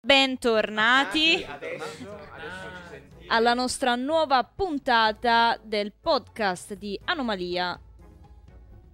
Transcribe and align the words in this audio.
Bentornati 0.00 1.44
alla 3.26 3.52
nostra 3.52 3.96
nuova 3.96 4.44
puntata 4.44 5.58
del 5.60 5.92
podcast 5.92 6.74
di 6.74 6.98
Anomalia. 7.04 7.78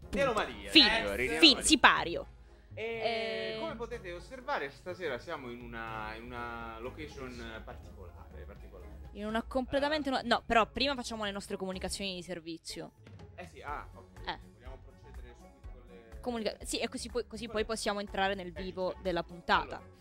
Di 0.09 0.21
anomalia. 0.21 0.71
Fine, 0.71 0.97
signori, 0.97 1.29
di 1.29 1.35
anomalia. 1.35 1.63
sipario. 1.63 2.27
E 2.73 2.83
Eh, 2.83 3.57
come 3.61 3.77
potete 3.77 4.13
osservare, 4.13 4.71
stasera 4.71 5.19
siamo 5.19 5.51
in 5.51 5.61
una, 5.61 6.15
in 6.15 6.25
una 6.25 6.79
location 6.81 7.61
particolare, 7.63 8.45
particolare. 8.47 8.89
In 9.13 9.27
una 9.27 9.43
completamente 9.43 10.09
nuova... 10.09 10.25
No, 10.27 10.43
però 10.45 10.65
prima 10.65 10.95
facciamo 10.95 11.25
le 11.25 11.33
nostre 11.33 11.59
comunicazioni 11.59 12.15
di 12.15 12.23
servizio. 12.23 12.93
Eh 13.35 13.47
sì, 13.53 13.61
ah, 13.61 13.87
ok. 13.93 14.27
Eh. 14.27 14.39
Vogliamo 14.55 14.79
procedere 14.83 15.35
subito 15.37 15.69
con 15.71 15.83
le... 15.87 16.21
Comunica- 16.23 16.57
sì, 16.65 16.79
e 16.79 16.89
così 16.89 17.11
poi, 17.11 17.27
così 17.27 17.47
poi 17.47 17.67
possiamo 17.67 18.01
entrare 18.01 18.35
nel 18.35 18.53
vivo 18.53 18.95
della 19.03 19.23
puntata. 19.23 19.77
Allora, 19.77 19.93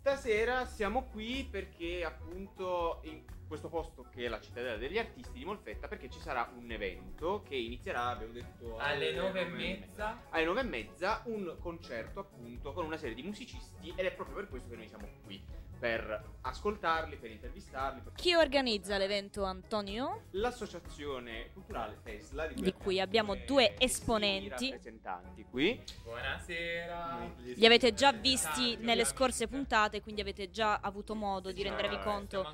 stasera 0.00 0.64
siamo 0.64 1.04
qui 1.04 1.46
perché 1.50 2.04
appunto 2.04 3.00
in 3.04 3.22
questo 3.46 3.68
posto 3.68 4.06
che 4.10 4.24
è 4.24 4.28
la 4.28 4.40
cittadella 4.40 4.76
degli 4.76 4.96
artisti 4.96 5.38
di 5.38 5.44
Molfetta 5.44 5.88
perché 5.88 6.08
ci 6.08 6.20
sarà 6.20 6.50
un 6.56 6.70
evento 6.70 7.42
che 7.46 7.56
inizierà, 7.56 8.06
abbiamo 8.06 8.32
detto, 8.32 8.78
Alle 8.78 9.12
nove 9.12 9.40
e 9.42 9.44
mezza. 9.46 10.22
alle 10.30 10.44
nove 10.44 10.60
e 10.60 10.64
mezza 10.64 11.20
un 11.26 11.54
concerto 11.60 12.20
appunto 12.20 12.72
con 12.72 12.86
una 12.86 12.96
serie 12.96 13.14
di 13.14 13.22
musicisti 13.22 13.92
ed 13.94 14.06
è 14.06 14.12
proprio 14.12 14.36
per 14.36 14.48
questo 14.48 14.70
che 14.70 14.76
noi 14.76 14.88
siamo 14.88 15.06
qui 15.24 15.44
per 15.80 16.22
ascoltarli, 16.42 17.16
per 17.16 17.30
intervistarli. 17.30 18.02
per- 18.02 18.12
Chi 18.12 18.34
organizza 18.34 18.98
l'evento, 18.98 19.44
Antonio? 19.44 20.24
L'associazione 20.32 21.48
culturale 21.54 22.00
Tesla 22.02 22.46
Di 22.48 22.74
cui 22.74 23.00
abbiamo 23.00 23.34
due 23.34 23.76
esponenti. 23.78 24.68
rappresentanti 24.70 25.42
qui. 25.50 25.82
Buonasera. 26.04 27.32
Li 27.38 27.64
avete 27.64 27.94
già 27.94 28.12
visti 28.12 28.76
nelle 28.76 29.06
scorse 29.06 29.48
puntate, 29.48 30.02
quindi 30.02 30.20
avete 30.20 30.50
già 30.50 30.80
avuto 30.80 31.14
modo 31.14 31.50
di 31.50 31.62
rendervi 31.62 31.98
conto 32.00 32.46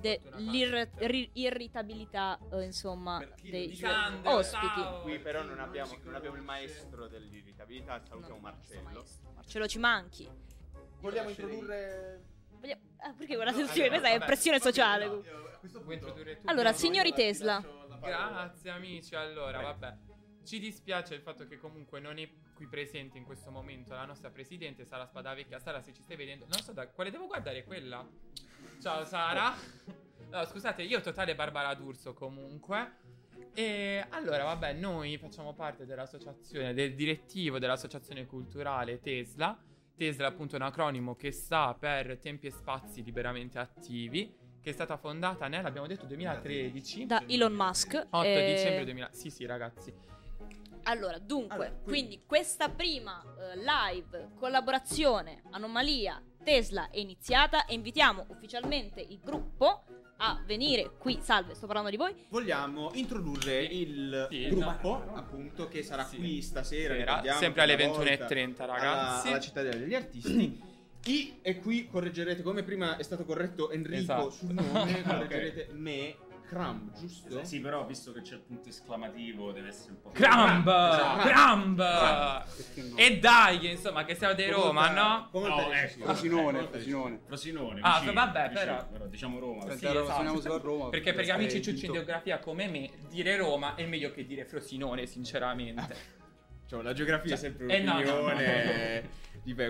dell'irritabilità, 0.00 2.38
insomma, 2.62 3.22
dei 3.42 3.68
Di 3.68 3.76
Sandro, 3.76 4.36
ospiti. 4.36 4.66
ciao. 4.66 5.02
Qui 5.02 5.18
però 5.18 5.42
non 5.42 5.60
abbiamo, 5.60 5.94
non 6.04 6.14
abbiamo 6.14 6.36
il 6.36 6.42
maestro 6.42 7.06
dell'irritabilità, 7.06 8.00
salutiamo 8.02 8.36
No, 8.36 8.40
Marcello. 8.40 9.04
Marcello 9.34 9.68
ci 9.68 9.78
manchi. 9.78 10.26
Vogliamo 11.00 11.28
introdurre 11.30 12.30
ah, 13.02 13.14
perché 13.16 13.34
guardate 13.34 13.64
tutti, 13.64 13.86
questa 13.88 14.08
è 14.08 14.18
pressione 14.18 14.60
sociale. 14.60 15.06
Introdurre 15.88 16.40
tu? 16.40 16.48
Allora, 16.48 16.72
signori 16.72 17.12
Tesla, 17.12 17.62
Grazie 18.02 18.70
amici, 18.70 19.14
allora 19.14 19.60
vabbè. 19.60 19.96
Ci 20.44 20.58
dispiace 20.58 21.14
il 21.14 21.20
fatto 21.20 21.46
che 21.46 21.56
comunque 21.56 22.00
non 22.00 22.18
è 22.18 22.28
qui 22.52 22.66
presente 22.66 23.16
in 23.16 23.24
questo 23.24 23.52
momento 23.52 23.94
la 23.94 24.04
nostra 24.04 24.28
presidente 24.30 24.84
Sara 24.84 25.06
Spadavecchia. 25.06 25.60
Sara, 25.60 25.80
se 25.80 25.92
ci 25.92 26.02
stai 26.02 26.16
vedendo, 26.16 26.46
non 26.48 26.60
so 26.60 26.72
da 26.72 26.88
quale 26.88 27.10
devo 27.10 27.28
guardare 27.28 27.62
quella. 27.62 28.04
Ciao 28.80 29.04
Sara. 29.04 29.54
No, 30.30 30.44
scusate, 30.44 30.82
io 30.82 31.00
totale 31.00 31.36
Barbara 31.36 31.74
D'Urso 31.74 32.12
comunque. 32.12 32.96
E 33.54 34.04
allora, 34.10 34.44
vabbè, 34.44 34.72
noi 34.72 35.16
facciamo 35.18 35.54
parte 35.54 35.86
dell'associazione, 35.86 36.74
del 36.74 36.96
direttivo 36.96 37.60
dell'associazione 37.60 38.26
culturale 38.26 38.98
Tesla. 39.00 39.56
Tesla 40.02 40.26
è 40.26 40.28
appunto 40.30 40.56
un 40.56 40.62
acronimo 40.62 41.14
che 41.14 41.30
sta 41.30 41.76
per 41.78 42.18
tempi 42.18 42.48
e 42.48 42.50
spazi 42.50 43.04
liberamente 43.04 43.60
attivi, 43.60 44.34
che 44.60 44.70
è 44.70 44.72
stata 44.72 44.96
fondata 44.96 45.46
nel, 45.46 45.64
abbiamo 45.64 45.86
detto, 45.86 46.06
2013. 46.06 47.06
da 47.06 47.22
Elon 47.28 47.52
Musk. 47.52 48.08
8 48.10 48.26
eh, 48.26 48.52
dicembre 48.52 48.84
2000. 48.84 49.10
Sì, 49.12 49.30
sì, 49.30 49.46
ragazzi. 49.46 49.94
Allora, 50.84 51.18
dunque, 51.18 51.54
Allora, 51.54 51.80
quindi 51.84 52.24
questa 52.26 52.68
prima 52.68 53.22
eh, 53.22 53.56
live 53.58 54.30
collaborazione 54.34 55.42
Anomalia 55.52 56.20
Tesla 56.42 56.90
è 56.90 56.98
iniziata 56.98 57.64
e 57.66 57.74
invitiamo 57.74 58.26
ufficialmente 58.30 59.00
il 59.00 59.20
gruppo 59.22 59.84
a 60.18 60.40
venire 60.46 60.92
qui. 60.98 61.18
Salve, 61.20 61.54
sto 61.54 61.66
parlando 61.66 61.90
di 61.90 61.96
voi. 61.96 62.14
Vogliamo 62.28 62.90
introdurre 62.94 63.62
il 63.64 64.26
Sì, 64.30 64.48
gruppo, 64.48 65.02
esatto. 65.02 65.14
appunto, 65.14 65.68
che 65.68 65.82
sarà 65.82 66.04
Sì. 66.04 66.16
qui 66.18 66.42
stasera. 66.42 67.22
Sempre 67.38 67.62
alle 67.62 67.76
per 67.76 67.88
una 67.88 67.96
volta, 67.96 68.10
21.30, 68.26 68.62
alla- 68.64 68.72
ragazzi. 68.74 69.28
Alla, 69.28 69.40
cittadella 69.40 69.76
degli 69.76 69.94
artisti. 69.94 70.70
I, 71.04 71.38
e 71.42 71.58
qui 71.58 71.88
correggerete, 71.88 72.42
come 72.42 72.62
prima 72.62 72.96
è 72.96 73.02
stato 73.02 73.24
corretto 73.24 73.70
Enrico 73.72 73.98
Esatto. 74.00 74.30
sul 74.30 74.52
nome, 74.52 75.02
correggerete 75.02 75.68
me, 75.72 76.14
Cram, 76.52 76.92
giusto? 76.94 77.42
Sì, 77.44 77.60
però 77.60 77.86
visto 77.86 78.12
che 78.12 78.20
c'è 78.20 78.34
il 78.34 78.40
punto 78.40 78.68
esclamativo, 78.68 79.52
deve 79.52 79.68
essere 79.68 79.92
un 79.92 80.02
po' 80.02 80.10
Cramb! 80.10 80.68
Esatto. 80.68 81.26
Cramb! 81.26 82.44
E 82.96 83.18
dai, 83.18 83.70
insomma, 83.70 84.04
che 84.04 84.14
siamo 84.14 84.34
di 84.34 84.46
Roma, 84.50 84.90
no? 84.90 85.28
Come 85.32 85.48
No, 85.48 85.56
te- 85.56 85.80
ecco. 85.80 86.04
Frosinone, 86.04 86.66
Frosinone. 86.66 87.20
Frosinone. 87.24 87.80
Ah, 87.82 87.94
vicino, 88.00 88.12
vabbè, 88.12 88.48
vicino, 88.50 88.86
però- 88.92 89.06
diciamo 89.06 89.38
Roma. 89.38 89.62
Sì, 89.74 89.86
esatto. 89.86 90.40
su 90.42 90.58
Roma. 90.58 90.88
Perché 90.90 91.14
per 91.14 91.24
gli 91.24 91.30
amici 91.30 91.62
ciucci 91.62 91.86
in 91.86 91.92
geografia 91.94 92.38
come 92.38 92.68
me, 92.68 92.90
dire 93.08 93.34
Roma 93.38 93.74
è 93.74 93.86
meglio 93.86 94.10
che 94.12 94.26
dire 94.26 94.44
Frosinone, 94.44 95.06
sinceramente. 95.06 96.20
Cioè, 96.72 96.82
la 96.82 96.92
geografia 96.94 97.34
è 97.34 97.38
Cioè, 97.38 97.50
sempre 97.50 97.66
eh, 97.66 97.80
no, 97.80 98.00
no, 98.00 98.20
un'opinione. 98.20 99.10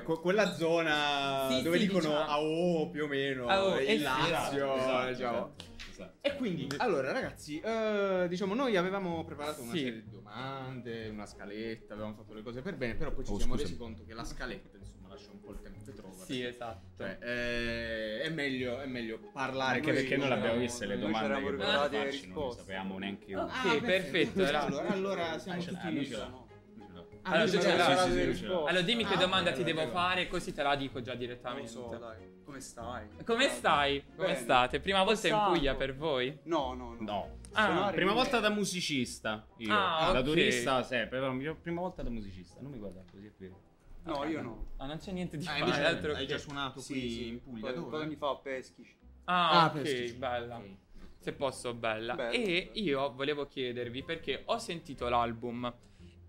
Que- 0.04 0.20
quella 0.20 0.53
zona 0.53 1.49
Sì, 1.50 1.62
dove 1.62 1.78
sì, 1.78 1.87
dicono 1.87 2.09
diciamo. 2.09 2.31
AO 2.31 2.91
più 2.91 3.04
o 3.04 3.06
meno, 3.09 3.47
AO, 3.49 3.78
il 3.81 3.88
eh 3.88 3.97
sì, 3.97 4.03
Lazio, 4.03 4.75
esatto, 4.76 5.09
diciamo. 5.09 5.09
esatto, 5.09 5.53
esatto. 6.03 6.19
E 6.21 6.37
quindi, 6.37 6.69
allora 6.79 7.13
ragazzi, 7.13 7.61
eh, 7.61 8.27
diciamo, 8.29 8.55
noi 8.55 8.77
avevamo 8.77 9.25
preparato 9.25 9.63
una 9.63 9.73
Sì. 9.73 9.79
serie 9.79 10.03
di 10.03 10.11
domande, 10.11 11.09
una 11.09 11.27
scaletta, 11.27 11.95
avevamo 11.95 12.15
fatto 12.15 12.35
le 12.35 12.43
cose 12.43 12.63
per 12.63 12.77
bene, 12.77 12.95
però 12.95 13.11
poi 13.13 13.25
ci 13.25 13.33
Oh, 13.33 13.37
siamo 13.39 13.53
scusa. 13.55 13.65
resi 13.67 13.77
conto 13.79 14.05
che 14.05 14.15
la 14.15 14.25
scaletta, 14.25 14.77
insomma, 14.77 15.09
lascia 15.09 15.31
un 15.31 15.41
po' 15.41 15.53
il 15.53 15.61
tempo 15.62 15.81
che 15.85 15.93
trova. 15.93 16.25
Sì, 16.25 16.43
esatto. 16.43 16.91
Cioè, 16.97 17.19
eh, 17.21 18.21
è, 18.23 18.29
meglio, 18.31 18.81
è 18.81 18.87
meglio 18.87 19.19
parlare 19.33 19.77
Anche 19.79 19.91
che 19.93 19.97
perché 20.01 20.17
non 20.17 20.29
l'abbiamo 20.29 20.59
viste 20.59 20.87
le 20.87 20.95
noi 20.97 21.12
domande 21.12 21.35
che 21.37 21.43
volevamo 21.43 21.83
le 21.83 21.89
farci, 21.89 22.29
non 22.29 22.53
sapevamo 22.53 22.99
neanche 22.99 23.31
io. 23.31 23.41
Ok, 23.43 23.81
perfetto, 23.81 24.43
era- 24.45 24.62
Allora, 24.67 24.89
allora 24.89 25.39
siamo 25.39 25.61
Ah, 25.61 25.65
tutti... 25.65 25.95
lui 25.95 26.07
ce. 26.07 26.51
Allora, 27.22 27.77
l'ha. 27.77 27.88
l'ha. 27.94 27.97
Sì, 28.05 28.10
sì, 28.12 28.34
sì. 28.34 28.44
Allora, 28.47 28.81
dimmi 28.81 29.05
che 29.05 29.15
Ah, 29.15 29.19
domanda 29.19 29.50
ok, 29.50 29.56
ti 29.56 29.62
devo 29.65 29.83
ok. 29.83 29.91
fare, 29.91 30.27
così 30.28 30.53
te 30.53 30.62
la 30.62 30.75
dico 30.77 31.00
già 31.00 31.12
Non 31.12 31.21
direttamente. 31.21 31.69
so, 31.69 31.88
dai. 31.99 32.41
Come 32.44 32.60
stai? 32.60 33.06
Come 33.25 33.49
stai? 33.49 34.05
Come 34.16 34.28
Bene. 34.28 34.38
state? 34.38 34.81
Prima 34.81 35.03
volta 35.05 35.28
in. 35.28 35.41
Puglia 35.47 35.75
per 35.75 35.94
voi? 35.94 36.37
No, 36.44 36.75
no, 36.75 36.94
no. 36.94 37.00
No. 37.00 37.38
Ah, 37.53 37.91
Prima 37.94 38.12
volta 38.12 38.41
da 38.41 38.50
musicista. 38.50 39.47
Io. 39.59 39.72
Ah, 39.72 40.11
da 40.12 40.19
ok. 40.21 40.25
turista 40.25 40.82
sempre, 40.82 41.21
però 41.21 41.55
prima 41.55 41.81
volta 41.81 42.03
da 42.03 42.11
musicista. 42.11 42.61
Non 42.61 42.71
mi 42.72 42.78
guardare 42.78 43.06
così, 43.11 43.27
è 43.27 43.32
vero. 43.37 43.61
No, 44.05 44.25
io 44.25 44.43
no. 44.43 44.66
Ah, 44.78 44.87
non 44.87 44.99
c'è 44.99 45.12
niente 45.12 45.37
di 45.37 45.47
Ah, 45.47 45.65
fare. 45.65 45.84
altro 45.84 46.12
hai 46.12 46.27
che- 46.27 46.32
già 46.32 46.38
suonato 46.38 46.81
Sì, 46.81 46.93
qui 46.93 47.11
sì. 47.11 47.28
in 47.28 47.43
Puglia? 47.43 47.72
Poi 47.72 48.03
anni 48.03 48.16
fa 48.16 48.31
a 48.31 48.37
Peschici. 48.37 48.97
Ah, 49.25 49.62
Ah, 49.62 49.72
ok, 49.72 50.15
bella. 50.15 50.61
Se 51.21 51.32
posso, 51.34 51.72
bella. 51.72 52.15
Bello, 52.16 52.32
e 52.32 52.71
bello. 52.72 52.84
io 52.84 53.12
volevo 53.12 53.47
chiedervi 53.47 54.03
perché 54.03 54.43
ho 54.47 54.59
sentito 54.59 55.09
l'album. 55.09 55.72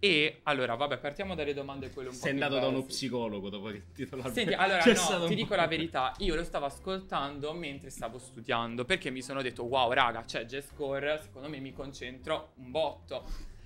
E 0.04 0.42
allora, 0.44 0.76
vabbè, 0.76 0.98
partiamo 0.98 1.34
dalle 1.34 1.54
domande 1.54 1.90
quelle 1.90 2.10
un 2.10 2.14
po' 2.14 2.24
Sei 2.24 2.32
andato 2.32 2.60
da 2.60 2.68
uno 2.68 2.84
psicologo 2.84 3.48
dopo 3.48 3.68
che 3.68 3.84
ti 3.94 4.04
titolo 4.04 4.30
Senti, 4.30 4.54
allora 4.54 4.84
no, 4.84 5.28
ti 5.28 5.34
dico 5.34 5.56
la 5.56 5.66
verità, 5.66 6.14
io 6.18 6.36
lo 6.36 6.44
stavo 6.44 6.66
ascoltando 6.66 7.54
mentre 7.54 7.90
stavo 7.90 8.18
studiando 8.18 8.84
perché 8.84 9.10
mi 9.12 9.22
sono 9.22 9.42
detto 9.42 9.64
wow 9.64 9.94
raga, 9.94 10.26
c'è 10.26 10.44
Jazz 10.44 10.72
Core, 10.76 11.22
secondo 11.24 11.48
me 11.48 11.60
mi 11.60 11.72
concentro 11.72 12.52
un 12.56 12.72
botto. 12.72 13.24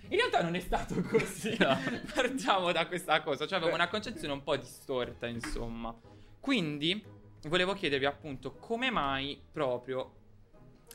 In 0.09 0.17
realtà 0.17 0.43
non 0.43 0.53
è 0.53 0.59
stato 0.59 1.01
così, 1.09 1.57
partiamo 1.57 2.71
da 2.71 2.85
questa 2.85 3.19
cosa, 3.23 3.47
cioè 3.47 3.57
avevo 3.57 3.73
una 3.73 3.87
concezione 3.87 4.31
un 4.31 4.43
po' 4.43 4.57
distorta 4.57 5.25
insomma. 5.25 5.91
Quindi 6.39 7.03
volevo 7.47 7.73
chiedervi 7.73 8.05
appunto 8.05 8.51
come 8.51 8.91
mai 8.91 9.41
proprio 9.51 10.13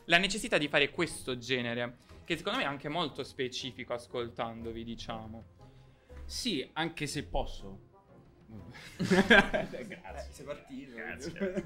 la 0.04 0.19
necessità 0.19 0.56
di 0.56 0.69
fare 0.69 0.91
questo 0.91 1.36
genere, 1.36 1.97
che 2.25 2.37
secondo 2.37 2.59
me 2.59 2.65
è 2.65 2.69
anche 2.69 2.88
molto 2.88 3.22
specifico 3.25 3.93
ascoltandovi 3.94 4.84
diciamo. 4.84 5.44
Sì, 6.25 6.69
anche 6.75 7.06
se 7.06 7.25
posso. 7.25 7.91
Grazie. 8.97 10.33
sei 10.33 10.44
partito. 10.44 10.94
Grazie. 10.94 11.65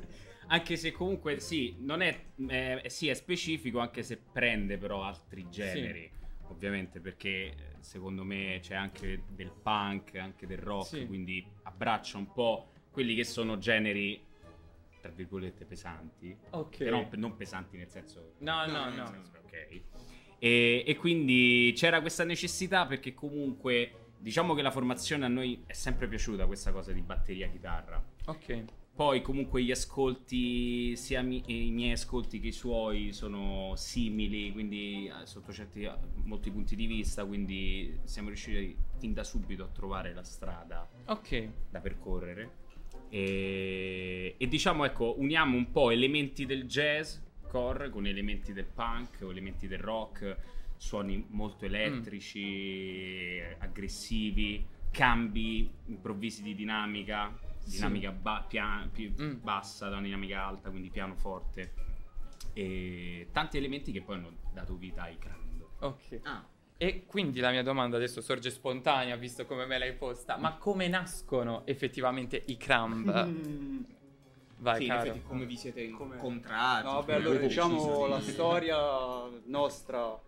Anche 0.48 0.76
se 0.76 0.92
comunque 0.92 1.40
sì, 1.40 1.76
non 1.80 2.02
è, 2.02 2.26
eh, 2.48 2.82
sì, 2.86 3.08
è 3.08 3.14
specifico, 3.14 3.80
anche 3.80 4.02
se 4.02 4.16
prende 4.16 4.78
però 4.78 5.02
altri 5.02 5.48
generi. 5.50 6.10
Ovviamente, 6.48 7.00
perché 7.00 7.28
eh, 7.28 7.54
secondo 7.80 8.22
me 8.22 8.58
c'è 8.62 8.76
anche 8.76 9.24
del 9.28 9.50
punk, 9.50 10.14
anche 10.14 10.46
del 10.46 10.58
rock, 10.58 10.86
Sì. 10.86 11.06
quindi 11.06 11.44
abbraccia 11.64 12.18
un 12.18 12.30
po' 12.32 12.70
quelli 12.92 13.16
che 13.16 13.24
sono 13.24 13.58
generi, 13.58 14.24
tra 15.00 15.10
virgolette, 15.10 15.64
pesanti. 15.64 16.36
Ok. 16.50 16.76
Però 16.78 17.08
non 17.14 17.34
pesanti 17.36 17.76
nel 17.76 17.88
senso... 17.90 18.34
No, 18.38 18.64
no, 18.66 18.72
No, 18.72 18.84
no. 18.90 18.94
nel 18.94 19.06
senso, 19.08 19.38
ok. 19.44 19.82
E, 20.38 20.84
e 20.86 20.96
quindi 20.96 21.72
c'era 21.74 22.00
questa 22.00 22.24
necessità 22.24 22.86
perché 22.86 23.14
comunque 23.14 23.92
diciamo 24.18 24.54
che 24.54 24.62
la 24.62 24.70
formazione 24.70 25.24
a 25.24 25.28
noi 25.28 25.62
è 25.66 25.72
sempre 25.72 26.08
piaciuta 26.08 26.46
questa 26.46 26.72
cosa 26.72 26.92
di 26.92 27.00
batteria 27.00 27.48
chitarra. 27.48 28.02
Ok. 28.26 28.64
Poi 28.96 29.20
comunque 29.20 29.62
gli 29.62 29.70
ascolti, 29.70 30.96
sia 30.96 31.20
mi- 31.20 31.42
i 31.46 31.70
miei 31.70 31.92
ascolti 31.92 32.40
che 32.40 32.46
i 32.46 32.52
suoi 32.52 33.12
sono 33.12 33.74
simili, 33.76 34.50
quindi 34.52 35.06
eh, 35.06 35.26
sotto 35.26 35.52
certi 35.52 35.86
molti 36.24 36.50
punti 36.50 36.74
di 36.74 36.86
vista, 36.86 37.26
quindi 37.26 37.98
siamo 38.04 38.28
riusciti 38.28 38.74
fin 38.98 39.12
da 39.12 39.22
subito 39.22 39.64
a 39.64 39.68
trovare 39.68 40.14
la 40.14 40.22
strada 40.22 40.88
Ok. 41.06 41.48
da 41.70 41.80
percorrere. 41.80 42.64
E, 43.10 44.34
e 44.38 44.48
diciamo, 44.48 44.84
ecco, 44.86 45.14
uniamo 45.18 45.56
un 45.56 45.70
po' 45.70 45.90
elementi 45.90 46.46
del 46.46 46.64
jazz 46.64 47.16
core 47.56 47.88
con 47.88 48.06
elementi 48.06 48.52
del 48.52 48.66
punk 48.66 49.22
o 49.22 49.30
elementi 49.30 49.66
del 49.66 49.78
rock, 49.78 50.36
suoni 50.76 51.24
molto 51.30 51.64
elettrici, 51.64 53.40
aggressivi, 53.58 54.62
cambi 54.90 55.70
improvvisi 55.86 56.42
di 56.42 56.54
dinamica, 56.54 57.34
dinamica 57.64 58.10
ba- 58.12 58.44
pia- 58.46 58.86
pi- 58.92 59.14
Mm. 59.18 59.36
bassa 59.42 59.88
da 59.88 59.96
una 59.96 60.04
dinamica 60.04 60.44
alta, 60.44 60.68
quindi 60.68 60.90
pianoforte. 60.90 61.72
E 62.52 63.28
tanti 63.32 63.56
elementi 63.56 63.90
che 63.90 64.02
poi 64.02 64.16
hanno 64.16 64.32
dato 64.52 64.74
vita 64.76 65.02
ai 65.04 65.16
crowd. 65.18 65.64
Ok. 65.80 66.20
Ah, 66.24 66.44
E 66.78 67.06
quindi 67.06 67.40
la 67.40 67.50
mia 67.50 67.62
domanda 67.62 67.96
adesso 67.96 68.20
sorge 68.20 68.50
spontanea, 68.50 69.16
visto 69.16 69.46
come 69.46 69.64
me 69.64 69.78
l'hai 69.78 69.94
posta. 69.94 70.36
Ma 70.36 70.56
come 70.58 70.88
nascono 70.88 71.64
effettivamente 71.66 72.42
i 72.48 72.58
Crumb? 72.58 73.08
Vai, 74.58 74.82
sì, 74.82 74.88
effetti 74.88 75.22
come 75.22 75.44
vi 75.44 75.56
siete 75.56 75.90
Come- 75.90 76.14
incontrati? 76.14 76.84
No, 76.86 76.92
vabbè, 76.94 77.14
allora 77.14 77.38
diciamo 77.38 78.06
la 78.06 78.20
storia 78.20 78.78
nostra. 79.44 80.18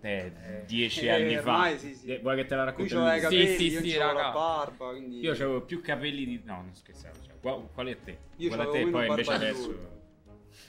Eh, 0.00 0.62
dieci 0.66 1.06
eh, 1.06 1.10
anni 1.10 1.34
fa. 1.36 1.40
ormai 1.52 1.78
sì, 1.78 1.94
sì. 1.94 2.06
Eh, 2.14 2.18
Vuoi 2.20 2.36
che 2.36 2.46
te 2.46 2.54
la 2.54 2.64
racconti? 2.64 2.92
c'aveva 2.92 3.14
i 3.14 3.18
Sì, 3.18 3.22
capelli, 3.24 3.56
sì, 3.56 3.66
io 3.70 3.80
sì, 3.80 3.90
c'avevo 3.98 4.18
la 4.20 4.30
barba, 4.30 4.90
quindi... 4.90 5.20
Io 5.20 5.32
avevo 5.32 5.60
più 5.62 5.80
capelli 5.80 6.24
di. 6.24 6.42
No, 6.44 6.56
non 6.56 6.74
scherzavo. 6.74 7.14
Cioè, 7.24 7.34
qua- 7.40 7.60
qual 7.74 7.86
è 7.88 7.98
te? 8.00 8.18
Io 8.36 8.48
Qual 8.48 8.60
è 8.60 8.70
te? 8.70 8.86
Poi 8.86 9.08
invece 9.08 9.32
adesso. 9.32 9.66
lui. 9.66 9.78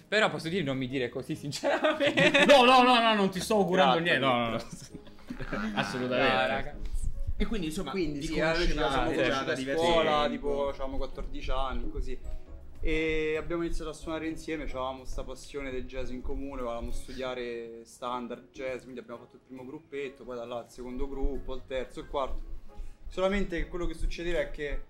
Però 0.07 0.29
posso 0.29 0.49
dire 0.49 0.63
non 0.63 0.77
mi 0.77 0.87
dire 0.87 1.09
così 1.09 1.35
sinceramente. 1.35 2.45
No, 2.47 2.63
no, 2.63 2.81
no, 2.81 2.99
no, 2.99 3.13
non 3.13 3.29
ti 3.29 3.39
sto 3.39 3.55
augurando 3.55 4.01
Grazie, 4.01 4.17
niente. 4.19 4.25
No, 4.25 4.49
no, 4.49 4.49
no. 4.49 4.63
No, 5.71 5.79
Assolutamente. 5.79 6.47
raga. 6.47 6.75
E 7.39 7.45
quindi 7.45 7.67
insomma, 7.67 7.91
Quindi 7.91 8.21
sì, 8.21 8.29
ci 8.29 8.33
siamo 8.33 8.53
conoscevate 8.53 9.13
conosciuti 9.13 9.63
da 9.65 9.73
a 9.73 9.75
scuola, 9.75 10.29
tipo 10.29 10.67
avevamo 10.69 10.97
14 10.97 11.51
anni, 11.51 11.89
così. 11.91 12.19
E 12.79 13.35
abbiamo 13.37 13.63
iniziato 13.63 13.89
a 13.89 13.93
suonare 13.93 14.27
insieme, 14.27 14.63
avevamo 14.63 14.99
questa 14.99 15.23
passione 15.23 15.71
del 15.71 15.85
jazz 15.85 16.09
in 16.11 16.21
comune, 16.21 16.61
volevamo 16.61 16.91
studiare 16.91 17.81
standard 17.83 18.51
jazz, 18.51 18.83
quindi 18.83 18.99
abbiamo 18.99 19.21
fatto 19.21 19.35
il 19.35 19.41
primo 19.45 19.65
gruppetto, 19.65 20.23
poi 20.23 20.35
da 20.35 20.45
là 20.45 20.63
il 20.65 20.71
secondo 20.71 21.07
gruppo, 21.07 21.55
il 21.55 21.63
terzo, 21.65 21.99
il 22.01 22.07
quarto. 22.07 22.55
Solamente 23.07 23.67
quello 23.67 23.85
che 23.87 23.93
succedeva 23.93 24.39
è 24.39 24.51
che 24.51 24.83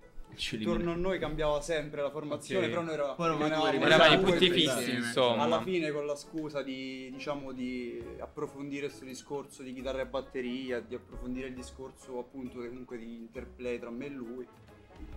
intorno 0.50 0.92
a 0.92 0.96
noi 0.96 1.18
cambiava 1.18 1.60
sempre 1.62 2.02
la 2.02 2.10
formazione, 2.10 2.66
Ok. 2.66 2.70
però 2.70 2.82
noi 2.82 2.94
eravamo 2.94 4.22
due, 4.22 4.32
tutti 4.32 4.48
quindi 4.50 4.68
fissi, 4.68 4.94
insomma. 4.94 5.44
Alla 5.44 5.62
fine 5.62 5.90
con 5.90 6.04
la 6.04 6.14
scusa 6.14 6.62
di, 6.62 7.10
diciamo, 7.10 7.52
di 7.52 8.00
approfondire 8.18 8.86
questo 8.88 9.06
discorso 9.06 9.62
di 9.62 9.72
chitarra 9.72 10.02
e 10.02 10.06
batteria, 10.06 10.80
di 10.80 10.94
approfondire 10.94 11.48
il 11.48 11.54
discorso 11.54 12.18
appunto 12.18 12.58
comunque 12.58 12.98
di 12.98 13.16
interplay 13.16 13.78
tra 13.78 13.90
me 13.90 14.06
e 14.06 14.10
lui, 14.10 14.46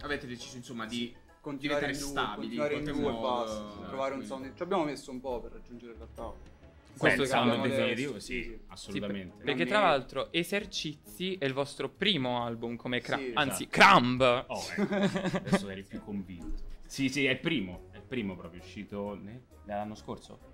Avete 0.02 0.28
deciso 0.28 0.58
insomma 0.58 0.86
di 0.86 1.14
continuare 1.42 1.92
in 1.92 1.98
due, 1.98 2.08
stabili 2.08 2.56
continuare 2.56 2.76
in 2.76 2.84
due 2.84 2.94
e 2.94 2.96
modo, 3.12 3.20
basta, 3.22 3.68
esatto, 3.68 3.88
trovare 3.88 4.14
un 4.16 4.24
sound. 4.24 4.54
Ci 4.56 4.64
abbiamo 4.64 4.84
messo 4.86 5.12
un 5.12 5.20
po' 5.20 5.42
per 5.42 5.52
raggiungere 5.54 5.92
il 5.92 5.98
realtà. 5.98 6.50
Questo 6.98 7.22
è 7.22 7.24
il 7.24 7.30
sound 7.30 7.52
adesso, 7.52 8.20
sì, 8.20 8.60
assolutamente. 8.68 9.36
Sì, 9.40 9.44
perché 9.46 9.66
tra 9.66 9.80
l'altro 9.80 10.32
Esercizi 10.32 11.36
è 11.36 11.46
il 11.46 11.54
vostro 11.54 11.90
primo 11.90 12.44
album 12.44 12.76
come 12.76 13.00
Crumb, 13.00 13.22
Sì, 13.28 13.32
anzi 13.34 13.68
esatto. 13.70 13.92
Crumb. 13.92 14.46
Oh, 14.48 14.62
ecco, 14.78 14.96
adesso 15.38 15.70
eri 15.70 15.84
più 15.84 16.04
convinto. 16.04 16.62
Sì, 16.86 17.10
sì, 17.10 17.26
è 17.26 17.32
il 17.32 17.40
primo. 17.40 17.88
È 17.92 17.98
il 17.98 18.04
primo 18.04 18.36
proprio, 18.36 18.62
è 18.62 18.64
uscito 18.64 19.18
l'anno 19.66 19.96
scorso. 19.96 20.50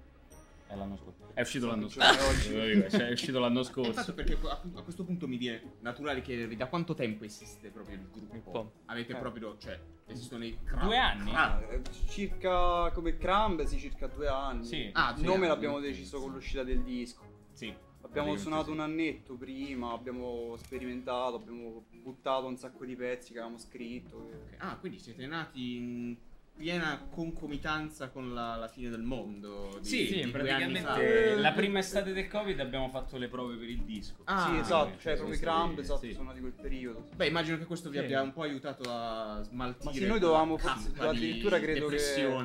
È 0.67 0.75
l'anno 0.75 0.95
scorso. 0.97 1.31
È 1.33 1.41
uscito 1.41 1.65
l'anno 1.65 1.89
Cioè, 1.89 2.03
scorso. 2.13 2.89
cioè, 2.97 3.07
è 3.07 3.11
uscito 3.11 3.39
l'anno 3.39 3.59
Infatti 3.59 3.83
scorso. 3.91 4.13
perché 4.13 4.37
a 4.43 4.81
questo 4.83 5.03
punto 5.03 5.27
mi 5.27 5.37
viene 5.37 5.73
naturale 5.79 6.21
chiedervi 6.21 6.55
da 6.55 6.67
quanto 6.67 6.93
tempo 6.93 7.23
esiste 7.23 7.69
proprio 7.69 7.95
il 7.95 8.07
gruppo? 8.11 8.51
po'. 8.51 8.71
Avete 8.85 9.13
Eh. 9.13 9.15
proprio, 9.17 9.57
cioè, 9.57 9.79
esistono 10.07 10.45
i 10.45 10.57
Due 10.81 10.97
anni? 10.97 11.31
Ah, 11.33 11.61
Eh, 11.69 11.81
Circa 12.09 12.91
come 12.91 13.17
Crumb, 13.17 13.63
sì, 13.63 13.77
circa 13.77 14.07
due 14.07 14.27
anni. 14.27 14.65
Sì. 14.65 14.89
Ah, 14.93 15.13
il 15.15 15.23
nome 15.23 15.37
anni, 15.37 15.47
l'abbiamo 15.47 15.79
deciso 15.79 16.19
con 16.19 16.31
l'uscita 16.31 16.63
del 16.63 16.81
disco. 16.83 17.23
Sì. 17.51 17.73
Abbiamo 18.01 18.35
suonato 18.37 18.65
sì. 18.65 18.71
un 18.71 18.79
annetto 18.79 19.35
prima, 19.35 19.91
abbiamo 19.91 20.55
sperimentato, 20.57 21.35
abbiamo 21.35 21.85
buttato 21.91 22.45
un 22.47 22.55
sacco 22.57 22.85
di 22.85 22.95
pezzi 22.95 23.33
che 23.33 23.39
avevamo 23.39 23.59
scritto. 23.59 24.29
e- 24.51 24.55
Ah, 24.59 24.77
quindi 24.77 24.97
siete 24.99 25.25
nati 25.27 25.75
in 25.75 26.15
piena 26.57 27.07
concomitanza 27.11 28.09
con 28.09 28.33
la, 28.33 28.55
la 28.55 28.67
fine 28.67 28.89
del 28.89 29.01
mondo. 29.03 29.77
Di, 29.79 29.87
Sì, 29.87 30.21
di 30.23 30.29
praticamente 30.31 31.35
la 31.35 31.51
prima 31.51 31.79
estate 31.79 32.11
del 32.13 32.27
Covid 32.27 32.59
abbiamo 32.59 32.89
fatto 32.89 33.17
le 33.17 33.27
prove 33.27 33.55
per 33.55 33.69
il 33.69 33.83
disco. 33.83 34.21
Ah, 34.25 34.49
sì, 34.51 34.57
esatto, 34.59 34.97
cioè 34.99 35.13
proprio 35.15 35.35
i 35.35 35.37
sì, 35.37 35.43
esatto, 35.79 35.99
sì. 35.99 36.13
sono 36.13 36.33
di 36.33 36.39
quel 36.39 36.53
periodo. 36.53 37.05
Beh, 37.15 37.27
immagino 37.27 37.57
che 37.59 37.65
questo 37.65 37.89
vi 37.89 37.97
Sì. 37.99 38.03
abbia 38.03 38.21
un 38.23 38.33
po' 38.33 38.41
aiutato 38.41 38.83
a 38.89 39.41
smaltire. 39.43 39.85
Ma 39.85 39.91
sì, 39.93 40.05
noi 40.07 40.19
dovevamo 40.19 40.57
forse- 40.57 40.91
addirittura 40.97 41.59
credo 41.59 41.87
che- 41.87 41.97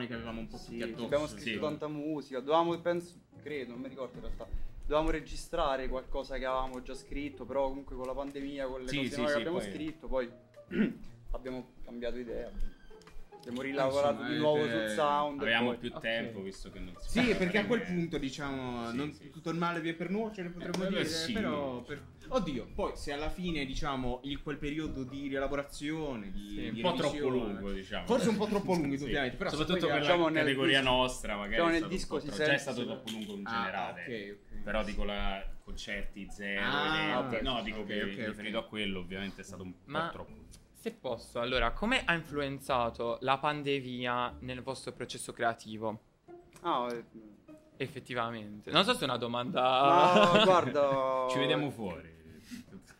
che 0.07 0.15
avevamo 0.15 0.41
un 0.41 0.47
po' 0.49 0.59
Sì, 0.59 0.83
addosso. 0.83 1.05
abbiamo 1.05 1.27
scritto 1.27 1.51
sì. 1.51 1.59
tanta 1.59 1.89
musica, 1.89 2.39
dovevamo, 2.41 2.79
penso, 2.81 3.15
credo, 3.43 3.73
non 3.73 3.81
mi 3.81 3.89
ricordo 3.89 4.15
in 4.17 4.21
realtà, 4.25 4.47
dovevamo 4.83 5.11
registrare 5.11 5.89
qualcosa 5.89 6.37
che 6.37 6.45
avevamo 6.45 6.83
già 6.83 6.95
scritto, 6.95 7.47
però 7.47 7.69
comunque 7.69 7.97
con 7.97 8.07
la 8.07 8.13
pandemia, 8.15 8.67
con 8.67 8.83
le 8.83 8.89
Sì, 8.89 8.97
cose 8.97 9.09
sì, 9.09 9.25
che 9.25 9.33
abbiamo 9.33 9.59
poi- 9.59 9.71
scritto, 9.73 10.07
poi 10.07 10.31
abbiamo 11.33 11.69
cambiato 11.83 12.19
idea. 12.19 12.51
Abbiamo 13.43 13.63
rilavorato 13.63 14.13
insomma, 14.13 14.29
di 14.31 14.39
nuovo 14.39 14.63
avete- 14.63 14.87
sul 14.87 14.97
sound. 14.97 15.41
Avevamo 15.41 15.67
poi- 15.71 15.79
più 15.79 15.93
tempo 16.01 16.41
visto 16.43 16.71
che 16.71 16.79
non 16.79 16.95
si 17.01 17.09
Sì, 17.21 17.35
perché 17.35 17.59
a 17.59 17.67
quel 17.67 17.81
niente. 17.81 18.01
punto, 18.01 18.19
diciamo, 18.19 18.91
Sì, 18.91 18.97
non 18.97 19.13
sì. 19.13 19.31
tutto 19.31 19.51
il 19.51 19.57
male 19.59 19.81
vi 19.81 19.89
è 19.89 19.95
per 19.95 20.11
nuocere, 20.11 20.49
potremmo 20.51 20.85
Eh, 20.85 20.89
dire, 20.89 21.03
beh, 21.03 21.09
sì. 21.09 21.33
però... 21.33 21.81
per- 21.83 22.03
Oddio, 22.29 22.69
poi 22.75 22.93
se 22.95 23.13
alla 23.13 23.29
fine, 23.29 23.65
diciamo, 23.67 24.21
il, 24.25 24.41
quel 24.43 24.57
periodo 24.59 25.03
di 25.03 25.27
rielaborazione, 25.27 26.31
di, 26.31 26.49
Sì, 26.55 26.71
di 26.71 26.83
un 26.83 26.91
po' 26.93 26.97
troppo 26.97 27.29
lungo, 27.29 27.73
diciamo. 27.73 28.07
Forse 28.07 28.29
un 28.29 28.37
po' 28.37 28.47
troppo 28.47 28.75
lungo, 28.75 28.97
Sì. 28.97 29.05
ovviamente, 29.05 29.37
però 29.37 29.51
soprattutto 29.51 29.87
per 29.89 29.99
diciamo 30.01 30.29
la 30.29 30.33
categoria 30.39 30.79
disco- 30.81 30.93
nostra, 30.95 31.33
magari 31.37 31.51
diciamo 31.51 31.71
nel 31.71 31.89
disco 31.89 32.21
si 32.21 32.29
sente- 32.29 32.45
già 32.45 32.53
è 32.53 32.59
stato 32.59 32.85
troppo 32.85 33.11
lungo 33.11 33.35
in 33.35 33.43
Ah, 33.47 33.51
generale. 33.65 34.39
Però 34.63 34.85
dico 34.85 35.03
la 35.05 35.45
concerti 35.65 36.29
zero, 36.31 36.63
Ah, 36.65 37.39
no, 37.43 37.61
dico 37.63 37.85
che 37.85 38.05
riferito 38.05 38.59
a 38.59 38.65
quello, 38.67 39.01
ovviamente 39.01 39.41
è 39.41 39.45
stato 39.45 39.65
un 39.65 39.73
Ma- 39.87 40.07
po' 40.07 40.13
troppo. 40.13 40.33
Se 40.83 40.91
posso, 40.95 41.39
allora, 41.39 41.71
come 41.71 42.03
ha 42.05 42.13
influenzato 42.13 43.19
la 43.21 43.39
pandemia 43.39 44.39
nel 44.41 44.63
vostro 44.63 44.91
processo 44.91 45.33
creativo? 45.33 46.01
Ah, 46.63 46.89
eh, 46.91 47.05
Effettivamente. 47.77 48.73
Non 48.73 48.83
so 48.83 48.93
se 48.93 49.03
è 49.03 49.05
una 49.05 49.17
domanda... 49.17 49.61
ma 49.63 50.43
guarda... 50.43 51.29
Ci 51.31 51.39
vediamo 51.39 51.71
fuori. 51.71 52.13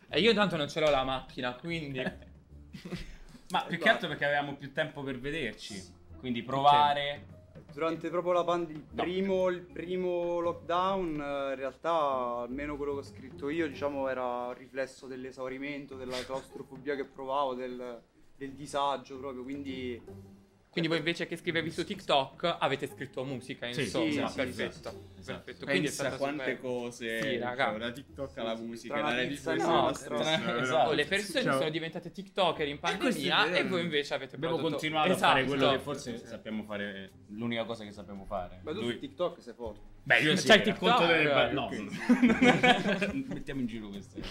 E 0.07 0.17
io 0.21 0.33
tanto 0.33 0.55
non 0.55 0.69
ce 0.69 0.79
l'ho 0.79 0.89
la 0.89 1.03
macchina, 1.03 1.55
quindi... 1.55 1.99
Ma 3.51 3.63
più 3.67 3.77
che 3.77 3.89
altro 3.89 4.07
perché 4.07 4.23
avevamo 4.23 4.55
più 4.55 4.71
tempo 4.71 5.03
per 5.03 5.19
vederci. 5.19 5.83
Quindi 6.19 6.41
provare. 6.41 7.25
Durante 7.73 8.09
proprio 8.09 8.33
la 8.33 8.43
pandemia, 8.43 8.77
il, 8.77 8.83
primo, 8.93 9.49
il 9.49 9.61
primo 9.61 10.39
lockdown, 10.39 11.19
eh, 11.19 11.49
in 11.49 11.55
realtà, 11.55 12.37
almeno 12.41 12.77
quello 12.77 12.93
che 12.93 12.99
ho 12.99 13.03
scritto 13.03 13.49
io, 13.49 13.67
diciamo, 13.67 14.07
era 14.07 14.47
un 14.47 14.53
riflesso 14.53 15.07
dell'esaurimento, 15.07 15.95
della 15.95 16.23
claustrofobia 16.23 16.95
che 16.95 17.05
provavo, 17.05 17.55
del, 17.55 18.01
del 18.37 18.51
disagio 18.51 19.17
proprio, 19.17 19.41
quindi... 19.41 20.41
Quindi 20.73 20.89
voi 20.89 20.97
invece 20.99 21.27
che 21.27 21.37
scrivervi 21.37 21.69
su 21.69 21.85
TikTok 21.85 22.57
avete 22.59 22.87
scritto 22.87 23.23
musica, 23.23 23.71
Sì, 23.71 23.81
insomma. 23.81 24.05
sì, 24.05 24.11
sì, 24.13 24.35
perfetto. 24.35 24.69
esatto, 24.89 24.99
esatto. 25.19 25.41
perfetto. 25.43 25.65
Quindi 25.65 25.87
è 25.87 25.89
Pensa 25.89 26.01
stata 26.03 26.17
quante 26.17 26.43
super- 26.55 26.61
cose 26.61 27.21
Sì, 27.21 27.37
raga. 27.37 27.69
cioè, 27.69 27.77
da 27.77 27.91
TikTok 27.91 28.37
alla 28.39 28.55
Sì, 28.55 28.61
sì, 28.61 28.67
musica 28.67 29.01
dalle 29.01 29.27
pizza 29.27 29.53
Tra- 29.55 29.91
esatto. 30.61 30.89
Oh, 30.89 30.93
le 30.93 31.05
persone 31.05 31.43
Cioè, 31.43 31.53
sono 31.53 31.69
diventate 31.69 32.11
TikToker 32.11 32.67
in 32.67 32.75
è 32.75 32.79
pandemia 32.79 33.53
e 33.53 33.63
voi 33.67 33.81
invece 33.81 34.13
avete 34.15 34.35
Abbiamo 34.35 34.55
prodotto- 34.55 34.77
continuato 34.77 35.11
a 35.11 35.15
fare 35.15 35.41
Esatto. 35.41 35.55
quello 35.57 35.71
che 35.73 35.79
forse 35.79 36.17
sappiamo 36.25 36.63
fare. 36.63 37.11
L'unica 37.27 37.65
cosa 37.65 37.83
che 37.83 37.91
sappiamo 37.91 38.25
fare. 38.25 38.59
Ma 38.63 38.71
tu 38.73 38.81
Lui- 38.81 38.93
su 38.93 38.99
TikTok 38.99 39.41
sei 39.43 39.53
forte. 39.53 39.79
Beh, 40.01 40.19
io 40.21 40.35
sì, 40.35 40.47
C'hai 40.47 40.57
il 40.57 40.65
racconto 40.65 41.05
TikTok? 41.05 41.37
Eh, 41.37 41.53
No, 41.53 41.69
mettiamo 43.33 43.61
in 43.61 43.67
giro 43.67 43.89
queste. 43.89 44.21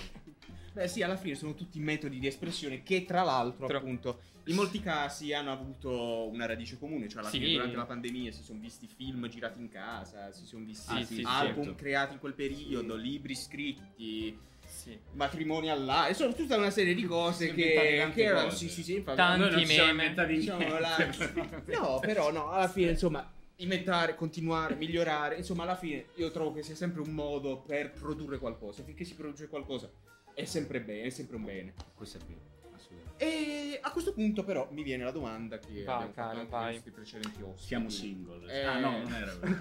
Beh 0.73 0.89
sì, 0.89 1.03
alla 1.03 1.17
fine 1.17 1.35
sono 1.35 1.55
tutti 1.55 1.79
metodi 1.81 2.19
di 2.19 2.27
espressione 2.27 2.83
che 2.83 3.05
tra 3.05 3.23
l'altro 3.23 3.67
Tra- 3.67 3.77
appunto 3.79 4.23
in 4.47 4.55
molti 4.57 4.81
casi 4.81 5.33
hanno 5.33 5.53
avuto 5.53 6.29
una 6.31 6.47
radice 6.47 6.79
comune, 6.79 7.09
cioè 7.09 7.21
alla 7.21 7.29
Sì. 7.31 7.39
fine 7.39 7.51
durante 7.53 7.77
la 7.77 7.85
pandemia 7.85 8.33
si 8.33 8.43
sono 8.43 8.59
visti 8.59 8.87
film 8.89 9.29
girati 9.29 9.61
in 9.61 9.69
casa, 9.69 10.33
si 10.33 10.47
sono 10.47 10.65
visti 10.65 10.93
Ah, 10.95 11.05
sì, 11.05 11.15
sì, 11.17 11.23
album 11.25 11.65
certo. 11.65 11.75
creati 11.75 12.15
in 12.15 12.19
quel 12.21 12.33
periodo, 12.35 12.97
Sì. 12.97 13.03
libri 13.03 13.35
scritti, 13.37 14.39
Sì. 14.67 14.99
matrimoni 15.13 15.71
all'aria, 15.71 16.09
insomma 16.09 16.33
tutta 16.33 16.57
una 16.57 16.71
serie 16.71 16.95
di 16.95 17.05
cose 17.05 17.49
Si 17.49 17.55
che, 17.55 18.11
che 18.15 18.23
erano, 18.25 18.45
cose. 18.49 18.57
sì 18.57 18.69
sì 18.71 18.83
sì, 18.83 18.95
infatti, 18.97 19.17
Tanti 19.19 19.65
meme. 19.67 20.27
diciamo, 20.27 20.79
la-. 20.79 20.97
No, 21.79 22.01
però 22.01 22.33
no, 22.33 22.49
alla 22.51 22.69
fine 22.69 22.91
insomma 22.93 23.31
inventare, 23.57 24.17
continuare, 24.17 24.75
migliorare, 24.75 25.37
insomma 25.37 25.63
alla 25.63 25.77
fine 25.77 26.07
io 26.17 26.31
trovo 26.33 26.53
che 26.53 26.63
sia 26.63 26.75
sempre 26.75 27.01
un 27.03 27.11
modo 27.11 27.59
per 27.61 27.93
produrre 27.93 28.39
qualcosa, 28.39 28.83
finché 28.83 29.05
si 29.05 29.15
produce 29.15 29.47
qualcosa 29.47 29.89
è 30.35 30.45
sempre 30.45 30.81
bene, 30.81 31.03
è 31.03 31.11
sempre 31.11 31.37
un 31.37 31.45
bene. 31.45 31.75
Questo 31.95 32.19
è 32.19 32.21
vero, 32.27 32.41
assolutamente. 32.75 33.25
E 33.25 33.79
a 33.81 33.91
questo 33.91 34.13
punto 34.13 34.43
però 34.45 34.69
mi 34.73 34.83
viene 34.83 35.05
la 35.05 35.11
domanda 35.11 35.59
che 35.59 35.83
Vai, 35.85 35.95
abbiamo 35.95 36.13
caro, 36.13 36.29
fatto 36.29 36.39
anche 36.41 36.51
vai. 36.51 36.67
ai 36.67 36.73
nostri 36.75 36.91
precedenti 36.91 37.43
ospiti. 37.43 37.67
Siamo 37.67 37.89
single. 37.89 38.53
Eh, 38.53 38.65
Ah, 38.65 38.79
no, 38.79 38.91
non 39.03 39.13
era 39.15 39.33
quello. 39.39 39.59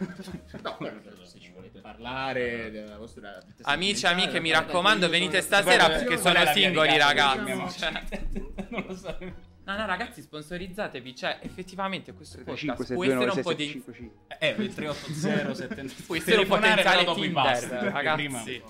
No, 0.62 0.78
però 0.78 1.25
se 1.25 1.40
ci 1.40 1.51
volete 1.54 1.80
parlare 1.80 2.72
della 2.72 2.98
vostra 2.98 3.40
vita 3.46 3.63
Amici, 3.70 3.96
sentimentale, 3.96 4.24
amiche, 4.24 4.40
mi 4.42 4.51
raccomando, 4.51 5.10
venite 5.10 5.42
stasera 5.42 5.88
perché 5.90 6.18
sono 6.18 6.34
la 6.34 6.44
mia 6.44 6.54
singoli, 6.54 6.98
ragazzi. 6.98 7.44
Diciamo- 7.44 7.70
Cioè- 7.72 8.22
non 8.70 8.84
lo 8.88 8.96
so. 8.96 9.18
No, 9.63 9.78
no, 9.78 9.86
ragazzi, 9.86 10.22
sponsorizzatevi. 10.24 11.16
Cioè, 11.16 11.38
effettivamente 11.42 12.13
questo 12.13 12.42
35 12.44 12.74
podcast 12.75 12.94
può 12.94 13.04
essere 13.06 13.30
un 13.32 13.42
po' 13.42 13.54
di. 13.54 13.66
65. 13.68 14.12
Eh, 14.40 14.56
il 14.58 14.74
380 14.74 15.54
70 15.54 15.94
Può 16.08 16.16
essere 16.16 16.38
un 16.42 16.48
potenziale 16.48 17.06
Tinder, 17.13 17.63
ragazzi. 17.94 18.62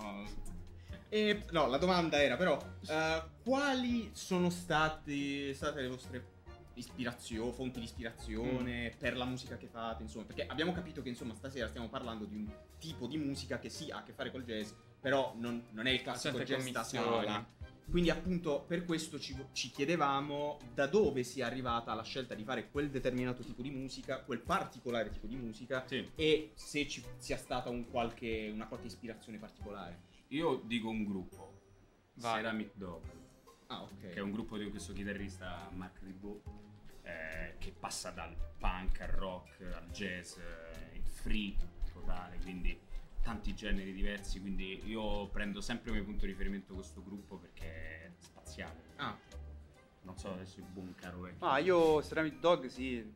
E, 1.13 1.43
no, 1.51 1.67
la 1.67 1.77
domanda 1.77 2.23
era 2.23 2.37
però, 2.37 2.57
eh, 2.87 3.21
quali 3.43 4.11
sono 4.13 4.49
state, 4.49 5.53
state 5.53 5.81
le 5.81 5.89
vostre 5.89 6.25
ispirazioni, 6.75 7.51
fonti 7.51 7.79
di 7.79 7.85
ispirazione 7.85 8.95
per 8.97 9.17
la 9.17 9.25
musica 9.25 9.57
che 9.57 9.67
fate, 9.67 10.03
insomma, 10.03 10.23
perché 10.23 10.45
abbiamo 10.45 10.71
capito 10.71 11.01
che 11.01 11.09
insomma 11.09 11.35
stasera 11.35 11.67
stiamo 11.67 11.89
parlando 11.89 12.23
di 12.23 12.35
un 12.35 12.49
tipo 12.79 13.07
di 13.07 13.17
musica 13.17 13.59
che 13.59 13.67
sì 13.67 13.91
ha 13.91 13.97
a 13.97 14.03
che 14.03 14.13
fare 14.13 14.31
col 14.31 14.45
jazz, 14.45 14.71
però 15.01 15.33
non, 15.37 15.61
non 15.71 15.85
è 15.85 15.91
il 15.91 16.01
classico 16.01 16.37
Tante 16.37 16.53
jazz 16.53 16.69
da 16.69 16.83
sala. 16.83 17.45
Quindi 17.89 18.09
appunto 18.09 18.63
per 18.65 18.85
questo 18.85 19.19
ci, 19.19 19.35
ci 19.51 19.69
chiedevamo 19.69 20.59
da 20.73 20.87
dove 20.87 21.23
sia 21.23 21.45
arrivata 21.45 21.93
la 21.93 22.03
scelta 22.03 22.35
di 22.35 22.45
fare 22.45 22.69
quel 22.69 22.89
determinato 22.89 23.43
tipo 23.43 23.61
di 23.61 23.69
musica, 23.69 24.21
quel 24.21 24.39
particolare 24.39 25.09
tipo 25.09 25.27
di 25.27 25.35
musica 25.35 25.83
Sì. 25.85 26.09
e 26.15 26.51
se 26.55 26.87
ci 26.87 27.03
sia 27.17 27.35
stata 27.35 27.69
un 27.69 27.89
qualche, 27.89 28.49
una 28.53 28.67
qualche 28.67 28.87
ispirazione 28.87 29.37
particolare. 29.39 30.09
Io 30.31 30.61
dico 30.65 30.89
un 30.89 31.03
gruppo. 31.03 31.59
Vai. 32.15 32.35
Ceramic 32.41 32.71
Dog. 32.75 33.03
Ah, 33.67 33.83
ok. 33.83 33.99
che 33.99 34.13
è 34.15 34.19
un 34.19 34.31
gruppo 34.31 34.57
di 34.57 34.69
questo 34.69 34.91
chitarrista 34.91 35.69
Mark 35.71 36.01
Ribot 36.01 36.41
eh, 37.03 37.55
che 37.57 37.71
passa 37.71 38.11
dal 38.11 38.35
punk 38.59 38.99
al 38.99 39.07
rock 39.07 39.61
al 39.61 39.89
jazz 39.91 40.35
eh, 40.35 40.97
il 40.97 41.03
free 41.05 41.55
totale 41.93 42.37
quindi 42.41 42.77
tanti 43.21 43.55
generi 43.55 43.93
diversi 43.93 44.41
quindi 44.41 44.81
io 44.89 45.25
prendo 45.29 45.61
sempre 45.61 45.91
come 45.91 46.03
punto 46.03 46.25
di 46.25 46.31
riferimento 46.33 46.73
questo 46.73 47.01
gruppo 47.01 47.37
perché 47.37 47.63
è 47.65 48.11
spaziale 48.17 48.83
Ah, 48.97 49.17
non 50.01 50.17
so 50.17 50.33
adesso 50.33 50.59
il 50.59 50.65
buon 50.65 50.93
caro 50.95 51.27
è 51.27 51.33
Ah, 51.39 51.59
io 51.59 52.03
Ceramic 52.03 52.39
Dog 52.41 52.65
sì, 52.65 53.09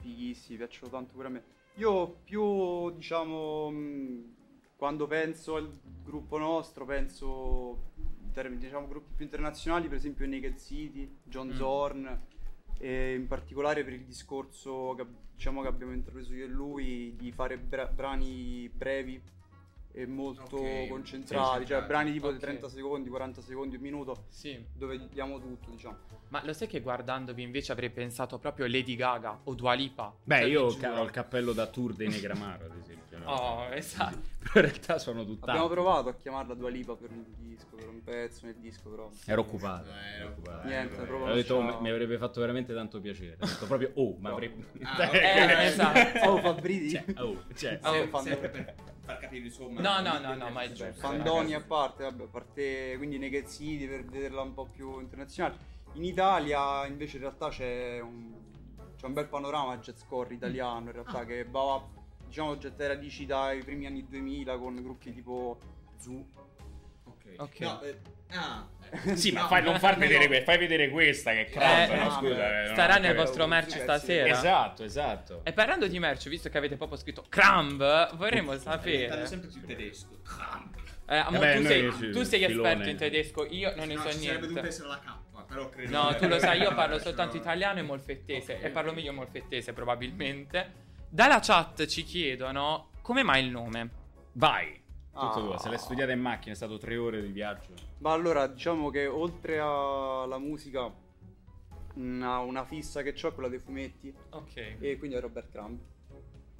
fighissimi, 0.00 0.56
piacciono 0.56 0.90
tanto 0.90 1.12
pure 1.14 1.28
a 1.28 1.30
me. 1.30 1.44
Io 1.76 2.08
più, 2.24 2.90
diciamo, 2.96 3.70
mh, 3.70 4.34
quando 4.80 5.06
penso 5.06 5.56
al 5.56 5.70
gruppo 6.02 6.38
nostro, 6.38 6.86
penso, 6.86 7.90
in 8.22 8.30
termini, 8.32 8.62
diciamo, 8.62 8.88
gruppi 8.88 9.12
più 9.14 9.26
internazionali, 9.26 9.88
per 9.88 9.98
esempio 9.98 10.26
Naked 10.26 10.56
City, 10.56 11.18
John 11.22 11.48
Mm. 11.48 11.52
Zorn, 11.54 12.20
e 12.78 13.14
in 13.14 13.26
particolare 13.26 13.84
per 13.84 13.92
il 13.92 14.04
discorso 14.04 14.94
che, 14.96 15.04
diciamo, 15.34 15.60
che 15.60 15.68
abbiamo 15.68 15.92
intrapreso 15.92 16.32
io 16.32 16.46
e 16.46 16.48
lui 16.48 17.14
di 17.14 17.30
fare 17.30 17.58
bra- 17.58 17.88
brani 17.88 18.70
brevi 18.70 19.20
e 19.92 20.06
molto 20.06 20.56
Ok, 20.56 20.88
concentrati, 20.88 21.60
sì, 21.60 21.66
cioè 21.66 21.82
brani 21.82 22.12
tipo 22.12 22.28
ok. 22.28 22.32
di 22.34 22.38
30 22.38 22.68
secondi, 22.68 23.08
40 23.08 23.40
secondi, 23.42 23.76
un 23.76 23.82
minuto, 23.82 24.24
Sì. 24.28 24.64
dove 24.72 25.08
diamo 25.10 25.40
tutto, 25.40 25.70
diciamo. 25.70 25.96
Ma 26.28 26.44
lo 26.44 26.52
sai 26.52 26.68
che 26.68 26.80
guardandovi 26.80 27.42
invece 27.42 27.72
avrei 27.72 27.90
pensato 27.90 28.38
proprio 28.38 28.66
Lady 28.66 28.94
Gaga 28.94 29.40
o 29.44 29.54
Dua 29.54 29.72
Lipa? 29.74 30.14
beh 30.22 30.38
Cioè, 30.40 30.48
io 30.48 30.62
ho 30.66 31.02
il 31.02 31.10
cappello 31.10 31.52
da 31.52 31.66
tour 31.66 31.94
dei 31.94 32.08
Negramaro 32.08 32.66
ad 32.66 32.76
esempio 32.80 33.18
no? 33.18 33.24
Oh, 33.32 33.64
esatto. 33.72 34.18
però 34.38 34.60
in 34.60 34.72
realtà 34.72 34.98
sono 34.98 35.24
tutt'altro 35.24 35.50
Abbiamo 35.50 35.68
provato 35.68 36.08
a 36.08 36.14
chiamarla 36.14 36.54
Dua 36.54 36.70
Lipa 36.70 36.94
per 36.94 37.10
un 37.10 37.24
disco, 37.36 37.74
per 37.74 37.88
un 37.88 38.02
pezzo 38.04 38.46
nel 38.46 38.54
disco, 38.56 38.88
però. 38.90 39.10
ero 39.26 39.40
occupato, 39.40 39.90
Eh, 39.90 40.18
ero 40.20 40.28
occupato. 40.28 40.66
Niente, 40.68 40.94
vabbè. 40.94 41.06
proprio- 41.08 41.32
Ho 41.32 41.34
detto, 41.34 41.54
oh, 41.56 41.80
mi- 41.80 41.90
avrebbe 41.90 42.16
fatto 42.16 42.38
veramente 42.40 42.72
tanto 42.72 43.00
piacere. 43.00 43.36
Ho 43.40 43.46
detto 43.46 43.66
proprio, 43.66 43.90
oh, 43.94 44.16
ma 44.20 44.28
No. 44.28 44.34
avrebbe. 44.36 44.64
Ah, 44.82 45.02
ok. 45.10 45.14
Eh, 45.14 45.64
esatto. 45.66 46.18
Oh, 46.30 46.38
Fabriti. 46.38 46.90
Cioè, 46.90 47.04
oh, 47.16 47.42
cioè, 47.56 47.80
Oh, 47.82 47.92
sempre, 47.92 48.20
sempre 48.22 48.48
per 48.48 48.74
far 49.10 49.18
capire 49.18 49.44
insomma 49.46 49.80
No, 49.80 50.00
no, 50.00 50.18
no, 50.18 50.34
no, 50.34 50.50
ma 50.50 50.62
è 50.62 50.72
giusto. 50.72 50.92
Fandoni 50.94 51.54
a 51.54 51.60
parte, 51.60 52.02
vabbè, 52.04 52.24
a 52.24 52.26
parte 52.26 52.94
quindi 52.96 53.18
City 53.46 53.86
per 53.86 54.04
vederla 54.04 54.42
un 54.42 54.54
po' 54.54 54.66
più 54.66 55.00
internazionale. 55.00 55.68
In 55.94 56.04
Italia 56.04 56.86
invece 56.86 57.16
in 57.16 57.22
realtà 57.22 57.48
c'è 57.48 58.00
un, 58.00 58.32
c'è 58.96 59.06
un 59.06 59.12
bel 59.12 59.26
panorama 59.26 59.76
jazzcore 59.78 60.34
italiano 60.34 60.86
in 60.86 60.92
realtà 60.92 61.24
che 61.24 61.44
va, 61.44 61.84
diciamo, 62.26 62.56
getta 62.58 62.82
le 62.84 62.88
radici 62.94 63.26
dai 63.26 63.62
primi 63.62 63.86
anni 63.86 64.06
2000 64.06 64.56
con 64.58 64.74
gruppi 64.82 65.12
tipo 65.12 65.58
Zoo. 65.98 66.24
ok 67.04 67.34
Ok. 67.38 67.60
No, 67.60 67.80
eh, 67.80 68.00
ah 68.32 68.66
eh. 69.04 69.16
Sì, 69.16 69.30
ma 69.30 69.42
No, 69.42 69.46
fai, 69.46 69.62
non 69.62 69.78
far 69.78 69.96
vedere, 69.98 70.26
que- 70.26 70.42
fai 70.42 70.58
vedere 70.58 70.88
questa 70.88 71.30
che 71.30 71.46
è 71.46 71.50
crap, 71.50 71.90
Eh, 71.90 71.94
no? 71.94 72.02
no, 72.04 72.10
Scusa, 72.10 72.62
eh, 72.64 72.66
Starà 72.72 72.96
nel 72.96 73.14
vostro 73.14 73.46
merch 73.46 73.70
sì, 73.70 73.78
stasera. 73.78 74.28
Esatto, 74.28 74.82
esatto. 74.82 75.40
E 75.44 75.52
parlando 75.52 75.86
di 75.86 75.98
merch, 76.00 76.28
visto 76.28 76.48
che 76.48 76.58
avete 76.58 76.76
proprio 76.76 76.98
scritto 76.98 77.24
Crumb, 77.28 78.14
vorremmo 78.16 78.56
sapere. 78.58 79.26
sempre 79.26 79.48
più 79.48 79.64
tedesco 79.64 80.08
Eh, 81.06 81.16
amore, 81.16 81.38
Vabbè, 81.38 81.56
tu, 81.56 81.62
sei, 81.66 81.92
sì, 81.92 82.10
tu 82.10 82.22
sei 82.24 82.46
filone. 82.46 82.68
esperto 82.68 82.88
in 82.90 82.96
tedesco, 82.96 83.46
io 83.48 83.74
non 83.76 83.86
ne 83.88 83.94
no, 83.94 84.02
so 84.02 84.10
ci 84.10 84.18
sarebbe 84.18 84.40
dovuta 84.40 84.60
niente. 84.60 84.68
essere 84.68 84.88
la 84.88 84.98
K 84.98 85.18
però 85.46 85.68
credo 85.68 85.90
No, 86.02 86.14
tu 86.16 86.28
lo 86.28 86.38
sai, 86.38 86.60
io 86.60 86.74
parlo 86.74 86.98
soltanto 87.00 87.36
italiano 87.36 87.78
e 87.80 87.82
molfettese. 87.82 88.54
Ok, 88.54 88.64
E 88.64 88.70
parlo 88.70 88.92
meglio 88.92 89.12
molfettese, 89.12 89.72
probabilmente. 89.72 90.72
Dalla 91.08 91.40
chat 91.40 91.86
ci 91.86 92.04
chiedono 92.04 92.90
come 93.02 93.22
mai 93.24 93.44
il 93.44 93.50
nome. 93.50 93.90
Vai. 94.34 94.79
Tutto 95.12 95.26
Ah. 95.26 95.32
tuo. 95.40 95.58
Se 95.58 95.68
l'hai 95.68 95.78
studiata 95.78 96.12
in 96.12 96.20
macchina, 96.20 96.52
è 96.52 96.56
stato 96.56 96.78
tre 96.78 96.96
ore 96.96 97.20
di 97.22 97.32
viaggio. 97.32 97.72
Ma 97.98 98.12
allora 98.12 98.46
diciamo 98.46 98.90
che 98.90 99.06
oltre 99.06 99.58
alla 99.58 100.38
musica 100.38 100.90
una, 101.94 102.38
una 102.38 102.64
fissa 102.64 103.02
che 103.02 103.14
ho 103.20 103.28
è 103.28 103.34
quella 103.34 103.48
dei 103.48 103.58
fumetti 103.58 104.14
Ok. 104.30 104.76
e 104.78 104.96
quindi 104.98 105.16
è 105.16 105.20
Robert 105.20 105.50
Crumb. 105.50 105.78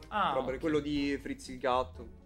Ah, 0.09 0.33
Robert, 0.35 0.55
ok. 0.57 0.61
quello 0.61 0.81
di 0.81 1.17
Fritz 1.23 1.49
il 1.49 1.59
gatto. 1.59 2.19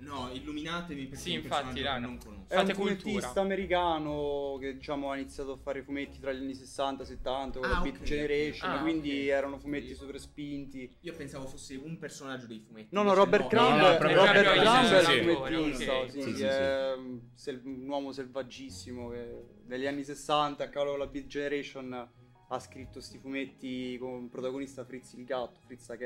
No 0.00 0.30
illuminatemi 0.32 1.06
perché 1.06 1.16
Sì, 1.22 1.32
infatti, 1.34 1.82
raga. 1.82 1.98
non 2.06 2.18
conosco 2.18 2.52
È 2.52 2.54
Fate 2.56 2.72
un 2.72 2.76
fumettista 2.76 3.40
americano 3.40 4.56
che 4.60 4.74
diciamo 4.74 5.10
ha 5.10 5.16
iniziato 5.16 5.52
a 5.52 5.56
fare 5.56 5.82
fumetti 5.82 6.18
tra 6.20 6.32
gli 6.32 6.42
anni 6.42 6.54
60 6.54 7.02
e 7.02 7.06
70 7.06 7.58
con 7.58 7.68
Ah, 7.70 7.72
la 7.74 7.80
Beat 7.80 7.96
ok. 7.96 8.02
Generation, 8.02 8.70
Ah, 8.72 8.80
quindi 8.80 9.10
ok. 9.22 9.26
erano 9.28 9.58
fumetti 9.58 9.94
super 9.94 10.20
spinti. 10.20 10.96
io 11.00 11.14
pensavo 11.14 11.46
fosse 11.46 11.76
un 11.76 11.98
personaggio 11.98 12.46
dei 12.46 12.60
fumetti 12.60 12.88
No, 12.90 13.02
no, 13.02 13.14
Robert 13.14 13.42
no. 13.44 13.48
Crumb, 13.48 13.68
no, 13.78 13.98
Robert 13.98 13.98
proprio- 13.98 14.62
Crumb 14.62 14.86
sì, 14.86 14.94
un 14.94 15.00
sì, 15.00 15.04
sì. 15.04 15.34
fumettista, 15.34 16.08
sì, 16.10 16.20
sì, 16.22 16.34
sì, 16.36 16.42
è 16.42 16.94
sel- 17.34 17.60
un 17.64 17.88
uomo 17.88 18.12
selvaggissimo 18.12 19.08
che 19.10 19.44
negli 19.66 19.86
anni 19.86 20.04
60 20.04 20.64
a 20.64 20.68
cavolo 20.68 20.90
con 20.92 21.00
la 21.00 21.06
Beat 21.06 21.26
Generation 21.26 22.08
ha 22.48 22.58
scritto 22.60 23.00
sti 23.00 23.18
fumetti 23.18 23.98
con 23.98 24.28
protagonista 24.28 24.84
Fritz 24.84 25.14
il 25.14 25.24
gatto, 25.24 25.58
Fritz 25.66 25.86
the 25.86 25.96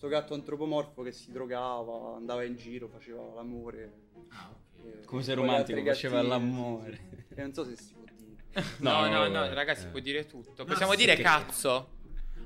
Cat. 0.00 0.08
Sto 0.08 0.08
gatto 0.08 0.34
antropomorfo 0.34 1.02
che 1.02 1.12
si 1.12 1.30
drogava, 1.30 2.16
andava 2.16 2.42
in 2.44 2.56
giro, 2.56 2.88
faceva 2.88 3.22
l'amore. 3.34 3.92
ah 4.30 4.50
ok 4.50 4.84
eh, 5.02 5.04
Come 5.04 5.22
sei 5.22 5.34
con 5.34 5.44
gli 5.44 5.48
romantico, 5.48 5.78
altri 5.78 5.92
faceva 5.92 6.16
gattini, 6.22 6.28
l'amore. 6.30 7.00
sì, 7.10 7.24
sì. 7.28 7.34
E 7.34 7.42
non 7.42 7.52
so 7.52 7.64
se 7.64 7.76
si 7.76 7.92
può 7.94 8.04
dire. 8.16 8.18
No, 8.78 8.90
No, 8.92 9.06
no, 9.08 9.26
no, 9.28 9.32
vabbè. 9.40 9.52
ragazzi, 9.54 9.84
Eh. 9.86 9.88
può 9.90 10.00
dire 10.00 10.26
tutto. 10.26 10.54
No, 10.56 10.64
Possiamo 10.64 10.92
sì, 10.92 10.98
dire 10.98 11.16
che- 11.16 11.22
cazzo. 11.22 11.98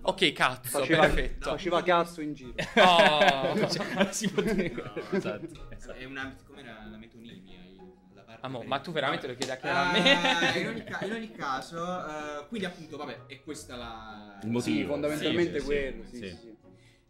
Ok, 0.06 0.32
cazzo, 0.32 0.78
Faceva, 0.80 1.00
perfetto. 1.00 1.48
faceva 1.50 1.82
cazzo 1.82 2.20
in 2.20 2.34
giro. 2.34 2.52
Oh. 2.76 3.68
Cioè, 3.68 4.08
si 4.10 4.28
può 4.30 4.42
dire. 4.42 4.70
No. 4.72 4.94
Esatto, 5.12 5.66
esatto. 5.70 5.92
è 5.94 6.04
una 6.04 6.36
com'era 6.46 6.84
la 6.90 6.96
metonimia 6.98 7.58
il- 7.64 7.80
la 8.14 8.22
parte 8.22 8.44
Amo, 8.44 8.62
ma 8.64 8.80
tu 8.80 8.90
veramente 8.92 9.26
lo 9.28 9.34
chiedi 9.34 9.52
a 9.52 9.56
Chiara 9.56 9.88
a 9.88 9.92
me? 9.92 10.58
in, 10.60 10.66
ogni 10.68 10.84
ca- 10.84 11.04
in 11.06 11.12
ogni 11.12 11.30
caso 11.30 11.78
eh, 11.82 12.46
quindi 12.48 12.66
appunto 12.66 12.96
vabbè 12.98 13.26
è 13.26 13.40
questa 13.42 13.76
la 13.76 14.38
Il 14.42 14.50
motivo. 14.50 14.76
Sì, 14.80 14.84
fondamentalmente 14.84 15.52
Sì, 15.54 15.60
sì, 15.60 15.64
quello, 15.64 16.02
sì, 16.04 16.10
sì, 16.10 16.16
sì. 16.16 16.28
sì, 16.28 16.36
sì. 16.36 16.53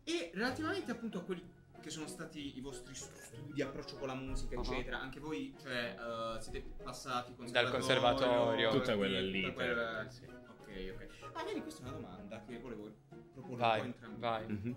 E 0.05 0.31
relativamente 0.35 0.91
appunto 0.91 1.19
a 1.19 1.23
quelli 1.23 1.43
che 1.81 1.91
sono 1.91 2.07
stati 2.07 2.57
i 2.57 2.61
vostri 2.61 2.95
studi, 2.95 3.61
approccio 3.63 3.97
con 3.97 4.09
la 4.09 4.15
musica, 4.15 4.55
Uh-huh. 4.57 4.63
eccetera, 4.63 5.01
anche 5.01 5.21
voi, 5.21 5.55
cioè, 5.61 5.97
eh, 5.99 6.41
siete 6.41 6.63
passati 6.83 7.35
Dal 7.51 7.71
conservatorio. 7.71 8.71
Tutta 8.71 8.97
quella 8.97 9.21
lì, 9.21 9.43
tutta 9.43 9.53
quella- 9.55 10.11
sì. 10.11 10.25
Ok, 10.25 10.95
ok. 10.95 11.09
Ah, 11.35 11.45
vedi, 11.45 11.61
questa 11.61 11.85
è 11.85 11.89
una 11.89 11.97
domanda 11.97 12.43
che 12.47 12.59
volevo 12.59 12.93
proporre 13.33 13.35
un 13.35 13.49
po' 13.49 13.57
Vai, 13.57 13.81
entrambi. 13.81 14.21
vai. 14.21 14.47
Mhm. 14.47 14.77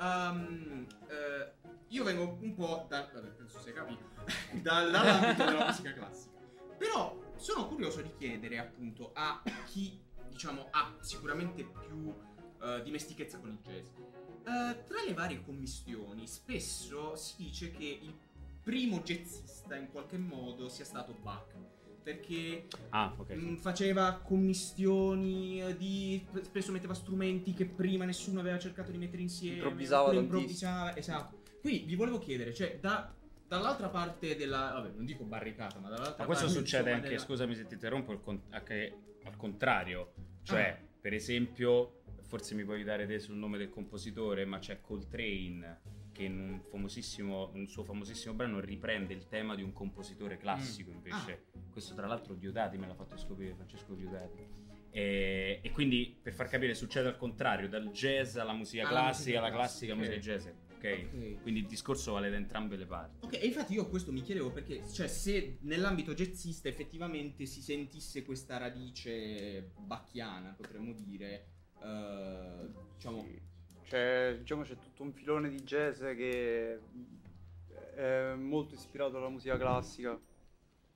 Um, 0.00 0.86
eh, 1.08 1.52
io 1.88 2.04
vengo 2.04 2.38
un 2.40 2.54
po' 2.54 2.86
dal. 2.88 3.08
Vabbè, 3.12 3.28
penso 3.30 3.58
sia 3.60 3.72
capito. 3.72 4.02
dal- 4.62 4.90
dall'ambito 4.92 5.44
della 5.44 5.66
musica 5.66 5.92
classica. 5.92 6.36
Però 6.76 7.16
sono 7.36 7.66
curioso 7.66 8.00
di 8.02 8.12
chiedere 8.16 8.58
appunto 8.58 9.10
a 9.14 9.42
chi, 9.66 10.00
diciamo, 10.28 10.68
ha 10.70 10.94
sicuramente 11.00 11.64
più 11.64 12.14
eh, 12.62 12.82
dimestichezza 12.82 13.38
con 13.38 13.50
il 13.50 13.58
jazz. 13.62 13.88
Eh, 14.48 14.84
tra 14.86 15.02
le 15.06 15.12
varie 15.12 15.42
commissioni, 15.42 16.26
spesso 16.26 17.14
si 17.16 17.34
dice 17.36 17.70
che 17.70 17.84
il 18.02 18.14
primo 18.62 19.00
jazzista 19.00 19.76
in 19.76 19.90
qualche 19.90 20.16
modo 20.16 20.68
sia 20.70 20.84
stato 20.86 21.14
Bach. 21.22 21.54
Perché 22.02 22.68
Ah, 22.90 23.12
ok. 23.14 23.34
Mm, 23.34 23.56
faceva 23.56 24.14
commissioni 24.24 25.60
eh, 25.62 25.76
di 25.76 26.26
spesso 26.42 26.72
metteva 26.72 26.94
strumenti 26.94 27.52
che 27.52 27.66
prima 27.66 28.06
nessuno 28.06 28.40
aveva 28.40 28.58
cercato 28.58 28.90
di 28.90 28.96
mettere 28.96 29.20
insieme 29.20 29.56
Improvvisava 29.56 30.12
improvvisava 30.14 30.96
esatto 30.96 31.42
quindi 31.60 31.82
vi 31.84 31.94
volevo 31.96 32.18
chiedere 32.18 32.54
cioè 32.54 32.78
da- 32.80 33.12
dall'altra 33.46 33.90
parte 33.90 34.36
della 34.36 34.70
vabbè 34.74 34.92
non 34.94 35.04
dico 35.04 35.24
barricata 35.24 35.78
ma 35.80 35.90
dall'altra 35.90 36.16
Ma 36.20 36.24
questo 36.24 36.44
parte 36.46 36.58
succede 36.60 36.78
insomma, 36.84 36.96
anche, 36.96 37.08
della- 37.08 37.20
scusami 37.20 37.54
se 37.54 37.66
ti 37.66 37.74
interrompo, 37.74 38.12
il 38.12 38.20
con- 38.22 38.42
anche 38.50 38.96
al 39.24 39.36
contrario. 39.36 40.12
Cioè, 40.44 40.78
Ah. 40.80 40.86
per 41.02 41.12
esempio, 41.12 41.97
forse 42.28 42.54
mi 42.54 42.62
puoi 42.62 42.76
aiutare 42.76 43.06
te 43.06 43.18
sul 43.18 43.36
nome 43.36 43.56
del 43.56 43.70
compositore, 43.70 44.44
ma 44.44 44.58
c'è 44.58 44.80
Coltrane 44.80 45.96
che 46.12 46.24
in 46.24 46.38
un, 46.38 46.60
famosissimo, 46.60 47.52
un 47.54 47.66
suo 47.66 47.84
famosissimo 47.84 48.34
brano 48.34 48.60
riprende 48.60 49.14
il 49.14 49.28
tema 49.28 49.54
di 49.54 49.62
un 49.62 49.72
compositore 49.72 50.36
classico 50.36 50.90
invece. 50.90 51.46
Questo 51.70 51.94
tra 51.94 52.06
l'altro 52.06 52.34
Diodati 52.34 52.76
me 52.76 52.86
l'ha 52.86 52.94
fatto 52.94 53.16
scoprire, 53.16 53.54
Francesco 53.54 53.94
Diodati. 53.94 54.46
E, 54.90 55.60
e 55.62 55.70
quindi 55.70 56.18
per 56.20 56.34
far 56.34 56.48
capire 56.48 56.74
succede 56.74 57.08
al 57.08 57.16
contrario, 57.16 57.68
dal 57.68 57.90
jazz 57.90 58.36
alla 58.36 58.52
musica 58.52 58.86
Alla 58.86 59.00
classica, 59.00 59.16
musica 59.18 59.38
alla 59.38 59.50
classica 59.50 59.94
classica, 59.94 60.16
musica 60.16 60.36
jazz. 60.36 60.46
Ok? 60.74 61.34
Ok. 61.34 61.42
Quindi 61.42 61.60
il 61.60 61.66
discorso 61.66 62.12
vale 62.12 62.30
da 62.30 62.36
entrambe 62.36 62.76
le 62.76 62.86
parti. 62.86 63.24
Ok, 63.24 63.34
e 63.34 63.46
infatti 63.46 63.72
io 63.72 63.88
questo 63.88 64.12
mi 64.12 64.20
chiedevo 64.20 64.50
perché, 64.50 64.86
cioè, 64.92 65.06
se 65.06 65.58
nell'ambito 65.62 66.12
jazzista 66.14 66.68
effettivamente 66.68 67.46
si 67.46 67.62
sentisse 67.62 68.22
questa 68.22 68.58
radice 68.58 69.70
bacchiana, 69.78 70.52
potremmo 70.52 70.92
dire, 70.92 71.57
eh, 71.82 72.68
diciamo, 72.96 73.26
C'è, 73.84 74.36
diciamo, 74.38 74.62
c'è 74.62 74.76
tutto 74.78 75.02
un 75.02 75.12
filone 75.12 75.48
di 75.48 75.60
jazz 75.62 76.00
che 76.00 76.80
è 77.94 78.34
molto 78.34 78.74
ispirato 78.74 79.16
alla 79.16 79.28
musica 79.28 79.56
classica. 79.56 80.18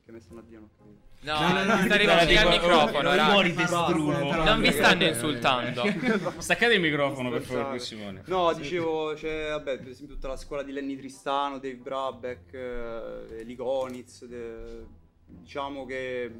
Che 0.04 0.10
mi 0.10 0.20
stanno 0.20 0.40
a 0.40 0.42
dire, 0.42 0.58
non 0.58 0.68
ho 0.72 0.76
capito. 0.76 1.10
No, 1.22 1.38
No, 1.38 1.52
no, 1.52 1.64
no, 1.64 1.84
sta 1.84 1.94
arrivando 1.94 2.36
al 2.36 2.48
microfono, 2.48 3.08
oh, 3.08 3.14
raga. 3.14 3.30
muori 3.30 3.54
Non 3.54 4.60
vi 4.60 4.72
stanno 4.72 5.04
insultando. 5.04 5.84
Staccate 6.38 6.74
il 6.74 6.80
microfono 6.80 7.30
per 7.30 7.42
favore, 7.42 7.78
Simone. 7.78 8.22
No, 8.26 8.52
dicevo, 8.52 9.14
c'è, 9.14 9.50
vabbè, 9.50 9.78
per 9.78 9.88
esempio 9.88 10.16
tutta 10.16 10.26
la 10.26 10.36
scuola 10.36 10.64
di 10.64 10.72
Lenny 10.72 10.96
Tristano, 10.96 11.58
Dave 11.58 11.76
Brabeck, 11.76 12.52
eh, 12.54 13.44
Lee 13.44 13.54
Konitz, 13.54 14.24
de- 14.24 14.84
diciamo 15.24 15.86
che 15.86 16.32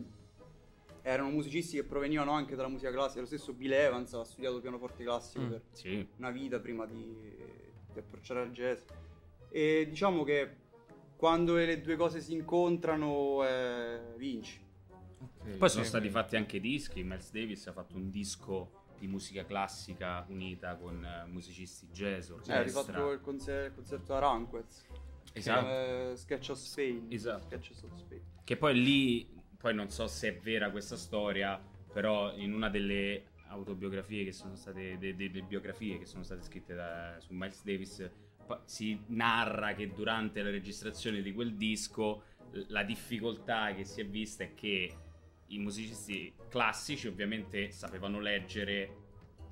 erano 1.03 1.31
musicisti 1.31 1.77
che 1.77 1.85
provenivano 1.85 2.31
anche 2.33 2.55
dalla 2.55 2.69
musica 2.69 2.91
classica, 2.93 3.21
lo 3.21 3.27
stesso 3.27 3.53
Bill 3.53 3.73
Evans 3.73 4.13
ha 4.15 4.25
studiato 4.25 4.61
pianoforte 4.61 5.03
classico 5.05 5.45
Mm. 5.45 5.49
per 5.51 5.63
Sì. 5.73 6.09
una 6.19 6.31
vita 6.31 6.61
prima 6.61 6.87
di, 6.87 7.15
di 7.93 7.99
approcciare 7.99 8.41
al 8.41 8.53
jazz. 8.53 8.81
E 9.51 9.87
diciamo 9.89 10.23
che 10.25 10.57
quando 11.17 11.57
le 11.57 11.81
due 11.81 11.97
cose 11.97 12.21
si 12.21 12.33
incontrano, 12.33 13.45
eh, 13.47 14.15
vinci. 14.17 14.61
Poi 15.59 15.69
sono 15.69 15.85
stati 15.85 16.09
fatti 16.09 16.37
anche 16.37 16.59
dischi. 16.61 17.03
Miles 17.03 17.31
Davis 17.31 17.67
ha 17.67 17.73
fatto 17.73 17.97
un 17.97 18.11
disco 18.11 18.81
di 18.99 19.07
musica 19.09 19.45
classica 19.45 20.25
unita 20.29 20.77
con 20.77 21.05
eh, 21.05 21.27
musicisti 21.29 21.87
jazz, 21.89 22.29
Eh, 22.29 22.33
ha 22.33 22.35
orchestra. 22.37 22.63
rifatto 22.63 23.11
il, 23.13 23.21
concer- 23.21 23.67
il 23.67 23.75
concerto 23.75 24.15
a 24.15 24.17
Aranquez. 24.19 24.85
Esatto. 25.33 25.67
Eh, 25.67 26.13
Sketch 26.17 26.51
of 26.51 26.59
Spain. 26.59 27.07
Esatto. 27.09 27.45
Sketches 27.47 27.83
of 27.83 27.95
Spain. 27.97 28.21
Che 28.45 28.57
poi 28.57 28.75
lì, 28.81 29.32
poi 29.63 29.75
non 29.75 29.91
so 29.91 30.09
se 30.09 30.29
è 30.29 30.41
vera 30.41 30.71
questa 30.73 30.97
storia, 30.97 31.57
però 31.93 32.35
in 32.35 32.53
una 32.53 32.69
delle 32.69 33.27
autobiografie 33.47 34.25
che 34.25 34.33
sono 34.33 34.57
state, 34.57 34.99
de- 34.99 35.15
de- 35.15 35.31
delle 35.31 35.45
biografie 35.47 35.99
che 35.99 36.05
sono 36.05 36.25
state 36.25 36.43
scritte 36.43 36.75
da- 36.75 37.17
su 37.21 37.33
Miles 37.33 37.63
Davis, 37.63 38.11
si 38.65 39.01
narra 39.07 39.73
che 39.75 39.93
durante 39.93 40.43
la 40.43 40.51
registrazione 40.51 41.23
di 41.23 41.33
quel 41.33 41.55
disco 41.55 42.25
la 42.69 42.83
difficoltà 42.83 43.73
che 43.73 43.85
si 43.85 44.01
è 44.01 44.07
vista 44.07 44.43
è 44.43 44.53
che 44.53 44.95
i 45.47 45.59
musicisti 45.59 46.35
classici 46.49 47.07
ovviamente 47.07 47.71
sapevano 47.71 48.19
leggere 48.19 48.97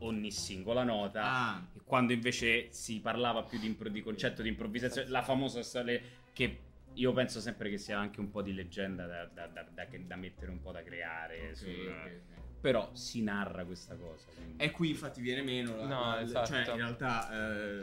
ogni 0.01 0.33
singola 0.33 0.83
nota 0.83 1.23
Ah, 1.23 1.69
e 1.73 1.81
quando 1.85 2.13
invece 2.13 2.73
si 2.73 3.01
parlava 3.01 3.45
più 3.45 3.59
di, 3.61 3.67
impro- 3.67 3.89
di 3.89 4.03
concetto 4.03 4.43
di 4.43 4.49
improvvisazione, 4.49 5.09
la 5.09 5.23
famosa 5.23 5.63
storia 5.63 6.01
che 6.33 6.59
io 6.95 7.13
penso 7.13 7.41
sempre 7.41 7.71
che 7.71 7.79
sia 7.79 7.99
anche 7.99 8.21
un 8.21 8.31
po' 8.31 8.43
di 8.43 8.53
leggenda 8.53 9.07
da, 9.07 9.25
da- 9.27 9.47
da- 9.47 9.63
da- 9.73 9.85
mettere 10.17 10.51
un 10.51 10.61
po' 10.61 10.73
da 10.73 10.83
creare, 10.83 11.49
ok, 11.49 11.57
sul- 11.57 11.71
ok, 11.89 12.05
ok. 12.05 12.50
Però 12.61 12.91
si 12.93 13.23
narra 13.23 13.65
questa 13.65 13.95
cosa. 13.97 14.27
quindi- 14.35 14.63
E 14.63 14.71
qui 14.71 14.91
infatti 14.91 15.21
viene 15.23 15.43
meno 15.43 15.77
la, 15.77 15.87
No, 15.87 16.01
la- 16.11 16.21
esatto. 16.21 16.47
cioè 16.47 16.69
in 16.71 16.77
realtà 16.77 17.31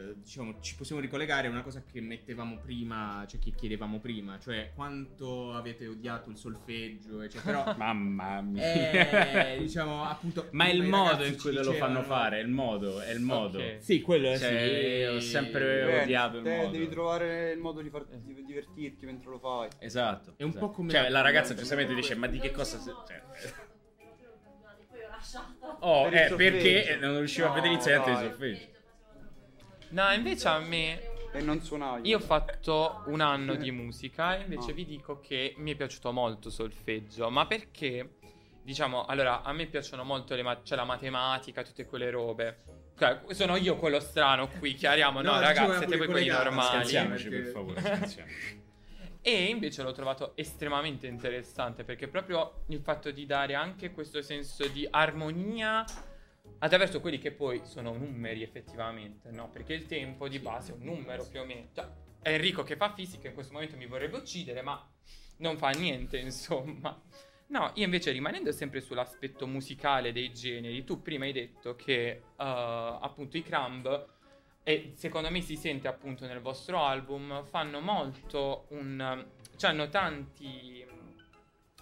eh, 0.10 0.14
diciamo 0.22 0.60
ci 0.60 0.76
possiamo 0.76 1.02
ricollegare 1.02 1.48
a 1.48 1.50
una 1.50 1.64
cosa 1.64 1.84
che 1.84 2.00
mettevamo 2.02 2.58
prima, 2.60 3.26
cioè 3.28 3.40
che 3.40 3.52
chiedevamo 3.52 4.00
prima, 4.00 4.38
cioè 4.40 4.72
quanto 4.76 5.54
avete 5.54 5.88
odiato 5.88 6.30
il 6.30 6.38
solfeggio, 6.38 7.22
eccetera. 7.22 7.64
Però 7.64 7.76
Mamma 7.78 8.42
mia. 8.42 9.54
eh, 9.54 9.58
diciamo 9.60 10.04
appunto 10.06 10.48
Ma 10.52 10.66
è 10.66 10.70
il 10.74 10.84
modo 10.84 11.24
in 11.26 11.38
cui 11.38 11.52
lo 11.54 11.74
fanno 11.74 12.04
fare, 12.04 12.40
è 12.40 12.42
il 12.44 12.50
modo, 12.50 13.02
è 13.02 13.12
il 13.12 13.22
modo. 13.22 13.58
Ok. 13.58 13.78
Sì, 13.80 14.02
quello 14.02 14.30
è 14.32 14.38
Cioè, 14.38 15.08
sì. 15.10 15.16
ho 15.16 15.20
sempre 15.20 15.86
Bene, 15.86 16.02
odiato 16.04 16.38
il 16.38 16.44
te 16.44 16.56
modo. 16.58 16.70
devi 16.72 16.88
trovare 16.90 17.52
il 17.52 17.60
modo 17.60 17.82
di, 17.82 17.90
far- 17.90 18.06
di 18.08 18.44
divertirti 18.46 19.06
mentre 19.06 19.30
lo 19.32 19.40
fai. 19.40 19.70
Esatto. 19.80 20.34
È 20.38 20.44
un 20.44 20.50
esatto. 20.50 20.66
po' 20.68 20.72
come 20.72 20.92
Cioè, 20.92 21.10
la- 21.10 21.22
ragazza 21.22 21.56
giustamente 21.56 21.94
dice, 21.96 22.13
ma 22.16 22.28
di 22.28 22.38
che 22.40 22.52
cosa... 22.52 22.78
cioè. 22.80 23.22
Oh, 25.89 26.10
Per 26.10 26.13
il 26.13 26.34
eh, 26.34 26.36
perché 26.36 26.97
non 27.00 27.17
riuscivo 27.17 27.45
a 27.45 27.50
No, 27.50 27.56
vedere 27.56 27.73
l'insegnante 27.73 28.10
di 28.10 28.15
dai. 28.15 28.26
solfeggio. 28.28 28.65
No, 29.89 30.12
invece 30.12 30.47
a 30.50 30.60
me 30.60 31.02
E 31.34 31.41
non 31.41 31.62
suonavi. 31.62 32.08
Io 32.10 32.17
ho 32.17 32.21
fatto 32.21 33.04
un 33.08 33.21
anno 33.21 33.56
di 33.56 33.69
musica 33.71 34.38
e 34.38 34.41
invece 34.41 34.71
Ah. 34.71 34.73
vi 34.73 34.86
dico 34.86 35.19
che 35.19 35.54
mi 35.58 35.71
è 35.71 35.76
piaciuto 35.76 36.12
molto 36.12 36.50
solfeggio, 36.50 37.30
ma 37.30 37.45
perché, 37.45 38.15
diciamo, 38.63 39.06
allora 39.06 39.43
a 39.43 39.54
me 39.54 39.65
piacciono 39.67 40.04
molto 40.04 40.34
le 40.36 40.41
ma- 40.41 40.60
cioè 40.63 40.78
la 40.78 40.84
matematica, 40.86 41.62
tutte 41.63 41.86
quelle 41.86 42.10
robe. 42.10 42.63
Cioè, 42.97 43.19
sono 43.30 43.56
io 43.56 43.76
quello 43.76 44.00
strano 44.00 44.47
qui, 44.47 44.73
chiariamo, 44.73 45.21
no, 45.21 45.34
No, 45.34 45.39
ragazzi, 45.39 45.62
diciamo, 45.62 45.78
siete 45.78 45.97
voi 45.97 46.08
quelli 46.08 46.28
normali. 46.28 46.67
Scherziamoci 46.67 47.30
perché- 47.30 47.43
per 47.43 47.52
favore, 47.52 47.80
scherziamoci. 47.82 48.65
E 49.21 49.45
invece 49.45 49.84
l'ho 49.84 49.91
trovato 49.91 50.36
estremamente 50.36 51.08
interessante 51.08 51.84
perché 51.84 52.08
proprio 52.08 52.63
il 52.67 52.80
fatto 52.80 53.12
di 53.12 53.25
dare 53.25 53.56
anche 53.56 53.91
questo 53.91 54.21
senso 54.21 54.67
di 54.67 54.88
armonia 54.89 55.86
attraverso 56.60 57.01
quelli 57.01 57.19
che 57.19 57.32
poi 57.32 57.62
sono 57.65 57.93
numeri 57.93 58.41
effettivamente, 58.41 59.32
no? 59.32 59.49
Perché 59.49 59.73
il 59.73 59.86
tempo 59.86 60.27
di 60.27 60.39
base 60.39 60.71
è 60.71 60.75
un 60.75 60.84
numero 60.84 61.27
più 61.27 61.41
o 61.41 61.45
meno. 61.45 61.67
Cioè, 61.73 61.88
è 62.21 62.32
Enrico 62.32 62.63
che 62.63 62.75
fa 62.75 62.93
fisica 62.93 63.27
in 63.27 63.34
questo 63.34 63.53
momento 63.53 63.77
mi 63.77 63.86
vorrebbe 63.86 64.17
uccidere, 64.17 64.62
ma 64.62 64.89
non 65.38 65.58
fa 65.58 65.69
niente, 65.69 66.17
insomma. 66.19 66.99
No, 67.49 67.71
io 67.75 67.86
invece 67.86 68.12
rimanendo 68.12 68.51
sempre 68.51 68.82
sull'aspetto 68.82 69.47
musicale 69.47 70.12
dei 70.12 70.34
generi, 70.34 70.84
tu 70.84 71.01
prima 71.01 71.25
hai 71.25 71.32
detto 71.32 71.75
che 71.75 72.10
eh, 72.10 72.21
appunto 72.36 73.38
i 73.38 73.43
Crumb 73.43 74.15
e 74.67 74.91
secondo 74.95 75.30
me 75.32 75.39
si 75.39 75.56
sente 75.56 75.88
appunto 75.88 76.25
nel 76.25 76.41
vostro 76.41 76.84
album, 76.84 77.45
fanno 77.45 77.80
molto 77.80 78.65
un... 78.71 79.25
cioè 79.56 79.69
hanno 79.69 79.88
tanti 79.88 80.86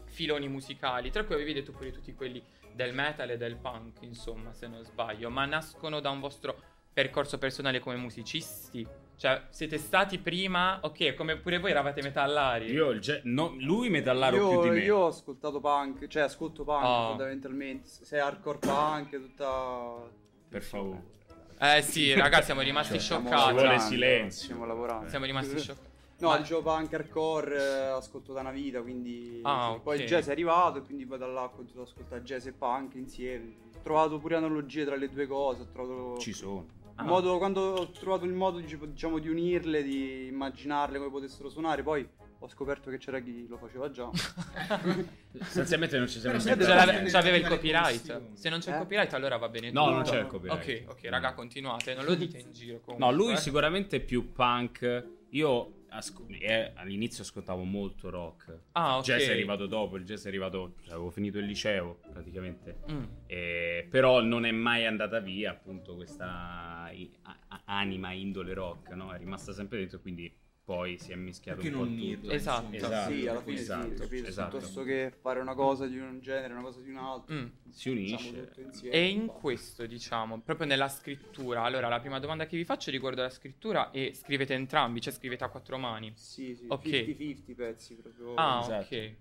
filoni 0.03 0.47
musicali, 0.47 1.09
tra 1.09 1.23
cui 1.23 1.33
avevi 1.33 1.53
detto 1.53 1.71
pure 1.71 1.91
tutti 1.91 2.13
quelli 2.13 2.39
del 2.71 2.93
metal 2.93 3.31
e 3.31 3.37
del 3.37 3.55
punk, 3.55 4.03
insomma, 4.03 4.53
se 4.53 4.67
non 4.67 4.83
sbaglio, 4.83 5.31
ma 5.31 5.45
nascono 5.45 5.99
da 5.99 6.11
un 6.11 6.19
vostro 6.19 6.61
percorso 6.93 7.39
personale 7.39 7.79
come 7.79 7.95
musicisti? 7.95 8.87
Cioè, 9.17 9.47
siete 9.49 9.79
stati 9.79 10.19
prima, 10.19 10.77
ok, 10.83 11.15
come 11.15 11.37
pure 11.37 11.57
voi 11.57 11.71
eravate 11.71 12.03
metallari? 12.03 12.69
Io, 12.69 12.91
il 12.91 12.99
ge- 12.99 13.21
no, 13.23 13.55
lui 13.57 13.89
metallaro 13.89 14.35
io, 14.35 14.49
più 14.49 14.61
di 14.61 14.69
me. 14.69 14.83
io 14.83 14.97
ho 14.97 15.07
ascoltato 15.07 15.59
punk, 15.59 16.05
cioè 16.05 16.21
ascolto 16.21 16.63
punk 16.63 16.83
Oh. 16.83 17.07
fondamentalmente. 17.07 17.87
Se 17.87 18.15
è 18.15 18.19
hardcore 18.19 18.59
punk, 18.59 19.09
tutta. 19.09 20.07
Per 20.49 20.61
favore. 20.61 21.13
Eh 21.57 21.81
sì, 21.81 22.13
ragazzi, 22.13 22.45
siamo 22.45 22.61
rimasti 22.61 22.93
Cioè, 22.93 23.01
scioccati. 23.01 23.47
ci 23.47 23.53
vuole 23.53 23.79
silenzio. 23.79 24.43
Stiamo 24.43 24.65
lavorando. 24.65 25.09
Siamo 25.09 25.25
rimasti 25.25 25.57
scioccati. 25.59 25.93
No, 26.17 26.29
Ma- 26.29 26.37
dicevo 26.37 26.61
punk 26.61 26.93
hardcore, 26.93 27.57
eh, 27.57 27.87
ascolto 27.87 28.31
da 28.33 28.39
una 28.39 28.51
vita, 28.51 28.81
quindi 28.81 29.41
Ah, 29.43 29.73
sì. 29.75 29.79
poi 29.83 29.99
il 29.99 30.05
jazz 30.07 30.27
è 30.27 30.31
arrivato 30.31 30.77
e 30.77 30.81
quindi 30.81 31.05
poi 31.05 31.17
da 31.17 31.27
là 31.27 31.43
ho 31.43 31.49
continuato 31.49 31.89
ad 31.89 31.95
ascoltare 31.95 32.21
jazz 32.23 32.45
e 32.45 32.53
punk 32.53 32.95
insieme. 32.95 33.53
Ho 33.75 33.79
trovato 33.83 34.17
pure 34.19 34.35
analogie 34.37 34.85
tra 34.85 34.95
le 34.95 35.09
due 35.09 35.27
cose, 35.27 35.63
ho 35.63 35.67
trovato 35.71 36.17
Ci 36.19 36.31
sono. 36.31 36.65
il 36.83 36.91
Ah. 36.95 37.03
modo, 37.03 37.37
quando 37.37 37.61
ho 37.61 37.89
trovato 37.91 38.23
il 38.23 38.31
modo 38.31 38.59
diciamo, 38.59 39.19
di 39.19 39.27
unirle, 39.27 39.83
di 39.83 40.27
immaginarle 40.27 40.97
come 40.97 41.09
potessero 41.09 41.49
suonare, 41.49 41.83
poi 41.83 42.07
ho 42.45 42.47
scoperto 42.47 42.91
che 42.91 42.97
c'era 42.99 43.19
chi 43.19 43.47
lo 43.47 43.58
faceva 43.58 43.89
già. 43.89 44.08
Sostanzialmente 45.34 45.97
non 45.97 46.08
ci 46.08 46.19
siamo 46.19 46.38
inventati 46.38 46.60
Deve 46.71 47.08
ce 47.10 47.12
l'aveva 47.12 47.38
il 47.38 47.47
copyright. 47.47 48.34
Se 48.34 48.49
non 48.49 48.60
c'è 48.60 48.69
il 48.69 48.75
Eh? 48.75 48.79
copyright, 48.79 49.13
allora 49.13 49.38
va 49.38 49.49
bene 49.49 49.71
No, 49.71 49.84
tutto. 49.86 49.93
non 49.95 50.03
c'è 50.03 50.19
il 50.19 50.27
copyright. 50.27 50.86
Ok, 50.88 50.91
ok, 50.91 51.10
raga, 51.10 51.34
continuate. 51.34 51.93
Non 51.95 52.05
lo 52.05 52.13
dite 52.15 52.38
in 52.38 52.51
giro. 52.53 52.79
Comunque. 52.81 53.05
No, 53.05 53.12
lui 53.12 53.34
eh. 53.34 53.38
sicuramente 53.38 53.97
è 53.97 53.99
più 53.99 54.31
punk. 54.31 55.05
Io 55.29 55.86
asco- 55.89 56.25
eh, 56.29 56.71
all'inizio 56.75 57.23
ascoltavo 57.23 57.63
molto 57.63 58.10
rock. 58.12 58.58
Ah, 58.73 58.97
ok. 58.97 59.08
Il 59.08 59.13
jazz 59.13 59.27
è 59.27 59.31
arrivato 59.31 59.65
dopo, 59.65 59.97
il 59.97 60.05
jazz 60.05 60.25
è 60.25 60.27
arrivato, 60.27 60.75
cioè, 60.84 60.93
avevo 60.93 61.10
finito 61.10 61.39
il 61.39 61.45
liceo 61.45 61.99
praticamente. 62.12 62.77
Mm. 62.91 63.03
Eh, 63.25 63.88
però 63.89 64.21
non 64.21 64.45
è 64.45 64.51
mai 64.51 64.86
andata 64.86 65.19
via 65.19 65.49
appunto 65.51 65.95
questa 65.95 66.89
i- 66.93 67.12
a- 67.23 67.38
a- 67.47 67.62
anima 67.65 68.12
indole 68.12 68.53
rock, 68.53 68.89
no? 68.91 69.12
È 69.12 69.17
rimasta 69.17 69.51
sempre 69.51 69.79
dentro, 69.79 69.99
quindi 69.99 70.31
poi 70.65 70.97
si 70.97 71.12
è 71.12 71.15
mischiato 71.15 71.62
Perché 71.62 71.75
un 71.75 71.80
po' 71.82 71.86
non 71.88 71.93
tutto. 71.95 72.06
unirla? 72.06 72.34
Esatto. 72.34 72.75
Esatto. 72.75 73.12
sì, 73.12 73.28
alla 73.28 73.41
fine 73.41 73.60
esatto, 73.60 73.91
sì, 73.91 73.95
capito? 74.01 74.28
esatto. 74.28 74.58
Piuttosto 74.58 74.84
che 74.84 75.13
fare 75.21 75.39
una 75.39 75.54
cosa 75.54 75.86
di 75.86 75.97
un 75.99 76.19
genere, 76.21 76.54
una 76.54 76.63
cosa 76.63 76.82
di 76.82 76.89
un 76.89 76.97
altro. 76.97 77.36
Mm. 77.36 77.45
Si 77.69 77.89
unisce. 77.89 78.47
Tutto 78.47 78.62
insieme. 78.62 78.95
E 78.95 79.08
in 79.08 79.28
questo, 79.28 79.86
diciamo, 79.86 80.41
proprio 80.41 80.65
nella 80.65 80.89
scrittura. 80.89 81.62
Allora, 81.62 81.88
la 81.88 81.99
prima 81.99 82.17
domanda 82.19 82.47
che 82.47 82.58
vi 82.58 82.65
faccio 82.65 82.89
riguarda 82.89 83.21
la 83.21 83.30
scrittura 83.30 83.91
e 83.91 84.13
scrivete 84.15 84.56
entrambi, 84.56 85.01
cioè 85.01 85.13
scrivete 85.13 85.43
a 85.43 85.49
quattro 85.49 85.78
mani. 85.78 86.12
Sì, 86.15 86.56
sì, 86.56 86.65
Ok. 86.67 86.84
50-50 86.88 87.56
pezzi 87.56 87.93
proprio. 87.95 88.34
Ah, 88.34 88.60
Esatto. 88.63 88.95
ok. 88.95 89.13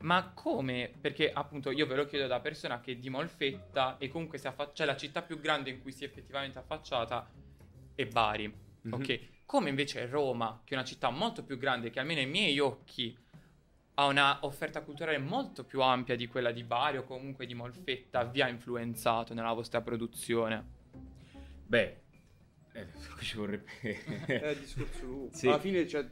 Ma 0.00 0.30
come? 0.34 0.92
Perché 1.00 1.32
appunto 1.32 1.70
io 1.70 1.86
ve 1.86 1.94
lo 1.96 2.06
chiedo 2.06 2.26
da 2.26 2.40
persona 2.40 2.80
che 2.80 2.92
è 2.92 2.96
di 2.96 3.08
Molfetta 3.08 3.98
e 3.98 4.08
comunque 4.08 4.38
si 4.38 4.46
affa- 4.46 4.70
cioè 4.72 4.86
la 4.86 4.96
città 4.96 5.22
più 5.22 5.40
grande 5.40 5.70
in 5.70 5.80
cui 5.80 5.90
si 5.92 6.04
è 6.04 6.06
effettivamente 6.08 6.58
affacciata 6.58 7.28
è 7.94 8.04
Bari. 8.06 8.52
Mhm. 8.82 8.92
Ok. 8.92 9.20
Come 9.48 9.70
invece 9.70 10.04
Roma, 10.04 10.60
che 10.62 10.74
è 10.74 10.76
una 10.76 10.86
città 10.86 11.08
molto 11.08 11.42
più 11.42 11.56
grande, 11.56 11.88
che 11.88 11.98
almeno 12.00 12.20
ai 12.20 12.26
miei 12.26 12.58
occhi 12.58 13.16
ha 13.94 14.04
una 14.04 14.40
offerta 14.42 14.82
culturale 14.82 15.16
molto 15.16 15.64
più 15.64 15.80
ampia 15.80 16.16
di 16.16 16.26
quella 16.26 16.52
di 16.52 16.64
Bari 16.64 16.98
o 16.98 17.04
comunque 17.04 17.46
di 17.46 17.54
Molfetta 17.54 18.24
vi 18.24 18.42
ha 18.42 18.48
influenzato 18.48 19.32
nella 19.32 19.54
vostra 19.54 19.80
produzione? 19.80 20.62
Beh, 21.64 22.00
eh, 22.72 22.86
ci 23.20 23.38
vorrebbe... 23.38 23.64
È 24.26 24.48
il 24.48 24.58
discorso 24.58 25.06
lungo. 25.06 25.34
Sì. 25.34 25.46
Alla 25.46 25.58
fine, 25.58 25.88
cioè, 25.88 26.06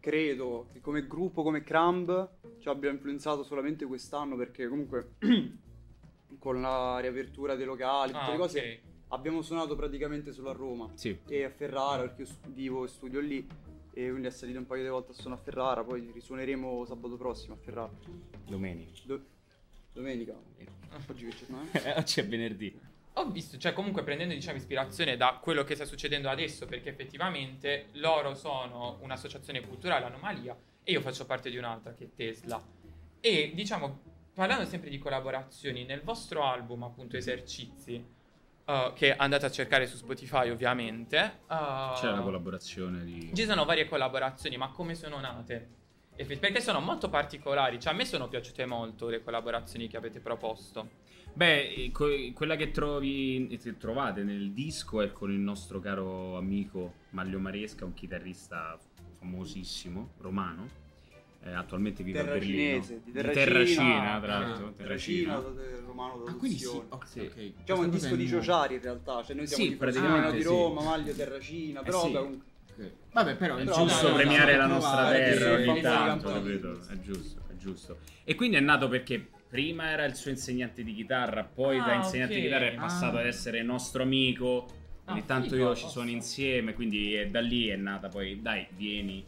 credo 0.00 0.66
che 0.72 0.80
come 0.80 1.06
gruppo, 1.06 1.44
come 1.44 1.62
Crumb, 1.62 2.28
ci 2.58 2.68
abbia 2.68 2.90
influenzato 2.90 3.44
solamente 3.44 3.84
quest'anno 3.86 4.34
perché 4.34 4.66
comunque 4.66 5.12
con 6.40 6.60
la 6.60 6.98
riapertura 6.98 7.54
dei 7.54 7.66
locali, 7.66 8.10
tutte 8.10 8.24
Ah, 8.24 8.30
le 8.32 8.36
cose, 8.36 8.58
ok. 8.58 8.96
Abbiamo 9.08 9.42
suonato 9.42 9.74
praticamente 9.76 10.32
solo 10.32 10.50
a 10.50 10.52
Roma 10.52 10.90
Sì, 10.94 11.18
e 11.26 11.44
a 11.44 11.50
Ferrara 11.50 12.02
perché 12.02 12.22
io 12.22 12.28
vivo 12.48 12.84
e 12.84 12.88
studio 12.88 13.20
lì 13.20 13.46
e 13.92 14.08
quindi 14.10 14.28
è 14.28 14.30
salito 14.30 14.58
un 14.58 14.66
paio 14.66 14.82
di 14.82 14.88
volte 14.88 15.10
a 15.12 15.14
suonare 15.14 15.40
a 15.40 15.44
Ferrara, 15.44 15.82
poi 15.84 16.10
risuoneremo 16.12 16.84
sabato 16.84 17.16
prossimo 17.16 17.54
a 17.54 17.56
Ferrara. 17.56 17.90
domenica. 18.46 18.92
Do- 19.04 19.24
domenica. 19.92 20.34
Oggi 21.08 21.26
che 21.26 21.34
giornata? 21.36 21.78
è? 21.80 21.82
Eh, 21.94 21.98
Oggi 21.98 22.20
è 22.20 22.26
venerdì. 22.26 22.80
Ho 23.14 23.30
visto, 23.30 23.58
cioè 23.58 23.72
comunque 23.72 24.04
prendendo 24.04 24.32
diciamo 24.34 24.56
ispirazione 24.58 25.16
da 25.16 25.40
quello 25.42 25.64
che 25.64 25.74
sta 25.74 25.84
succedendo 25.84 26.28
adesso, 26.28 26.66
perché 26.66 26.90
effettivamente 26.90 27.86
loro 27.94 28.36
sono 28.36 28.98
un'associazione 29.00 29.60
culturale 29.66 30.04
Anomalia 30.04 30.56
e 30.84 30.92
io 30.92 31.00
faccio 31.00 31.26
parte 31.26 31.50
di 31.50 31.56
un'altra 31.56 31.92
che 31.94 32.04
è 32.04 32.08
Tesla. 32.14 32.62
E 33.18 33.50
diciamo, 33.52 34.00
parlando 34.32 34.64
sempre 34.66 34.90
di 34.90 34.98
collaborazioni, 34.98 35.84
nel 35.84 36.02
vostro 36.02 36.44
album 36.44 36.84
appunto 36.84 37.16
Esercizi, 37.16 38.04
eh, 38.68 38.92
che 38.94 39.16
andate 39.16 39.46
a 39.46 39.50
cercare 39.50 39.86
su 39.86 39.96
Spotify 39.96 40.50
ovviamente, 40.50 41.16
eh, 41.50 41.92
C'è 41.94 42.10
una 42.10 42.20
collaborazione 42.20 43.02
di... 43.02 43.30
ci 43.34 43.44
sono 43.46 43.64
varie 43.64 43.88
collaborazioni, 43.88 44.58
ma 44.58 44.68
come 44.68 44.94
sono 44.94 45.18
nate? 45.20 45.76
Perché 46.14 46.60
sono 46.60 46.80
molto 46.80 47.08
particolari, 47.08 47.80
cioè 47.80 47.94
a 47.94 47.96
me 47.96 48.04
sono 48.04 48.28
piaciute 48.28 48.66
molto 48.66 49.08
le 49.08 49.22
collaborazioni 49.22 49.88
che 49.88 49.96
avete 49.96 50.20
proposto. 50.20 51.06
Beh, 51.32 51.68
eh, 51.68 51.90
co- 51.92 52.32
quella 52.34 52.56
che 52.56 52.70
trovi, 52.70 53.58
trovate 53.78 54.22
nel 54.22 54.52
disco 54.52 55.00
è 55.00 55.12
con 55.12 55.30
il 55.30 55.38
nostro 55.38 55.80
caro 55.80 56.36
amico 56.36 56.94
Maglio 57.10 57.38
Maresca, 57.38 57.86
un 57.86 57.94
chitarrista 57.94 58.76
famosissimo, 59.18 60.10
romano. 60.18 60.87
Eh, 61.44 61.52
attualmente 61.54 62.02
vive 62.02 62.18
a 62.20 62.24
Berlino. 62.24 62.56
Terracinese, 62.56 63.00
di 63.04 63.12
Terracina, 63.12 63.44
Terracina, 63.44 64.20
tra 64.20 64.34
Ah, 64.36 64.40
l'altro. 64.40 64.72
Terracina, 64.72 65.34
Terracina. 65.38 65.62
del 65.62 65.82
romano 65.86 66.24
Ah, 66.24 66.34
quindi 66.34 66.58
sì. 66.58 66.64
traduzione. 66.64 66.86
ok, 66.90 67.06
Sì. 67.06 67.20
ok. 67.20 67.52
Diciamo 67.58 67.80
un 67.82 67.90
disco 67.90 68.16
di. 68.16 68.26
Ciociari 68.28 68.74
in 68.74 68.80
realtà, 68.82 69.22
cioè 69.24 69.36
noi 69.36 69.46
siamo 69.46 69.62
Sì, 69.62 69.68
di 69.70 69.76
praticamente 69.76 70.32
di 70.36 70.42
sì. 70.42 70.48
Roma, 70.48 70.82
Maglio, 70.82 71.12
Terracina, 71.14 71.82
però 71.82 72.04
sì. 72.06 72.12
vabbè, 72.12 72.26
un- 72.26 72.40
Ok. 72.78 72.90
Vabbè, 73.12 73.34
però 73.36 73.56
è 73.56 73.64
giusto 73.64 74.12
premiare 74.12 74.56
la 74.56 74.66
nostra 74.66 75.08
terra 75.10 75.56
sì, 75.56 75.62
ogni 75.62 75.64
fa 75.64 75.70
un 75.70 75.72
po' 75.72 75.72
di 75.74 75.80
tanto, 75.80 76.32
capito? 76.32 76.80
È 76.88 77.00
giusto, 77.00 77.40
è 77.50 77.56
giusto. 77.56 77.98
E 78.24 78.34
quindi 78.36 78.56
è 78.56 78.60
nato 78.60 78.88
perché 78.88 79.26
prima 79.48 79.90
era 79.90 80.04
il 80.04 80.14
suo 80.14 80.30
insegnante 80.30 80.84
di 80.84 80.94
chitarra, 80.94 81.42
poi 81.44 81.78
Ah, 81.78 81.84
da 81.86 81.94
insegnante 81.94 82.34
di 82.34 82.42
chitarra 82.42 82.66
è 82.66 82.74
passato 82.74 83.16
Ah. 83.16 83.20
ad 83.20 83.26
essere 83.26 83.62
nostro 83.62 84.02
amico. 84.02 84.66
Ogni 85.06 85.20
Ah, 85.20 85.24
tanto 85.24 85.48
figo. 85.50 85.68
io 85.68 85.74
ci 85.74 85.88
suono 85.88 86.10
insieme, 86.10 86.74
quindi 86.74 87.14
è 87.14 87.28
da 87.28 87.40
lì 87.40 87.66
è 87.68 87.76
nata 87.76 88.08
poi, 88.08 88.40
dai, 88.42 88.66
vieni. 88.76 89.24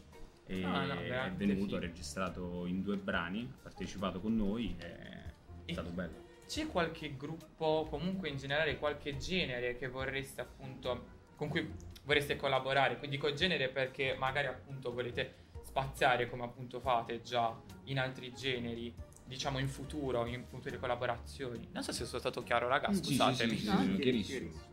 E 0.50 0.64
Ah, 0.64 0.84
no, 0.84 1.00
è 1.00 1.30
venuto, 1.36 1.76
ha 1.76 1.78
registrato 1.78 2.66
in 2.66 2.82
due 2.82 2.96
brani, 2.96 3.48
ha 3.48 3.62
partecipato 3.62 4.18
con 4.20 4.34
noi, 4.36 4.74
è 4.78 5.32
E- 5.66 5.72
stato 5.72 5.90
bello. 5.90 6.24
C'è 6.48 6.66
qualche 6.66 7.16
gruppo, 7.16 7.86
comunque 7.88 8.28
in 8.28 8.36
generale 8.36 8.76
qualche 8.76 9.16
genere 9.16 9.76
che 9.78 9.86
vorreste 9.86 10.40
appunto, 10.40 11.06
con 11.36 11.46
cui 11.46 11.72
vorreste 12.02 12.34
collaborare? 12.34 12.98
Quindi 12.98 13.14
dico 13.16 13.32
genere 13.32 13.68
perché 13.68 14.16
magari 14.18 14.48
appunto 14.48 14.92
volete 14.92 15.34
spaziare 15.62 16.28
come 16.28 16.42
appunto 16.42 16.80
fate 16.80 17.22
già 17.22 17.56
in 17.84 18.00
altri 18.00 18.32
generi, 18.34 18.92
diciamo 19.24 19.60
in 19.60 19.68
futuro, 19.68 20.26
in 20.26 20.44
future 20.44 20.80
collaborazioni. 20.80 21.68
Non 21.70 21.84
so 21.84 21.92
se 21.92 22.04
sono 22.06 22.18
stato 22.18 22.42
chiaro 22.42 22.66
raga, 22.66 22.90
Sì, 22.90 22.96
sì, 23.04 23.04
scusatemi. 23.04 23.56
sì, 23.56 23.58
sì, 23.58 23.68
Ah, 23.68 23.76
sì, 23.78 23.84
chiari- 23.84 24.00
chiarissimo. 24.02 24.38
chiarissimo. 24.40 24.68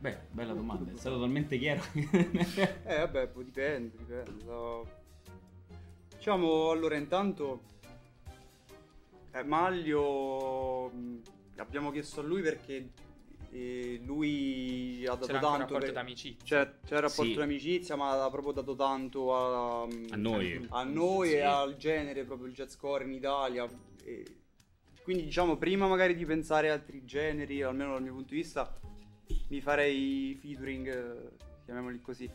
Beh, 0.00 0.16
bella 0.30 0.52
domanda, 0.52 0.92
è 0.92 0.96
stato 0.96 1.18
talmente 1.18 1.58
chiaro. 1.58 1.82
Eh 1.94 2.98
vabbè, 2.98 3.26
poi 3.28 3.44
dipende, 3.44 3.96
dipende. 3.96 4.96
Diciamo, 6.16 6.70
allora 6.70 6.96
intanto 6.96 7.62
eh, 9.32 9.42
Maglio 9.42 10.90
abbiamo 11.56 11.90
chiesto 11.90 12.20
a 12.20 12.22
lui 12.22 12.42
perché 12.42 12.90
eh, 13.50 14.00
lui 14.04 15.04
ha 15.06 15.14
dato 15.14 15.26
C'era 15.26 15.38
tanto 15.40 15.58
rapporto 15.58 15.84
per- 15.86 15.92
d'amicizia. 15.94 16.44
C'è, 16.44 16.72
c'è 16.86 16.94
il 16.94 17.00
rapporto 17.00 17.30
Sì. 17.32 17.34
d'amicizia, 17.34 17.96
ma 17.96 18.22
ha 18.24 18.30
proprio 18.30 18.52
dato 18.52 18.76
tanto 18.76 19.34
a, 19.34 19.82
A 19.82 20.16
noi. 20.16 20.64
a 20.70 20.82
noi 20.84 21.28
Sì. 21.30 21.34
e 21.34 21.40
al 21.40 21.76
genere, 21.76 22.24
proprio 22.24 22.46
il 22.46 22.54
jazzcore 22.54 23.02
in 23.04 23.12
Italia. 23.12 23.66
E 24.04 24.24
quindi, 25.02 25.24
diciamo, 25.24 25.56
prima 25.56 25.88
magari 25.88 26.14
di 26.14 26.24
pensare 26.24 26.70
a 26.70 26.74
altri 26.74 27.04
generi, 27.04 27.62
almeno 27.62 27.94
dal 27.94 28.02
mio 28.02 28.12
punto 28.12 28.30
di 28.34 28.36
vista, 28.36 28.78
mi 29.48 29.60
farei 29.60 30.36
featuring, 30.40 30.86
eh, 30.88 31.28
chiamiamoli 31.64 32.00
così, 32.00 32.30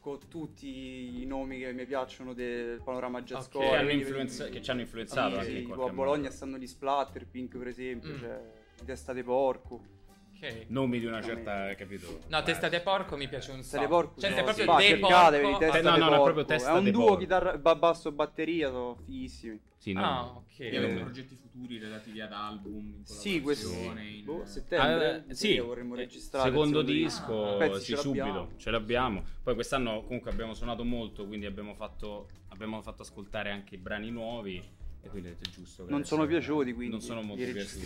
con 0.00 0.18
tutti 0.28 1.20
i 1.20 1.26
nomi 1.26 1.58
che 1.58 1.72
mi 1.72 1.84
piacciono 1.84 2.32
del 2.32 2.80
panorama 2.82 3.22
jazzcore. 3.22 3.68
che, 3.68 3.76
hanno 3.76 3.90
influenza- 3.90 4.48
che 4.48 4.62
ci 4.62 4.70
hanno 4.70 4.80
influenzato 4.80 5.34
Sì, 5.34 5.38
anche 5.40 5.50
sì, 5.50 5.62
in 5.64 5.72
a 5.72 5.74
Bologna 5.74 6.22
modo. 6.22 6.30
stanno 6.30 6.56
gli 6.58 6.66
Splatter, 6.66 7.26
Pink 7.26 7.56
per 7.56 7.66
esempio, 7.66 8.14
Mm. 8.14 8.18
cioè 8.18 8.40
di 8.78 8.84
testa 8.84 9.12
di 9.12 9.22
porco. 9.22 9.96
Ok. 10.40 10.66
Nomi 10.68 11.00
di 11.00 11.06
una 11.06 11.20
certa, 11.20 11.74
capito? 11.74 12.20
No, 12.28 12.38
Eh, 12.38 12.42
testa 12.44 12.68
de 12.68 12.80
porco 12.80 13.16
mi 13.16 13.26
piace 13.28 13.50
un 13.50 13.62
sacco. 13.64 13.88
porco 13.88 14.20
Cioè, 14.20 14.32
sei 14.32 14.44
proprio 14.44 14.64
va, 14.66 14.76
de 14.78 14.86
cercatevi 14.86 15.42
porco. 15.42 15.58
testa 15.58 15.78
Eh, 15.78 15.82
no, 15.82 15.90
no, 15.90 15.96
no, 15.96 16.06
porco. 16.08 16.22
proprio 16.22 16.44
testa 16.44 16.74
è 16.74 16.78
un 16.78 16.90
duo 16.92 17.04
porco. 17.06 17.18
chitarra 17.18 17.58
ba- 17.58 17.74
basso 17.74 18.12
batteria 18.12 18.68
sono 18.68 18.96
fighissimi 19.04 19.60
Sì, 19.78 19.92
no. 19.92 20.04
Ah, 20.04 20.24
ok. 20.36 20.58
E 20.60 20.76
avete 20.76 20.92
Eh. 20.92 21.00
progetti 21.00 21.34
futuri 21.34 21.78
relativi 21.78 22.20
ad 22.20 22.32
album? 22.32 22.76
In 22.98 23.04
sì 23.04 23.40
questo 23.40 23.68
in- 23.68 24.24
boh, 24.24 24.44
settembre 24.46 25.24
Ah, 25.28 25.34
sì, 25.34 25.58
vorremmo 25.58 25.94
eh, 25.94 25.98
registrare 25.98 26.48
il 26.48 26.54
secondo 26.54 26.78
secondo 26.80 26.92
disco, 27.00 27.54
Ah, 27.54 27.56
pezzi 27.56 27.80
sì, 27.80 27.94
ce 27.94 27.96
subito, 27.96 28.50
ce 28.58 28.70
l'abbiamo. 28.70 29.24
Poi 29.42 29.54
quest'anno 29.54 30.02
comunque 30.04 30.30
abbiamo 30.30 30.54
suonato 30.54 30.84
molto, 30.84 31.26
quindi 31.26 31.46
abbiamo 31.46 31.74
fatto, 31.74 32.28
abbiamo 32.48 32.80
fatto 32.82 33.02
ascoltare 33.02 33.50
anche 33.50 33.74
i 33.74 33.78
brani 33.78 34.10
nuovi 34.10 34.62
e 35.00 35.08
quindi 35.08 35.30
detto 35.30 35.48
giusto. 35.50 35.84
Non 35.88 36.04
sono 36.04 36.26
piaciuti, 36.26 36.72
quindi 36.74 36.92
Non 36.92 37.00
sono 37.00 37.22
molto 37.22 37.42
li 37.42 37.52
piaciuti. 37.52 37.84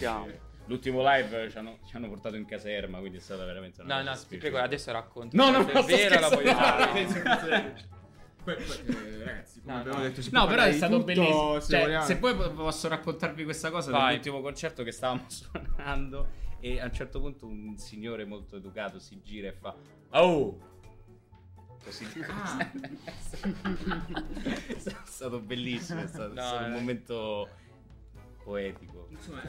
L'ultimo 0.67 1.03
live 1.03 1.51
ci 1.51 1.59
hanno, 1.59 1.79
ci 1.87 1.97
hanno 1.97 2.09
portato 2.09 2.37
in 2.37 2.45
caserma, 2.45 2.99
quindi 2.99 3.19
è 3.19 3.21
stata 3.21 3.45
veramente 3.45 3.83
una 3.83 3.95
No, 3.97 4.01
cosa 4.09 4.21
no, 4.23 4.27
ti 4.29 4.37
prego, 4.39 4.59
adesso 4.59 4.93
racconti. 4.93 5.37
No, 5.37 5.51
no, 5.51 5.59
no, 5.63 5.69
è 5.71 5.83
vera 5.85 6.21
la 6.21 6.29
voglio 6.29 6.55
fare. 6.55 7.91
Que- 8.45 8.57
eh, 8.57 9.25
ragazzi, 9.25 9.61
come 9.61 9.73
No, 9.73 9.79
abbiamo 9.81 9.99
no. 9.99 10.05
detto, 10.05 10.21
No, 10.33 10.47
però 10.47 10.63
è 10.63 10.73
stato 10.73 10.93
tutto, 10.95 11.05
bellissimo. 11.05 11.61
se 11.61 11.81
Cioè, 11.81 12.01
se 12.03 12.17
poi 12.17 12.35
po- 12.35 12.51
posso 12.53 12.89
raccontarvi 12.89 13.45
questa 13.45 13.71
cosa 13.71 13.91
Vai. 13.93 14.07
dell'ultimo 14.09 14.41
concerto 14.41 14.83
che 14.83 14.91
stavamo 14.91 15.25
suonando 15.31 16.29
e 16.59 16.81
a 16.81 16.85
un 16.87 16.93
certo 16.93 17.21
punto 17.21 17.47
un 17.47 17.77
signore 17.79 18.25
molto 18.25 18.57
educato 18.57 18.99
si 18.99 19.21
gira 19.23 19.49
e 19.49 19.53
fa 19.53 19.75
Oh! 20.11 20.59
Così. 21.85 22.07
Ah. 22.29 22.71
è 24.67 24.79
stato 25.05 25.41
bellissimo, 25.41 26.01
è 26.03 26.07
stato, 26.07 26.33
è 26.33 26.35
No, 26.35 26.43
stato 26.43 26.65
un 26.65 26.71
eh. 26.73 26.75
momento 26.75 27.49
poetico. 28.45 29.07
Insomma, 29.11 29.43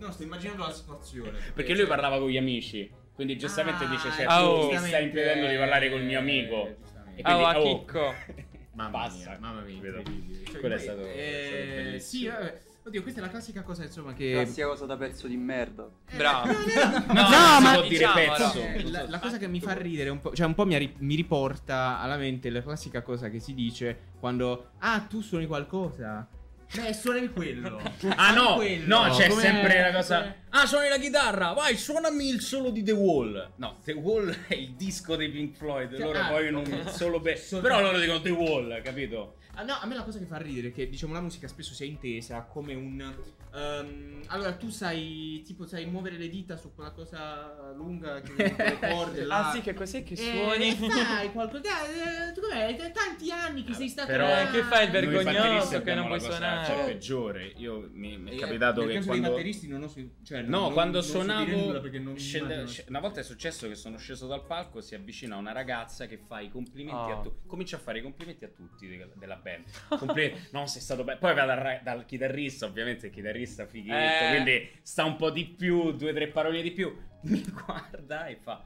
no, 0.00 0.10
sto 0.12 0.22
immaginando 0.22 0.64
la 0.66 0.72
situazione. 0.72 1.38
Perché 1.54 1.74
lui 1.74 1.86
parlava 1.86 2.18
con 2.18 2.28
gli 2.28 2.36
amici, 2.36 2.90
quindi 3.14 3.36
giustamente 3.38 3.84
Ah, 3.84 3.88
dice, 3.88 4.10
cioè, 4.10 4.24
ah, 4.26 4.38
tu 4.40 4.44
oh. 4.44 4.70
mi 4.70 4.76
stai 4.78 5.04
impedendo 5.04 5.46
di 5.48 5.56
parlare 5.56 5.90
col 5.90 6.02
mio 6.02 6.18
amico. 6.18 6.66
Eh. 6.66 6.76
E 7.16 7.22
quindi, 7.22 7.42
Oh, 7.42 7.46
a 7.46 7.60
oh. 7.60 7.62
chicco. 7.62 8.14
Mamma 8.72 8.90
Basta. 8.90 9.30
mia, 9.30 9.38
mamma 9.40 9.60
mia, 9.62 9.74
incredibile. 9.74 10.44
Cioè, 10.46 10.60
Quello 10.60 10.74
è 10.74 10.78
stato- 10.78 11.00
è 11.04 11.44
stato 11.82 11.96
eh. 11.96 11.98
Sì, 12.00 12.26
vabbè. 12.26 12.60
Oddio, 12.82 13.02
questa 13.02 13.20
è 13.20 13.22
la 13.24 13.28
classica 13.28 13.62
cosa, 13.62 13.84
insomma, 13.84 14.14
che... 14.14 14.30
Classica 14.32 14.66
cosa 14.68 14.86
da 14.86 14.96
pezzo 14.96 15.26
di 15.26 15.36
merda. 15.36 15.86
Bravo. 16.16 16.46
No, 16.50 16.54
No, 16.54 17.20
non 17.20 17.58
si 17.58 17.62
ma 17.62 17.80
diciamola. 17.86 18.34
pezzo. 18.36 18.58
Eh, 18.58 18.90
la, 18.90 19.06
la 19.06 19.18
cosa 19.18 19.36
che 19.36 19.48
mi 19.48 19.60
fa 19.60 19.74
ridere 19.74 20.08
un 20.08 20.20
po', 20.22 20.32
cioè 20.34 20.46
un 20.46 20.54
po' 20.54 20.64
mi, 20.64 20.78
ri- 20.78 20.94
mi 21.00 21.14
riporta 21.14 21.98
alla 22.00 22.16
mente 22.16 22.48
la 22.48 22.62
classica 22.62 23.02
cosa 23.02 23.28
che 23.28 23.38
si 23.38 23.52
dice 23.52 23.98
quando 24.18 24.70
Ah, 24.78 25.00
tu 25.06 25.20
suoni 25.20 25.46
qualcosa? 25.46 26.26
Beh, 26.72 26.92
suonavi 26.92 27.30
quello. 27.30 27.80
Ah 28.16 28.32
no, 28.32 28.54
Quello. 28.56 28.86
no, 28.86 29.14
c'è 29.14 29.28
Come- 29.28 29.40
sempre 29.40 29.80
la 29.80 29.92
cosa. 29.92 30.34
Ah, 30.50 30.66
suoni 30.66 30.88
la 30.88 30.98
chitarra, 30.98 31.52
vai, 31.52 31.76
suonami 31.76 32.28
il 32.28 32.40
solo 32.40 32.70
di 32.70 32.82
The 32.82 32.92
Wall. 32.92 33.52
No, 33.56 33.78
The 33.84 33.92
Wall 33.92 34.34
è 34.46 34.54
il 34.54 34.74
disco 34.74 35.16
dei 35.16 35.28
Pink 35.30 35.56
Floyd. 35.56 35.90
Cioè, 35.90 36.04
loro 36.04 36.18
ah, 36.18 36.30
vogliono 36.30 36.60
un 36.60 36.84
solo 36.88 37.20
per. 37.20 37.40
Però 37.60 37.80
loro 37.80 37.98
dicono 37.98 38.20
The 38.20 38.30
Wall, 38.30 38.82
capito? 38.82 39.34
Ah, 39.60 39.64
no, 39.64 39.74
a 39.78 39.86
me 39.86 39.94
la 39.94 40.02
cosa 40.04 40.18
che 40.18 40.24
fa 40.24 40.38
ridere 40.38 40.68
è 40.68 40.72
che 40.72 40.88
diciamo 40.88 41.12
la 41.12 41.20
musica 41.20 41.46
spesso 41.46 41.74
sia 41.74 41.84
intesa 41.84 42.42
come 42.44 42.72
un 42.74 43.14
ehm, 43.52 44.22
allora 44.28 44.54
tu 44.54 44.70
sai 44.70 45.42
tipo 45.44 45.66
sai 45.66 45.84
muovere 45.86 46.16
le 46.16 46.28
dita 46.28 46.56
su 46.56 46.72
quella 46.74 46.92
cosa 46.92 47.72
lunga 47.74 48.20
che 48.22 48.32
le 48.36 48.78
corde 48.80 49.24
là. 49.24 49.48
Ah, 49.48 49.52
sì, 49.52 49.60
che 49.60 49.74
cos'è 49.74 50.02
che 50.02 50.14
Eh, 50.14 50.16
suoni? 50.16 50.72
fai 50.72 51.30
qualcosa. 51.32 51.62
eh, 51.84 52.32
tu 52.32 52.40
com'è? 52.40 52.90
Tanti 52.92 53.30
anni 53.30 53.62
che 53.64 53.74
sei 53.74 53.88
stato 53.88 54.08
Però- 54.08 54.26
là. 54.26 54.48
Eh, 54.48 54.52
che 54.52 54.62
fai 54.62 54.84
il 54.86 54.90
vergognoso 54.92 55.82
che 55.82 55.94
non 55.94 56.06
puoi 56.06 56.20
suonare? 56.20 56.80
Eh. 56.80 56.84
peggiore. 56.86 57.52
Io 57.56 57.88
mi, 57.92 58.16
mi 58.16 58.30
è 58.32 58.36
capitato 58.38 58.80
nel 58.80 58.88
che 58.88 58.94
caso 58.96 59.06
quando 59.08 59.26
dei 59.26 59.30
batteristi 59.36 59.68
non 59.68 59.82
ho 59.82 59.92
cioè, 60.22 60.42
No, 60.42 60.60
non- 60.60 60.72
quando 60.72 60.98
non 61.00 61.06
suonavo, 61.06 61.72
non 62.00 62.18
scende- 62.18 62.66
sc- 62.66 62.88
una 62.88 63.00
volta 63.00 63.20
è 63.20 63.22
successo 63.22 63.68
che 63.68 63.74
sono 63.74 63.98
sceso 63.98 64.26
dal 64.26 64.46
palco, 64.46 64.80
si 64.80 64.94
avvicina 64.94 65.36
una 65.36 65.52
ragazza 65.52 66.06
che 66.06 66.16
fa 66.18 66.40
i 66.40 66.48
complimenti 66.50 66.98
Oh. 67.10 67.18
a 67.18 67.22
tutti, 67.22 67.46
comincia 67.46 67.76
a 67.76 67.80
fare 67.80 67.98
i 67.98 68.02
complimenti 68.02 68.44
a 68.44 68.48
tutti 68.48 68.88
de- 68.88 69.10
della 69.16 69.36
band. 69.36 69.48
Complimenti, 69.88 70.48
no, 70.52 70.66
sei 70.66 70.80
stato 70.80 71.04
bello. 71.04 71.18
Poi 71.18 71.34
va 71.34 71.44
dal, 71.44 71.80
dal 71.82 72.04
chitarrista, 72.04 72.66
ovviamente 72.66 73.06
il 73.06 73.12
chitarrista 73.12 73.66
fighetto, 73.66 74.24
Eh. 74.24 74.28
quindi 74.30 74.70
sta 74.82 75.04
un 75.04 75.16
po' 75.16 75.30
di 75.30 75.46
più, 75.46 75.92
due 75.92 76.10
o 76.10 76.14
tre 76.14 76.28
parole 76.28 76.62
di 76.62 76.70
più. 76.72 76.96
Mi 77.22 77.42
guarda 77.64 78.26
e 78.26 78.36
fa 78.36 78.64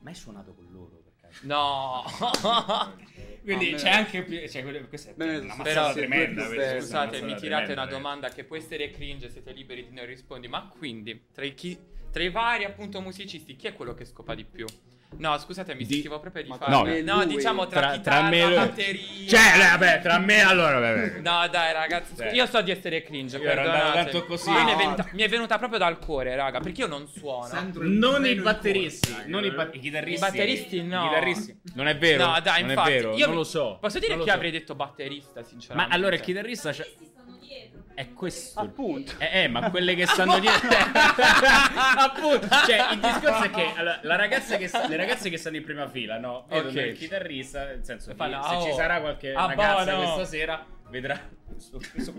"Ma 0.00 0.10
hai 0.10 0.14
suonato 0.14 0.54
con 0.54 0.66
loro 0.70 1.02
per 1.04 1.12
caso?" 1.20 1.40
No. 1.46 2.04
Quindi 3.46 3.70
No, 3.70 3.76
c'è 3.76 3.84
me- 3.84 3.90
anche 3.96 4.22
più, 4.24 4.48
cioè, 4.48 4.62
quello- 4.62 4.88
questa 4.88 5.10
è 5.10 5.14
me- 5.16 5.36
una 5.38 5.54
però- 5.62 5.82
mazzata 5.82 5.92
tremenda, 5.92 6.48
una 6.48 6.80
Scusate, 6.80 7.22
mi 7.22 7.34
tirate 7.36 7.64
tremenda, 7.66 7.72
una 7.82 7.86
domanda 7.86 8.28
che 8.30 8.42
può 8.44 8.56
essere 8.56 8.90
cringe, 8.90 9.30
siete 9.30 9.52
liberi 9.52 9.86
di 9.88 9.94
non 9.94 10.04
rispondi. 10.06 10.48
Ma 10.48 10.66
quindi, 10.66 11.26
tra 11.32 11.44
i, 11.44 11.54
chi- 11.54 11.78
tra 12.10 12.22
i 12.24 12.30
vari 12.30 12.64
appunto 12.64 13.00
musicisti, 13.00 13.54
chi 13.54 13.68
è 13.68 13.72
quello 13.74 13.94
che 13.94 14.04
scopa 14.04 14.34
di 14.34 14.44
più? 14.44 14.66
No, 15.18 15.38
scusate, 15.38 15.74
mi 15.74 15.84
Di- 15.84 15.92
sentivo 15.94 16.20
proprio 16.20 16.42
di 16.42 16.48
Ma 16.48 16.56
fare. 16.56 17.02
no, 17.02 17.16
No, 17.16 17.24
diciamo 17.24 17.66
tra, 17.66 17.80
tra, 17.80 17.90
chitarra, 17.92 18.18
tra 18.20 18.28
me 18.28 18.40
e 18.52 18.54
batteria. 18.54 19.28
Cioè, 19.28 19.58
vabbè, 19.70 20.00
tra 20.02 20.18
me 20.18 20.40
allora, 20.40 20.78
vabbè. 20.80 21.20
No, 21.20 21.48
dai, 21.48 21.72
ragazzi, 21.72 22.10
scusa, 22.10 22.24
Cioè, 22.24 22.34
io 22.34 22.46
so 22.46 22.60
di 22.62 22.70
essere 22.70 23.02
cringe. 23.02 23.38
io 23.38 23.54
tanto 23.54 24.24
così. 24.24 24.50
Ma 24.50 24.64
mi, 24.64 24.72
è 24.72 24.76
venuta, 24.76 25.08
mi 25.12 25.22
è 25.22 25.28
venuta 25.28 25.58
proprio 25.58 25.78
dal 25.78 25.98
cuore, 25.98 26.34
raga, 26.36 26.60
perché 26.60 26.82
io 26.82 26.86
non 26.86 27.06
suono. 27.08 27.46
Sandro 27.46 27.82
Non 27.86 28.24
i 28.26 28.34
batteristi, 28.34 29.14
non 29.26 29.44
i, 29.44 29.50
ba- 29.50 29.68
i 29.72 29.78
chitarristi. 29.78 30.24
I 30.24 30.28
batteristi 30.30 30.82
no. 30.82 31.04
I 31.04 31.08
chitarristi. 31.08 31.60
Non 31.74 31.88
è 31.88 31.96
vero. 31.96 32.26
No, 32.26 32.40
dai, 32.40 32.60
non 32.62 32.70
infatti, 32.70 32.90
è 32.90 32.94
vero, 32.94 33.14
io 33.14 33.26
non 33.26 33.34
lo 33.36 33.44
so. 33.44 33.78
Posso 33.80 33.98
dire 33.98 34.16
che 34.16 34.24
so. 34.24 34.30
avrei 34.32 34.50
detto 34.50 34.74
batterista, 34.74 35.40
Ma 35.40 35.46
sinceramente. 35.46 35.94
allora 35.94 36.14
il 36.14 36.20
chitarrista 36.20 36.70
c'è-. 36.72 36.88
È 37.96 38.12
questo. 38.12 38.60
Appunto. 38.60 39.14
Eh, 39.18 39.44
eh, 39.44 39.48
ma 39.48 39.70
quelle 39.70 39.94
che 39.94 40.06
stanno 40.06 40.38
dietro. 40.40 40.68
Appunto, 41.98 42.46
cioè, 42.66 42.92
il 42.92 43.00
discorso 43.00 43.42
è 43.44 43.50
che 43.50 43.72
allora, 43.74 43.98
la 44.02 44.16
ragazza 44.16 44.56
che 44.58 44.68
sta- 44.68 44.86
le 44.86 44.96
ragazze 44.96 45.30
che 45.30 45.38
stanno 45.38 45.56
in 45.56 45.64
prima 45.64 45.88
fila, 45.88 46.18
no? 46.18 46.44
Vedono 46.48 46.78
il 46.80 46.96
chitarrista, 46.96 47.64
nel 47.64 47.84
senso 47.84 48.10
che 48.10 48.16
Fanno, 48.16 48.42
se 48.42 48.54
"Oh, 48.54 48.62
ci 48.64 48.72
sarà 48.74 49.00
qualche 49.00 49.32
ah, 49.32 49.46
ragazza 49.46 49.96
boh, 49.96 50.02
no." 50.02 50.12
questa 50.12 50.24
sera, 50.36 50.66
vedrà 50.90 51.20
questo- 51.46 51.80
questo 51.90 52.12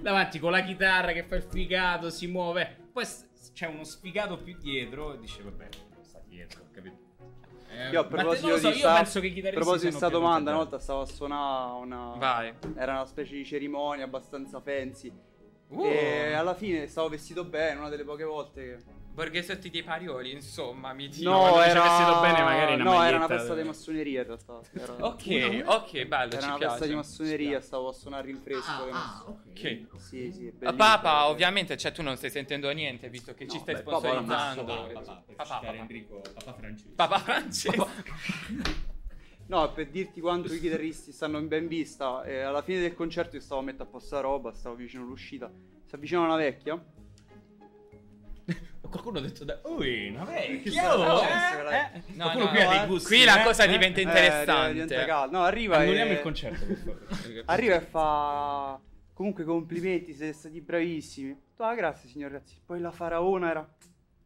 davanti 0.00 0.38
con 0.40 0.50
la 0.50 0.62
chitarra 0.62 1.12
che 1.12 1.22
fa 1.22 1.36
il 1.36 1.42
figato, 1.48 2.10
si 2.10 2.26
muove. 2.26 2.76
Poi 2.92 3.06
c'è 3.54 3.66
uno 3.68 3.84
sfigato 3.84 4.36
più 4.38 4.56
dietro 4.58 5.14
e 5.14 5.20
dice, 5.20 5.42
vabbè, 5.42 5.68
sta 6.02 6.20
dietro, 6.26 6.64
capito? 6.72 7.01
Eh, 7.74 7.88
Io 7.90 8.00
a 8.00 8.04
proposito 8.04 8.56
so, 8.58 8.68
di 8.68 8.74
io 8.74 8.78
sta- 8.80 8.94
penso 8.96 9.20
che 9.20 9.26
i 9.26 9.30
a 9.30 9.34
chitarristi 9.34 9.60
proposito 9.64 9.90
di 9.90 9.96
siano 9.96 10.06
sta 10.06 10.08
più 10.08 10.18
domanda, 10.18 10.50
una 10.50 10.58
volta 10.60 10.78
stavo 10.78 11.00
a 11.00 11.06
suonare 11.06 11.80
una 11.80 12.12
Vai. 12.18 12.52
era 12.76 12.92
una 12.92 13.06
specie 13.06 13.34
di 13.36 13.44
cerimonia 13.46 14.04
abbastanza 14.04 14.60
fancy 14.60 15.12
Uh. 15.68 15.84
e 15.86 16.34
alla 16.34 16.52
fine 16.54 16.86
stavo 16.86 17.08
vestito 17.08 17.44
bene, 17.44 17.78
una 17.80 17.88
delle 17.88 18.04
poche 18.04 18.24
volte 18.24 18.62
che 18.62 18.78
Borghesotti 19.14 19.68
dei 19.68 19.82
Parioli, 19.82 20.32
insomma, 20.32 20.94
mi 20.94 21.06
dico. 21.08 21.28
No, 21.28 21.48
dice 21.56 21.68
era 21.68 21.82
vestito 21.82 22.20
bene, 22.20 22.42
magari 22.42 22.74
una 22.74 22.84
No, 22.84 23.02
era 23.02 23.16
una 23.18 23.28
festa 23.28 23.54
di 23.54 23.62
massoneria 23.62 24.20
in 24.22 24.26
realtà. 24.26 24.60
Era, 24.72 24.92
Ok, 25.06 25.62
ok, 25.66 26.04
bello, 26.06 26.32
era 26.32 26.40
ci 26.40 26.46
una 26.48 26.56
piace. 26.56 26.70
festa 26.70 26.86
di 26.86 26.94
massoneria, 26.94 27.60
stavo 27.60 27.88
a 27.88 27.92
suonare 27.92 28.28
il 28.28 28.34
rinfresco. 28.34 28.70
Ah, 28.90 29.24
che 29.52 29.86
ah, 29.86 29.86
ok. 29.90 30.00
Sì, 30.00 30.32
sì. 30.32 30.52
Papa, 30.74 31.26
ovviamente, 31.28 31.76
cioè 31.76 31.92
tu 31.92 32.00
non 32.02 32.16
stai 32.16 32.30
sentendo 32.30 32.70
niente 32.70 33.10
visto 33.10 33.34
che 33.34 33.46
ci 33.46 33.56
No, 33.56 33.62
stai 33.62 33.74
beh, 33.74 33.80
sponsorizzando. 33.80 34.64
Papà, 34.64 34.92
Papà, 34.92 35.22
papà, 35.36 35.44
citare 35.58 35.76
Enrico, 35.78 36.20
papà 36.32 36.52
Francesco. 36.54 36.92
papà 36.94 37.18
Francesco. 37.18 37.88
No, 39.46 39.70
per 39.72 39.88
dirti 39.88 40.20
quanto 40.22 40.52
i 40.54 40.58
chitarristi 40.58 41.12
stanno 41.12 41.36
in 41.38 41.48
ben 41.48 41.68
vista, 41.68 42.22
eh, 42.24 42.40
alla 42.40 42.62
fine 42.62 42.80
del 42.80 42.94
concerto 42.94 43.36
io 43.36 43.42
stavo 43.42 43.60
a 43.60 43.64
mettere 43.64 43.82
a 43.84 43.86
posto 43.86 44.14
la 44.14 44.22
roba, 44.22 44.52
stavo 44.54 44.74
vicino 44.74 45.02
all'uscita. 45.02 45.50
Si 45.84 45.94
avvicina 45.94 46.20
una 46.20 46.36
vecchia. 46.36 46.82
Qualcuno 48.92 49.18
ha 49.20 49.22
detto, 49.22 49.44
da... 49.44 49.58
ui, 49.64 50.10
una 50.10 50.24
vecchia, 50.24 50.94
oh, 50.94 51.02
no, 51.02 51.22
eh, 51.22 51.24
eh. 51.24 52.02
No, 52.08 52.24
Qualcuno 52.24 52.44
no, 52.44 52.50
qui 52.50 52.60
ha 52.60 52.64
no, 52.64 52.70
dei 52.70 52.82
eh. 52.82 52.86
gusti. 52.86 53.08
Qui 53.08 53.24
la 53.24 53.40
eh, 53.40 53.44
cosa 53.44 53.64
diventa 53.64 54.00
Eh, 54.00 54.02
interessante. 54.02 54.72
diventa. 54.84 55.26
No, 55.30 55.44
arriva 55.44 55.78
Annulliamo 55.78 56.10
e... 56.10 56.14
il 56.14 56.20
concerto, 56.20 56.66
per 56.66 56.76
favore. 56.76 57.42
Arriva 57.46 57.76
e 57.76 57.80
fa... 57.80 58.78
Comunque 59.14 59.44
complimenti, 59.44 60.12
siete 60.12 60.34
stati 60.34 60.60
bravissimi. 60.60 61.34
Ah, 61.56 61.74
grazie 61.74 62.10
signor 62.10 62.32
Razzi. 62.32 62.60
Poi 62.64 62.80
la 62.80 62.90
faraona 62.90 63.48
era 63.48 63.66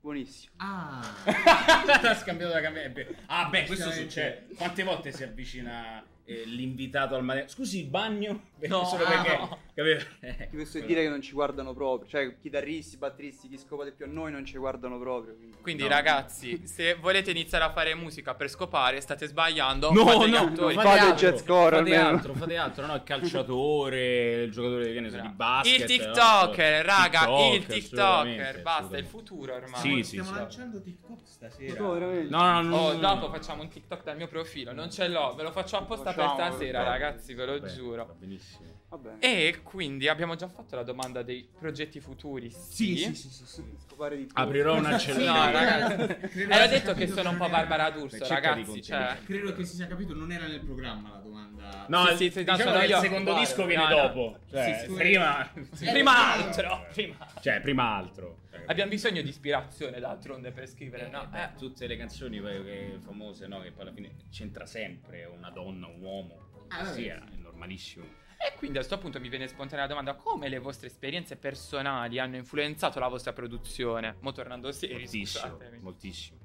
buonissima. 0.00 0.52
Ah, 0.57 1.14
ha 2.02 2.14
scambiato 2.16 2.52
la 2.52 2.61
camera. 2.61 2.92
Ah, 3.26 3.48
beh, 3.48 3.66
questo 3.66 3.92
succede. 3.92 4.48
Quante 4.57 4.83
volte 4.83 5.12
si 5.12 5.22
avvicina 5.22 6.05
eh, 6.26 6.42
l'invitato 6.44 7.14
al 7.14 7.22
matrimonio? 7.22 7.54
Scusi, 7.54 7.80
il 7.80 7.86
bagno? 7.86 8.40
No, 8.66 8.84
solo 8.86 9.04
perché. 9.04 9.36
no. 9.36 9.58
Capito? 9.76 10.06
Ti 10.50 10.56
posso 10.56 10.80
dire 10.80 11.02
che 11.02 11.10
non 11.10 11.20
ci 11.20 11.32
guardano 11.32 11.74
proprio. 11.74 12.08
Cioè, 12.08 12.38
chitarristi, 12.40 12.96
batteristi, 12.96 13.48
chi 13.48 13.58
scopa 13.58 13.84
di 13.84 13.92
più 13.92 14.06
a 14.06 14.08
noi 14.08 14.32
non 14.32 14.46
ci 14.46 14.56
guardano 14.56 14.98
proprio. 14.98 15.34
quindi- 15.36 15.56
Quindi, 15.60 15.82
No. 15.82 15.88
ragazzi, 15.90 16.66
se 16.66 16.94
volete 16.94 17.30
iniziare 17.30 17.64
a 17.64 17.70
fare 17.70 17.94
musica 17.94 18.34
per 18.34 18.48
scopare, 18.48 18.98
state 19.02 19.26
sbagliando. 19.26 19.92
No, 19.92 20.06
fate 20.06 20.26
no, 20.28 20.38
attori. 20.38 20.74
fate 20.74 20.88
fate 20.88 20.98
altro, 21.00 21.28
jazzcore, 21.28 21.76
fate 21.76 21.94
almeno. 21.94 22.08
altro, 22.16 22.32
fate 22.34 22.56
altro, 22.56 22.86
no? 22.86 22.94
Il 22.94 23.02
calciatore, 23.04 24.42
il 24.44 24.50
giocatore 24.50 24.92
che 24.92 25.00
ne 25.00 25.10
so, 25.10 25.20
di 25.20 25.28
basket. 25.28 25.80
il 25.80 25.84
TikToker, 25.86 26.86
no? 26.86 26.92
raga, 26.92 27.18
TikTok, 27.20 27.54
il 27.54 27.66
TikToker. 27.66 28.62
Basta, 28.62 28.96
il 28.96 29.04
futuro 29.04 29.54
ormai. 29.54 29.80
Sì, 29.80 29.94
sì, 29.96 30.02
stiamo 30.04 30.28
sì. 30.30 30.34
lanciando 30.34 30.80
TikTok 30.80 31.18
stasera. 31.24 31.88
Veramente? 31.92 32.30
No, 32.30 32.40
no, 32.52 32.62
no. 32.62 32.76
Oh, 32.76 32.92
no, 32.92 32.98
dopo 32.98 33.26
no. 33.26 33.32
facciamo 33.32 33.62
un 33.62 33.68
TikTok 33.68 34.02
dal 34.02 34.16
mio 34.16 34.28
profilo. 34.28 34.72
Non 34.72 34.90
ce 34.90 35.08
l'ho, 35.08 35.34
ve 35.34 35.42
lo 35.42 35.50
faccio 35.50 35.76
apposta 35.76 36.14
per 36.16 36.31
stasera, 36.31 36.83
ragazzi, 36.83 37.35
ve 37.35 37.44
lo 37.44 37.59
Vabbè, 37.59 37.72
giuro. 37.72 38.16
benissimo. 38.18 38.75
Vabbè. 38.88 39.16
E 39.18 39.61
quindi 39.64 40.07
abbiamo 40.09 40.37
già 40.37 40.46
fatto 40.49 40.77
la 40.77 40.85
domanda 40.85 41.22
dei 41.22 41.49
progetti 41.59 41.99
futuri. 42.01 42.51
Sì, 42.51 42.96
sì, 42.96 43.14
sì, 43.14 43.29
sì, 43.31 43.44
sì. 43.46 43.64
Scopare 43.85 44.16
di 44.16 44.25
più. 44.27 44.33
Aprirò 44.37 44.77
una 44.77 44.90
No, 44.96 44.99
cellula. 44.99 45.51
ragazzi. 45.51 46.03
Ero 46.03 46.29
si 46.31 46.38
sia 46.46 46.66
detto 46.68 46.94
che 46.94 47.07
sono 47.09 47.31
un 47.31 47.37
po' 47.37 47.44
era- 47.46 47.53
Barbara 47.57 47.90
D'Urso, 47.90 48.27
ragazzi. 48.29 48.83
Cioè. 48.83 49.16
Credo 49.25 49.53
che 49.55 49.64
si 49.64 49.75
sia 49.75 49.87
capito, 49.88 50.14
non 50.14 50.31
era 50.31 50.46
nel 50.46 50.61
programma 50.61 51.11
la 51.14 51.16
domanda. 51.18 51.87
No, 51.88 52.07
Sì, 52.09 52.16
sì, 52.16 52.31
sì, 52.31 52.44
no, 52.44 52.53
diciamo 52.57 52.70
sono 52.70 52.79
che 52.79 52.87
io. 52.87 52.96
il 52.96 53.03
secondo 53.03 53.35
disco 53.38 53.66
viene 53.66 53.83
no, 53.83 53.88
no. 53.88 54.03
dopo. 54.03 54.38
Cioè, 54.51 54.79
Sì, 54.81 54.87
sì. 54.87 54.94
prima. 54.94 55.51
prima 55.79 56.33
altro. 56.35 56.87
Prima. 56.92 57.16
Cioè, 57.40 57.61
prima 57.61 57.96
altro. 57.96 58.38
Abbiamo 58.66 58.90
bisogno 58.90 59.20
di 59.22 59.29
ispirazione 59.29 59.99
d'altronde 60.01 60.51
per 60.53 60.68
scrivere, 60.68 61.09
no? 61.09 61.27
Beh, 61.29 61.42
Eh. 61.42 61.49
tutte 61.59 61.87
le 61.87 61.96
canzoni 61.96 62.40
poi 62.40 62.62
che 62.64 62.96
famose, 63.01 63.46
no? 63.46 63.61
Che 63.61 63.70
poi 63.72 63.83
alla 63.83 63.92
fine 63.92 64.14
c'entra 64.31 64.64
sempre 64.66 65.25
una 65.25 65.51
donna, 65.51 65.87
un 65.87 66.01
uomo. 66.01 66.66
Ah, 66.68 66.85
sì, 66.87 67.07
è 67.07 67.20
normalissimo. 67.37 68.05
E 68.46 68.54
quindi 68.56 68.76
a 68.78 68.80
questo 68.80 68.98
punto 68.98 69.18
mi 69.18 69.28
viene 69.28 69.48
spontanea 69.48 69.85
la 69.85 69.88
domanda: 69.88 70.14
come 70.14 70.48
le 70.48 70.59
vostre 70.59 70.87
esperienze 70.87 71.37
personali 71.37 72.18
hanno 72.18 72.37
influenzato 72.37 72.98
la 73.00 73.09
vostra 73.09 73.32
produzione? 73.32 74.16
Mo 74.20 74.32
tornando 74.32 74.70
seri, 74.72 74.94
Moltissimo, 74.94 75.24
scusatemi. 75.54 75.78
moltissimo. 75.80 76.38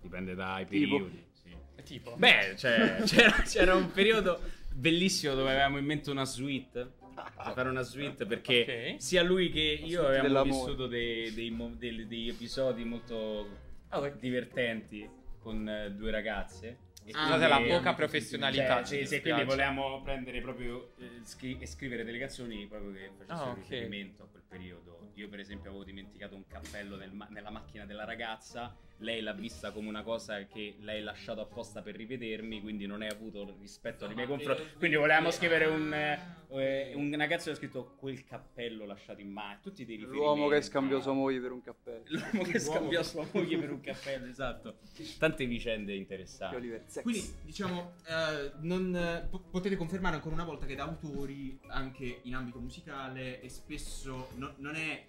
Dipende 0.00 0.34
dai 0.34 0.66
Tipo? 0.66 0.96
periodi. 0.96 1.24
sì. 1.32 1.82
Tipo, 1.84 2.14
Beh, 2.16 2.54
cioè, 2.56 3.02
c'era, 3.04 3.32
c'era 3.42 3.74
un 3.74 3.90
periodo 3.90 4.40
bellissimo 4.72 5.34
dove 5.34 5.50
avevamo 5.50 5.76
in 5.78 5.84
mente 5.84 6.10
una 6.10 6.24
suite. 6.24 7.02
Per 7.14 7.52
fare 7.54 7.68
una 7.68 7.82
suite 7.84 8.26
perché 8.26 8.94
Ok. 8.96 9.00
sia 9.02 9.22
lui 9.22 9.48
che 9.50 9.60
io 9.60 10.00
avevamo 10.04 10.22
dell'amore. 10.28 10.50
vissuto 10.64 10.86
dei, 10.88 11.32
dei 11.32 11.56
dei- 11.78 12.06
degli 12.08 12.28
episodi 12.28 12.84
molto 12.84 13.62
Ah, 13.90 14.08
divertenti 14.08 15.08
con 15.38 15.68
eh, 15.68 15.92
due 15.92 16.10
ragazze. 16.10 16.78
E 17.06 17.12
Scusate 17.12 17.46
la 17.48 17.56
quindi- 17.56 17.74
poca 17.76 17.94
professionalità. 17.94 18.82
Cioè, 18.82 19.00
ci 19.00 19.06
sì, 19.06 19.14
sì, 19.16 19.20
quindi 19.20 19.44
volevamo 19.44 20.00
prendere 20.02 20.40
proprio 20.40 20.94
eh, 20.98 21.20
scri- 21.22 21.58
e 21.60 21.66
scrivere 21.66 22.02
delle 22.02 22.18
canzoni 22.18 22.66
proprio 22.66 22.92
che 22.92 23.10
facessero 23.18 23.50
Ah, 23.50 23.52
ok. 23.52 23.56
riferimento 23.58 24.22
a 24.22 24.26
quel 24.26 24.42
periodo. 24.48 25.10
Io, 25.14 25.28
per 25.28 25.38
esempio, 25.40 25.68
avevo 25.68 25.84
dimenticato 25.84 26.34
un 26.34 26.46
cappello 26.46 26.96
nel 26.96 27.12
ma- 27.12 27.26
nella 27.30 27.50
macchina 27.50 27.84
della 27.84 28.04
ragazza. 28.04 28.74
Lei 28.98 29.20
l'ha 29.20 29.32
vista 29.32 29.72
come 29.72 29.88
una 29.88 30.02
cosa 30.02 30.44
che 30.46 30.76
lei 30.80 31.00
ha 31.00 31.04
lasciato 31.04 31.40
apposta 31.40 31.82
per 31.82 31.96
rivedermi, 31.96 32.60
quindi 32.60 32.86
non 32.86 33.02
hai 33.02 33.08
avuto 33.08 33.56
rispetto 33.60 34.06
nei 34.06 34.14
miei 34.14 34.26
confronti. 34.28 34.62
Quindi 34.78 34.96
volevamo 34.96 35.30
scrivere 35.30 35.66
un, 35.66 35.92
eh, 35.92 36.92
una 36.94 37.26
canzone 37.26 37.54
ho 37.54 37.58
scritto 37.58 37.94
quel 37.96 38.24
cappello 38.24 38.86
lasciato 38.86 39.20
in 39.20 39.30
mano. 39.30 39.58
Tutti 39.60 39.84
dei 39.84 39.96
riferimenti. 39.96 40.24
L'uomo 40.24 40.48
che 40.48 40.62
scambiò 40.62 41.00
sua 41.00 41.12
moglie 41.12 41.40
per 41.40 41.52
un 41.52 41.62
cappello. 41.62 42.04
L'uomo 42.06 42.42
che 42.44 42.58
scambiò 42.58 43.02
sua 43.02 43.26
moglie 43.32 43.58
per 43.58 43.72
un 43.72 43.80
cappello, 43.80 44.26
esatto. 44.26 44.78
Tante 45.18 45.46
vicende 45.46 45.92
Che 45.92 45.98
interessanti. 45.98 47.02
Quindi, 47.02 47.34
diciamo, 47.42 47.94
eh, 48.06 48.52
non, 48.60 48.94
eh, 48.94 49.26
po- 49.28 49.40
potete 49.50 49.76
confermare 49.76 50.14
ancora 50.14 50.34
una 50.34 50.44
volta 50.44 50.66
che 50.66 50.76
da 50.76 50.84
autori, 50.84 51.58
anche 51.66 52.20
in 52.22 52.34
ambito 52.34 52.60
musicale, 52.60 53.40
e 53.40 53.48
spesso 53.48 54.28
no- 54.36 54.54
non 54.58 54.76
è 54.76 55.06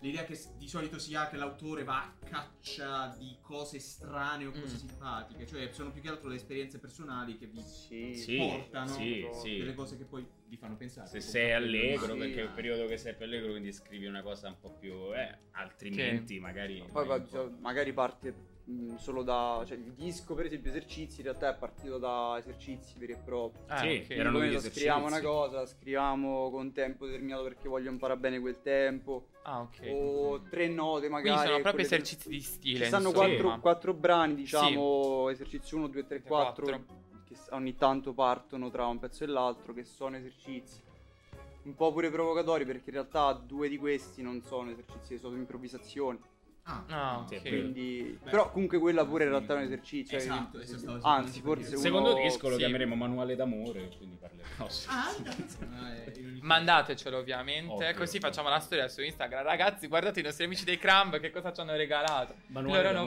l'idea 0.00 0.24
che 0.24 0.38
di 0.56 0.68
solito 0.68 0.98
si 0.98 1.14
ha 1.14 1.28
che 1.28 1.36
l'autore 1.36 1.84
va 1.84 2.02
a 2.02 2.14
caccia 2.26 3.14
di 3.18 3.36
cose 3.40 3.78
strane 3.78 4.46
o 4.46 4.50
cose 4.50 4.74
Mm. 4.74 4.78
simpatiche, 4.88 5.46
cioè 5.46 5.68
sono 5.72 5.90
più 5.92 6.00
che 6.02 6.08
altro 6.08 6.28
le 6.28 6.36
esperienze 6.36 6.78
personali 6.78 7.36
che 7.36 7.46
vi 7.46 7.60
Sì. 7.60 8.36
Portano 8.36 8.88
sì, 8.92 9.26
sì. 9.42 9.58
delle 9.58 9.74
cose 9.74 9.96
che 9.96 10.04
poi 10.04 10.26
vi 10.46 10.56
fanno 10.56 10.76
pensare. 10.76 11.08
Se 11.08 11.20
sei 11.20 11.52
allegro, 11.52 12.16
perché 12.16 12.40
è 12.42 12.46
un 12.46 12.54
periodo 12.54 12.86
che 12.86 12.96
sei 12.96 13.14
più 13.14 13.24
allegro, 13.26 13.50
quindi 13.50 13.72
scrivi 13.72 14.06
una 14.06 14.22
cosa 14.22 14.48
un 14.48 14.58
po' 14.58 14.72
più. 14.74 15.14
Eh, 15.14 15.38
altrimenti 15.52 16.38
magari. 16.40 16.84
Poi 16.90 17.06
vai 17.06 17.20
va- 17.20 17.40
un 17.42 17.50
po'. 17.54 17.56
magari 17.60 17.92
parte 17.92 18.34
mh, 18.70 18.96
solo 18.96 19.22
da... 19.22 19.62
cioè 19.66 19.76
il 19.76 19.92
disco 19.92 20.34
per 20.34 20.46
esempio 20.46 20.70
esercizi 20.70 21.18
in 21.20 21.26
realtà 21.26 21.54
è 21.54 21.58
partito 21.58 21.98
da 21.98 22.36
esercizi 22.38 22.98
veri 22.98 23.12
e 23.12 23.16
propri. 23.16 23.60
Ah, 23.66 23.78
Sì, 23.80 24.02
ok. 24.04 24.10
erano 24.10 24.42
esercizi. 24.42 24.70
scriviamo 24.70 25.06
una 25.06 25.20
cosa, 25.20 25.66
scriviamo 25.66 26.50
con 26.50 26.72
tempo 26.72 27.06
determinato 27.06 27.42
perché 27.42 27.68
voglio 27.68 27.90
imparare 27.90 28.18
bene 28.18 28.40
quel 28.40 28.60
tempo. 28.62 29.26
Ah, 29.42 29.60
ok. 29.60 29.80
O 29.92 30.42
tre 30.48 30.68
note 30.68 31.08
magari. 31.08 31.30
Quindi 31.30 31.46
sono 31.50 31.62
proprio 31.62 31.84
esercizi 31.84 32.28
di 32.28 32.40
stile. 32.40 32.78
Ci 32.78 32.84
stanno 32.84 33.12
quattro, 33.12 33.58
quattro 33.60 33.94
brani, 33.94 34.34
diciamo, 34.34 35.28
esercizio 35.30 35.76
1, 35.78 35.88
2, 35.88 36.06
3, 36.06 36.22
4, 36.22 36.64
Quattro. 36.66 36.84
che 37.26 37.36
ogni 37.50 37.74
tanto 37.76 38.12
partono 38.12 38.70
tra 38.70 38.86
un 38.86 38.98
pezzo 38.98 39.24
e 39.24 39.26
l'altro, 39.28 39.72
che 39.72 39.84
sono 39.84 40.16
esercizi. 40.16 40.82
Un 41.62 41.74
po' 41.74 41.92
pure 41.92 42.10
provocatori 42.10 42.64
perché 42.64 42.84
in 42.86 42.94
realtà 42.94 43.32
due 43.32 43.68
di 43.68 43.76
questi 43.76 44.22
non 44.22 44.42
sono 44.42 44.70
esercizi, 44.70 45.18
sono 45.18 45.36
improvvisazioni. 45.36 46.18
Ah, 46.88 47.18
Ah, 47.20 47.24
Sì, 47.28 47.34
è 47.34 47.38
ok. 47.38 47.42
vero. 47.42 47.56
Quindi, 47.60 48.18
Beh, 48.22 48.30
però 48.30 48.50
comunque 48.50 48.78
quella 48.78 49.04
pure 49.04 49.24
in 49.24 49.30
realtà 49.30 49.54
è 49.54 49.56
un 49.58 49.62
esercizio. 49.64 50.16
Esatto, 50.16 50.56
adesso 50.58 50.78
stavo 50.78 50.92
anzi, 51.02 51.30
esattamente 51.30 51.40
forse 51.40 51.68
dire. 51.68 51.76
secondo 51.80 52.12
uno- 52.12 52.22
disco 52.22 52.46
lo 52.48 52.52
sì. 52.54 52.58
chiameremo 52.60 52.94
Manuale 52.94 53.36
d'amore, 53.36 53.88
quindi 53.96 54.16
parleremo. 54.20 54.48
No, 54.56 54.68
sì. 54.68 54.86
Ah, 54.88 55.08
ah, 55.08 55.88
eh, 55.94 56.12
ogni- 56.16 56.38
Mandatecelo 56.42 57.18
ovviamente, 57.18 57.72
Ovvio. 57.72 57.94
così 57.94 58.18
facciamo 58.18 58.48
la 58.48 58.58
storia 58.60 58.88
su 58.88 59.02
Instagram. 59.02 59.42
Ragazzi, 59.44 59.86
guardate 59.88 60.20
i 60.20 60.22
nostri 60.22 60.44
amici 60.44 60.64
dei 60.64 60.78
Crumb 60.78 61.18
che 61.20 61.30
cosa 61.30 61.52
ci 61.52 61.60
hanno 61.60 61.74
regalato. 61.76 62.34
Manuale 62.48 62.82
Loro 62.82 62.94
d'amore. 62.94 63.06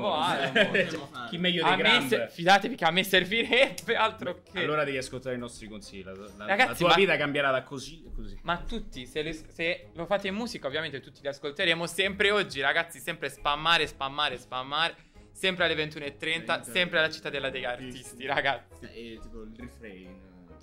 nuovale. 0.51 0.65
Potremmo 0.65 1.05
fare. 1.11 1.29
Chi 1.29 1.37
meglio 1.37 1.63
dei 1.63 1.75
Gramb? 1.75 2.07
se- 2.07 2.27
fidatevi 2.29 2.75
che 2.75 2.85
a 2.85 2.91
me 2.91 3.03
servirebbe 3.03 3.95
altro 3.95 4.41
che. 4.43 4.59
Allora 4.59 4.83
devi 4.83 4.97
ascoltare 4.97 5.35
i 5.35 5.39
nostri 5.39 5.67
consigli. 5.67 6.03
La, 6.03 6.11
la- 6.13 6.45
Ragazzi, 6.45 6.69
la 6.69 6.75
tua 6.75 6.87
ma- 6.89 6.95
vita 6.95 7.17
cambierà 7.17 7.51
da 7.51 7.63
così 7.63 8.03
così. 8.15 8.37
Ma 8.43 8.57
tutti, 8.57 9.05
se, 9.05 9.21
le- 9.23 9.33
se 9.33 9.89
lo 9.93 10.05
fate 10.05 10.27
in 10.27 10.35
musica, 10.35 10.67
ovviamente 10.67 10.99
tutti 10.99 11.19
li 11.21 11.27
ascolteremo 11.27 11.85
sempre 11.87 12.31
oggi, 12.31 12.61
ragazzi. 12.61 12.99
Sempre 12.99 13.29
spammare, 13.53 13.87
spammare, 13.87 14.37
spammare. 14.37 14.95
Sempre 15.31 15.65
alle 15.65 15.75
21.30, 15.75 16.61
sempre 16.61 16.99
alla 16.99 17.09
cittadella 17.09 17.49
degli 17.49 17.65
artisti, 17.65 18.25
ragazzi. 18.25 18.85
Eh, 18.85 19.19
tipo 19.21 19.41
il 19.43 19.53
refrain. 19.57 20.15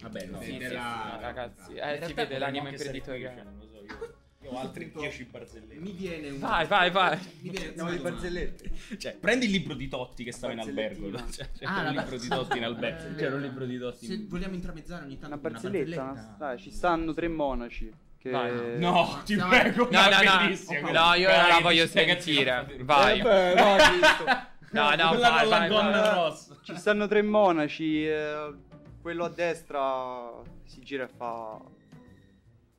Vabbè, 0.03 0.27
no. 0.27 0.41
Sì, 0.41 0.57
della- 0.57 1.13
sì, 1.17 1.23
ragazzi. 1.23 1.75
Eh, 1.75 2.01
si 2.07 2.13
vede 2.15 2.39
l'anima 2.39 2.69
imprenditoriale. 2.71 3.43
qui, 3.43 3.45
non 3.45 3.59
lo 3.59 3.67
so, 3.67 3.83
io- 3.85 4.19
Io 4.43 4.51
ho 4.53 4.59
altri 4.59 4.85
Appunto, 4.85 5.01
10 5.01 5.25
barzellette. 5.25 5.75
Mi 5.75 5.93
viene 5.93 6.31
un... 6.31 6.39
Vai, 6.39 6.67
vai, 6.67 6.89
vai. 6.91 7.19
Mi 7.41 7.51
viene 7.51 7.67
una 7.75 7.77
domanda. 7.77 8.03
barzellette. 8.11 8.71
Cioè, 8.97 9.17
prendi 9.17 9.45
il 9.45 9.51
libro 9.51 9.75
di 9.75 9.87
Totti 9.89 10.25
che 10.25 10.33
stava 10.33 10.55
in 10.55 10.61
albergo. 10.61 11.11
Cioè, 11.31 11.51
c'è 11.53 11.65
Ah, 11.67 11.79
un 11.89 11.95
la 11.95 12.01
libro 12.03 12.17
di 12.17 12.29
Totti 12.29 12.57
in 12.57 12.65
albergo. 12.65 13.09
Eh, 13.11 13.15
C'era 13.17 13.35
un 13.35 13.43
libro 13.43 13.67
di 13.67 13.77
Totti. 13.79 14.07
Se 14.07 14.25
vogliamo 14.27 14.55
intramezzare 14.55 15.05
ogni 15.05 15.19
tanto 15.19 15.35
Una 15.35 15.51
barzelletta, 15.51 16.01
una- 16.03 16.13
barzelletta. 16.13 16.37
dai, 16.39 16.59
ci 16.59 16.71
stanno 16.71 17.13
tre 17.13 17.29
monaci. 17.29 17.93
Che... 18.21 18.31
Vai. 18.31 18.79
No, 18.79 19.23
ti 19.25 19.33
Stiamo- 19.33 19.49
prego. 19.51 19.89
No, 19.91 20.01
no, 20.03 20.09
no. 20.09 20.91
No, 20.93 21.15
io 21.15 21.29
non 21.35 21.49
la 21.49 21.59
voglio 21.63 21.87
sentire. 21.87 22.77
Vai. 22.83 23.19
Eh, 23.19 23.23
beh, 23.23 23.55
no. 23.55 24.49
No, 24.73 24.89
no, 24.95 25.09
Quella 25.09 25.31
vai, 25.31 25.49
vai, 25.49 25.69
vai. 25.69 26.15
rossa. 26.15 26.57
Ci 26.63 26.77
stanno 26.77 27.09
tre 27.09 27.23
monaci. 27.23 28.07
eh, 28.07 28.55
quello 29.03 29.25
a 29.25 29.29
destra 29.29 30.31
si 30.65 30.81
gira 30.81 31.05
e 31.05 31.09
fa. 31.09 31.59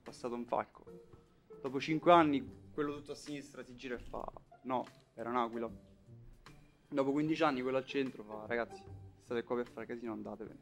Passato 0.01 0.34
un 0.34 0.45
falco. 0.45 0.86
Dopo 1.62 1.82
cinque 1.82 2.13
anni, 2.13 2.69
quello 2.73 2.93
tutto 2.95 3.12
a 3.12 3.15
sinistra 3.15 3.62
si 3.63 3.75
gira 3.75 3.95
e 3.95 3.99
fa. 3.99 4.23
No, 4.62 4.86
era 5.15 5.30
un 5.32 5.36
aquila. 5.38 5.69
Dopo 6.88 7.12
15 7.12 7.43
anni, 7.43 7.62
quello 7.62 7.77
al 7.77 7.86
centro 7.86 8.23
fa. 8.23 8.45
Ragazzi, 8.47 8.82
state 9.23 9.43
qua 9.43 9.58
per 9.58 9.67
fare 9.67 9.86
casino, 9.86 10.13
andatevene. 10.13 10.60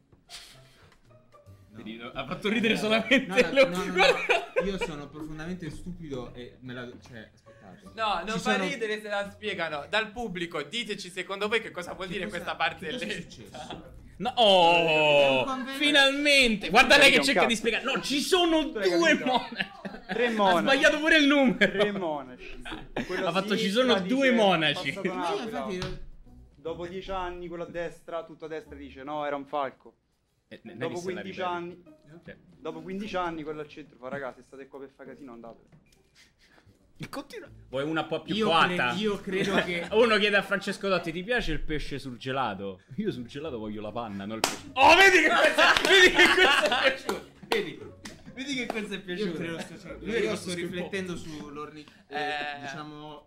Vedi, 1.72 2.00
Ha 2.00 2.26
fatto 2.26 2.48
ridere 2.48 2.76
solamente. 2.76 3.26
No, 3.50 3.50
no, 3.50 3.68
no, 3.68 3.84
no, 3.84 3.94
no. 3.94 4.04
Io 4.64 4.76
sono 4.78 5.08
profondamente 5.08 5.70
stupido 5.70 6.34
e 6.34 6.56
me 6.60 6.74
la... 6.74 6.82
Cioè, 7.06 7.30
aspettate. 7.32 7.80
No, 7.94 8.14
non 8.26 8.36
Ci 8.36 8.40
fa 8.40 8.52
sono- 8.52 8.64
ridere 8.64 9.00
se 9.00 9.08
la 9.08 9.30
spiegano. 9.30 9.86
Dal 9.88 10.10
pubblico, 10.10 10.62
diteci 10.62 11.08
secondo 11.10 11.48
voi 11.48 11.60
che 11.62 11.70
cosa 11.70 11.94
vuol 11.94 12.08
Che 12.08 12.12
dire 12.14 12.24
cosa- 12.24 12.42
questa 12.42 12.56
che 12.56 12.74
cosa 12.76 12.86
è 12.86 12.98
barzelletta. 12.98 13.30
successo? 13.30 13.98
No, 14.20 14.34
oh, 14.36 15.46
finalmente. 15.78 16.68
Guarda 16.68 16.98
lei 16.98 17.10
che 17.10 17.22
cerca 17.24 17.46
di 17.46 17.56
spiegare. 17.56 17.84
No, 17.84 18.02
ci 18.02 18.20
sono 18.20 18.64
due 18.64 19.14
monaci. 19.14 19.66
Tre 20.08 20.26
Ha 20.26 20.30
monaci. 20.32 20.60
sbagliato 20.60 20.98
pure 20.98 21.16
il 21.16 21.26
numero. 21.26 21.56
Tre 21.78 21.90
monaci. 21.92 22.62
Quello 23.06 23.26
Ha 23.28 23.32
fatto, 23.32 23.56
ci 23.56 23.70
sono 23.70 23.98
due 24.00 24.28
dice, 24.28 24.30
monaci. 24.42 25.00
Dopo 26.54 26.86
10 26.86 27.10
anni, 27.12 27.48
quello 27.48 27.62
a 27.62 27.66
destra, 27.66 28.22
tutto 28.24 28.44
a 28.44 28.48
destra 28.48 28.76
dice: 28.76 29.02
No, 29.02 29.24
era 29.24 29.36
un 29.36 29.46
falco. 29.46 29.94
Eh, 30.52 30.58
ne- 30.64 30.76
Dopo 30.76 30.94
vista 30.94 31.10
una 31.12 31.20
15 31.22 31.40
ribelle? 31.40 31.56
anni, 31.56 31.82
Cioè, 32.24 32.36
dopo 32.58 32.80
15 32.80 33.16
anni, 33.16 33.42
quello 33.44 33.60
al 33.60 33.68
centro 33.68 33.96
fa: 33.98 34.08
Ragazzi, 34.08 34.42
state 34.42 34.66
qua 34.66 34.80
per 34.80 34.90
fare 34.96 35.10
casino, 35.10 35.32
andate. 35.32 35.60
Continua. 37.08 37.48
Vuoi 37.68 37.84
una 37.84 38.04
po' 38.04 38.20
più 38.22 38.34
Io, 38.34 38.46
coatta? 38.46 38.88
cre- 38.90 38.98
io 39.00 39.20
credo 39.20 39.54
che... 39.62 39.86
Uno 39.94 40.16
chiede 40.18 40.36
a 40.36 40.42
Francesco 40.42 40.88
Dotti: 40.88 41.12
Ti 41.12 41.22
piace 41.22 41.52
il 41.52 41.60
pesce 41.60 42.00
sul 42.00 42.16
gelato? 42.18 42.80
Io 42.96 43.12
sul 43.12 43.26
gelato 43.26 43.58
voglio 43.58 43.80
la 43.80 43.92
panna, 43.92 44.24
non 44.26 44.36
il 44.38 44.40
pesce. 44.40 44.70
Oh, 44.72 44.96
vedi 44.96 45.20
che 45.22 45.28
questo, 45.28 45.62
vedi 45.88 46.10
che 46.10 46.26
questo 46.34 46.64
è 46.64 46.82
piaciuto. 46.82 47.28
Vedi, 47.46 47.78
vedi 48.34 48.54
che 48.56 48.66
questo 48.66 48.94
è 48.94 48.96
Io 48.96 49.02
piaciuto. 49.04 49.32
credo 49.38 49.58
sto, 49.60 49.78
cioè, 49.78 49.92
io 49.92 49.96
sto 50.10 50.18
rimasto 50.18 50.54
riflettendo 50.54 51.16
sull'orni... 51.16 51.84
Eh. 52.08 52.16
Eh, 52.18 52.60
diciamo... 52.62 53.24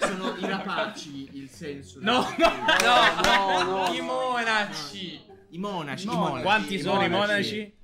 Sono 0.00 0.36
i 0.36 0.46
rapaci 0.46 1.28
il 1.32 1.48
senso. 1.48 1.98
No, 2.00 2.24
del- 2.36 2.46
no. 2.46 3.62
No, 3.62 3.62
no, 3.86 3.92
I 3.92 3.98
no. 3.98 4.02
monaci. 4.04 5.20
I 5.50 5.58
monaci, 5.58 6.04
I 6.06 6.10
monaci. 6.10 6.42
Quanti 6.42 6.74
I 6.74 6.80
sono 6.80 7.02
i 7.04 7.08
monaci? 7.08 7.74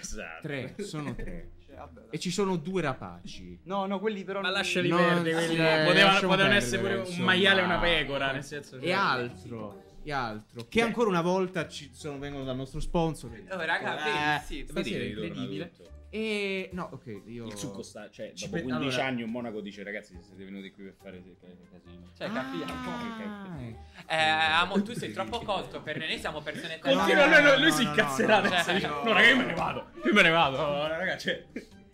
Esatto. 0.00 0.40
Tre, 0.42 0.74
sono 0.78 1.14
tre. 1.14 1.50
Cioè. 1.66 1.76
E 2.10 2.18
ci 2.18 2.30
sono 2.30 2.56
due 2.56 2.80
rapaci. 2.82 3.60
No, 3.64 3.86
no, 3.86 3.98
quelli 4.00 4.24
però. 4.24 4.40
Ma 4.40 4.48
non- 4.48 4.56
lasciali 4.56 4.88
No, 4.88 4.96
perdere, 4.96 5.40
sì, 5.42 5.46
quelli 5.56 5.60
eh, 5.60 5.84
potevano, 5.84 6.14
potevano 6.14 6.36
perdere, 6.36 6.56
essere 6.56 6.82
pure 6.82 6.94
un 7.18 7.24
maiale 7.24 7.60
e 7.60 7.64
una 7.64 7.78
pecora, 7.78 8.32
nel 8.32 8.44
senso. 8.44 8.76
E 8.76 8.80
cioè- 8.80 8.90
altro. 8.92 9.82
E 10.02 10.12
altro. 10.12 10.62
Che 10.62 10.78
Cioè- 10.78 10.82
ancora 10.88 11.08
una 11.08 11.20
volta 11.20 11.66
ci 11.68 11.90
sono, 11.92 12.18
vengono 12.18 12.44
dal 12.44 12.56
nostro 12.56 12.80
sponsor. 12.80 13.30
Oh, 13.50 13.60
raga, 13.60 13.98
Eh, 14.38 14.42
vedi, 14.48 14.64
sì, 14.64 15.06
incredibile. 15.08 15.70
tutto. 15.76 15.90
E 16.16 16.70
no, 16.72 16.88
ok, 16.92 17.22
io 17.26 17.44
Il 17.44 17.56
succo 17.58 17.82
sta, 17.82 18.08
cioè, 18.08 18.32
Ci 18.32 18.44
dopo 18.46 18.56
pe- 18.56 18.62
15 18.62 18.86
allora- 18.88 19.04
anni 19.06 19.22
un 19.22 19.28
monaco 19.30 19.60
dice 19.60 19.82
ragazzi 19.82 20.18
siete 20.22 20.44
venuti 20.44 20.70
qui 20.70 20.84
per 20.84 20.94
fare 20.94 21.22
casino. 21.70 22.10
Cioè, 22.16 22.32
capiamo. 22.32 22.72
Ah, 22.72 23.56
ecco. 23.60 23.78
Eh, 24.06 24.16
amo, 24.16 24.80
tu 24.82 24.94
sei 24.94 25.12
troppo 25.12 25.40
colto 25.40 25.82
per 25.82 25.98
noi, 25.98 26.08
noi 26.08 26.18
siamo 26.18 26.40
persone 26.40 26.78
Continua, 26.78 27.26
no, 27.26 27.34
lui, 27.34 27.42
no, 27.42 27.48
lui, 27.50 27.60
lui 27.60 27.68
no, 27.68 27.74
si 27.76 27.84
no, 27.84 27.90
incazzerà 27.90 28.40
no, 28.40 28.46
adesso. 28.46 28.68
no, 28.70 28.74
dice, 28.76 28.86
no. 28.86 29.02
no, 29.02 29.12
raga, 29.12 29.28
io 29.28 29.36
me 29.36 29.44
ne 29.44 29.54
vado. 29.54 29.90
Io 30.04 30.12
me 30.14 30.22
ne 30.22 30.30
vado. 30.30 30.56
No, 30.56 30.88
raga, 30.88 31.18
cioè. 31.18 31.46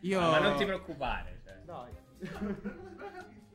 Io 0.03 0.21
Ma 0.21 0.39
non 0.39 0.57
ti 0.57 0.65
preoccupare. 0.67 1.41
Cioè. 1.45 1.55
Dai. 1.65 1.91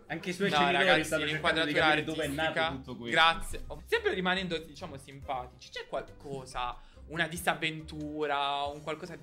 Anche 0.08 0.30
i 0.30 0.34
suoi 0.34 0.49
No, 0.49 0.69
ragazzi, 0.69 1.03
stanno 1.06 1.23
di 1.23 1.32
l'inquadratura 1.32 1.80
capire 1.80 2.03
dove 2.03 2.23
è 2.25 2.27
nato 2.27 2.75
tutto 2.75 2.95
questo. 2.97 3.17
Grazie. 3.17 3.63
Oh, 3.67 3.82
Sempre 3.86 4.13
rimanendo, 4.13 4.58
diciamo, 4.58 4.97
simpatici, 4.97 5.69
c'è 5.69 5.88
qualcosa, 5.88 6.75
una 7.08 7.25
disavventura, 7.27 8.63
un 8.65 8.82
qualcosa 8.82 9.17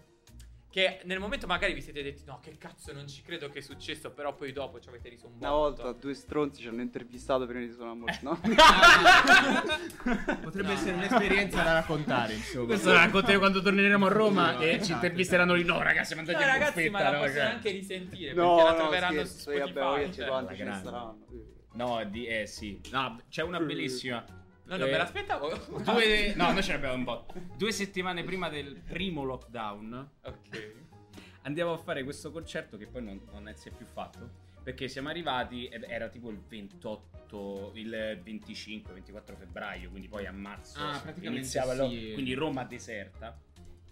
che 0.75 0.99
nel 1.05 1.21
momento 1.21 1.47
magari 1.47 1.73
vi 1.73 1.81
siete 1.81 2.03
detti 2.03 2.25
no, 2.27 2.41
che 2.43 2.57
cazzo, 2.59 2.93
non 2.93 3.07
ci 3.07 3.23
credo 3.23 3.49
che 3.49 3.61
è 3.61 3.63
successo, 3.63 4.11
però 4.11 4.35
poi 4.35 4.51
dopo 4.51 4.81
ci 4.81 4.89
avete 4.89 5.09
riso 5.09 5.29
un 5.29 5.35
Una 5.39 5.51
botto. 5.51 5.83
volta 5.85 6.01
due 6.01 6.15
stronzi 6.15 6.63
ci 6.63 6.67
hanno 6.67 6.81
intervistato 6.81 7.47
prima 7.47 7.65
di 7.65 7.71
suonare 7.71 7.93
a 7.93 7.95
morte, 7.95 8.19
no? 8.23 8.41
Potrebbe 10.43 10.67
No. 10.69 10.73
essere 10.73 10.93
un'esperienza 10.95 11.63
da 11.63 11.75
raccontare, 11.75 12.33
insomma. 12.35 12.67
Questo 12.67 12.89
lo 12.91 12.97
racconteremo 12.97 13.39
quando 13.39 13.63
torneremo 13.63 14.07
a 14.07 14.09
Roma 14.09 14.51
No, 14.55 14.61
e 14.63 14.69
esatto. 14.71 14.85
ci 14.87 14.93
intervisteranno 14.95 15.55
lì. 15.55 15.63
No, 15.63 15.81
ragazzi, 15.81 16.15
No, 16.15 16.23
mandate 16.23 16.45
in 16.45 16.51
ragazzi, 16.51 16.73
buffetta, 16.75 16.91
ma 16.91 17.03
la 17.03 17.11
no, 17.11 17.19
possono 17.19 17.39
cioè. 17.39 17.45
anche 17.53 17.71
risentire 17.71 18.33
No, 18.33 18.55
perché 18.57 18.65
la 18.65 18.71
no, 18.73 18.77
troveranno 18.83 19.13
scherzo, 19.15 19.33
su 19.33 19.39
Spotify. 19.39 19.73
vabbè, 19.73 20.11
cioè. 20.13 20.57
ce 20.57 20.65
ne 20.65 20.81
saranno? 20.83 21.19
No, 21.75 22.05
di, 22.05 22.27
eh 22.27 22.47
sì. 22.49 22.81
No, 22.91 23.21
c'è 23.31 23.43
una 23.43 23.61
bellissima. 23.61 24.25
No, 24.67 24.77
non 24.77 24.89
Eh, 24.89 24.91
me 24.93 24.97
l'aspettavo. 24.97 25.49
Due, 25.85 26.35
no, 26.37 26.53
noi 26.53 26.63
ce 26.63 26.71
ne 26.71 26.77
abbiamo 26.77 26.95
un 26.95 27.05
po'. 27.05 27.27
Due 27.57 27.71
settimane 27.73 28.25
prima 28.25 28.49
del 28.49 28.81
primo 28.81 29.23
lockdown 29.25 30.11
ok. 30.23 30.73
andiamo 31.43 31.73
a 31.75 31.79
fare 31.79 32.03
questo 32.05 32.31
concerto 32.31 32.77
che 32.79 32.87
poi 32.87 33.03
non, 33.03 33.21
non 33.33 33.53
si 33.57 33.69
è 33.69 33.73
più 33.73 33.87
fatto. 33.87 34.43
Perché 34.65 34.89
siamo 34.89 35.11
arrivati, 35.11 35.67
ed 35.67 35.85
era 35.87 36.09
tipo 36.09 36.31
il 36.31 36.39
28, 36.39 37.73
il 37.75 38.19
25, 38.23 38.95
24 38.95 39.37
febbraio, 39.37 39.91
quindi 39.91 40.09
poi 40.09 40.25
a 40.27 40.33
marzo 40.33 40.79
Ah, 40.81 40.99
praticamente 41.01 41.41
iniziava 41.41 41.75
lo- 41.75 41.89
sì. 41.91 42.13
quindi 42.15 42.33
Roma 42.33 42.65
deserta. 42.65 43.39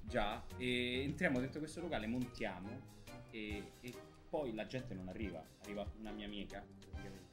Già, 0.00 0.42
e 0.56 1.02
entriamo 1.02 1.40
dentro 1.40 1.58
questo 1.60 1.80
locale, 1.80 2.06
montiamo 2.06 2.80
e, 3.30 3.72
e 3.80 3.94
poi 4.30 4.54
la 4.54 4.66
gente 4.66 4.94
non 4.94 5.08
arriva. 5.08 5.44
Arriva 5.62 5.84
una 5.98 6.10
mia 6.10 6.24
amica. 6.24 6.64
praticamente, 6.80 7.31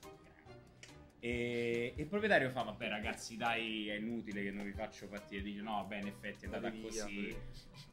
E, 1.19 1.93
il 1.95 2.05
proprietario 2.07 2.49
fa: 2.49 2.63
Vabbè, 2.63 2.87
ragazzi, 2.87 3.35
dai, 3.37 3.89
è 3.89 3.95
inutile 3.95 4.43
che 4.43 4.51
non 4.51 4.65
vi 4.65 4.73
faccio 4.73 5.07
partire. 5.07 5.41
Dice: 5.41 5.61
No, 5.61 5.73
vabbè, 5.73 5.97
in 5.97 6.07
effetti 6.07 6.45
è 6.45 6.47
andata 6.47 6.69
via, 6.69 6.81
così. 6.81 7.35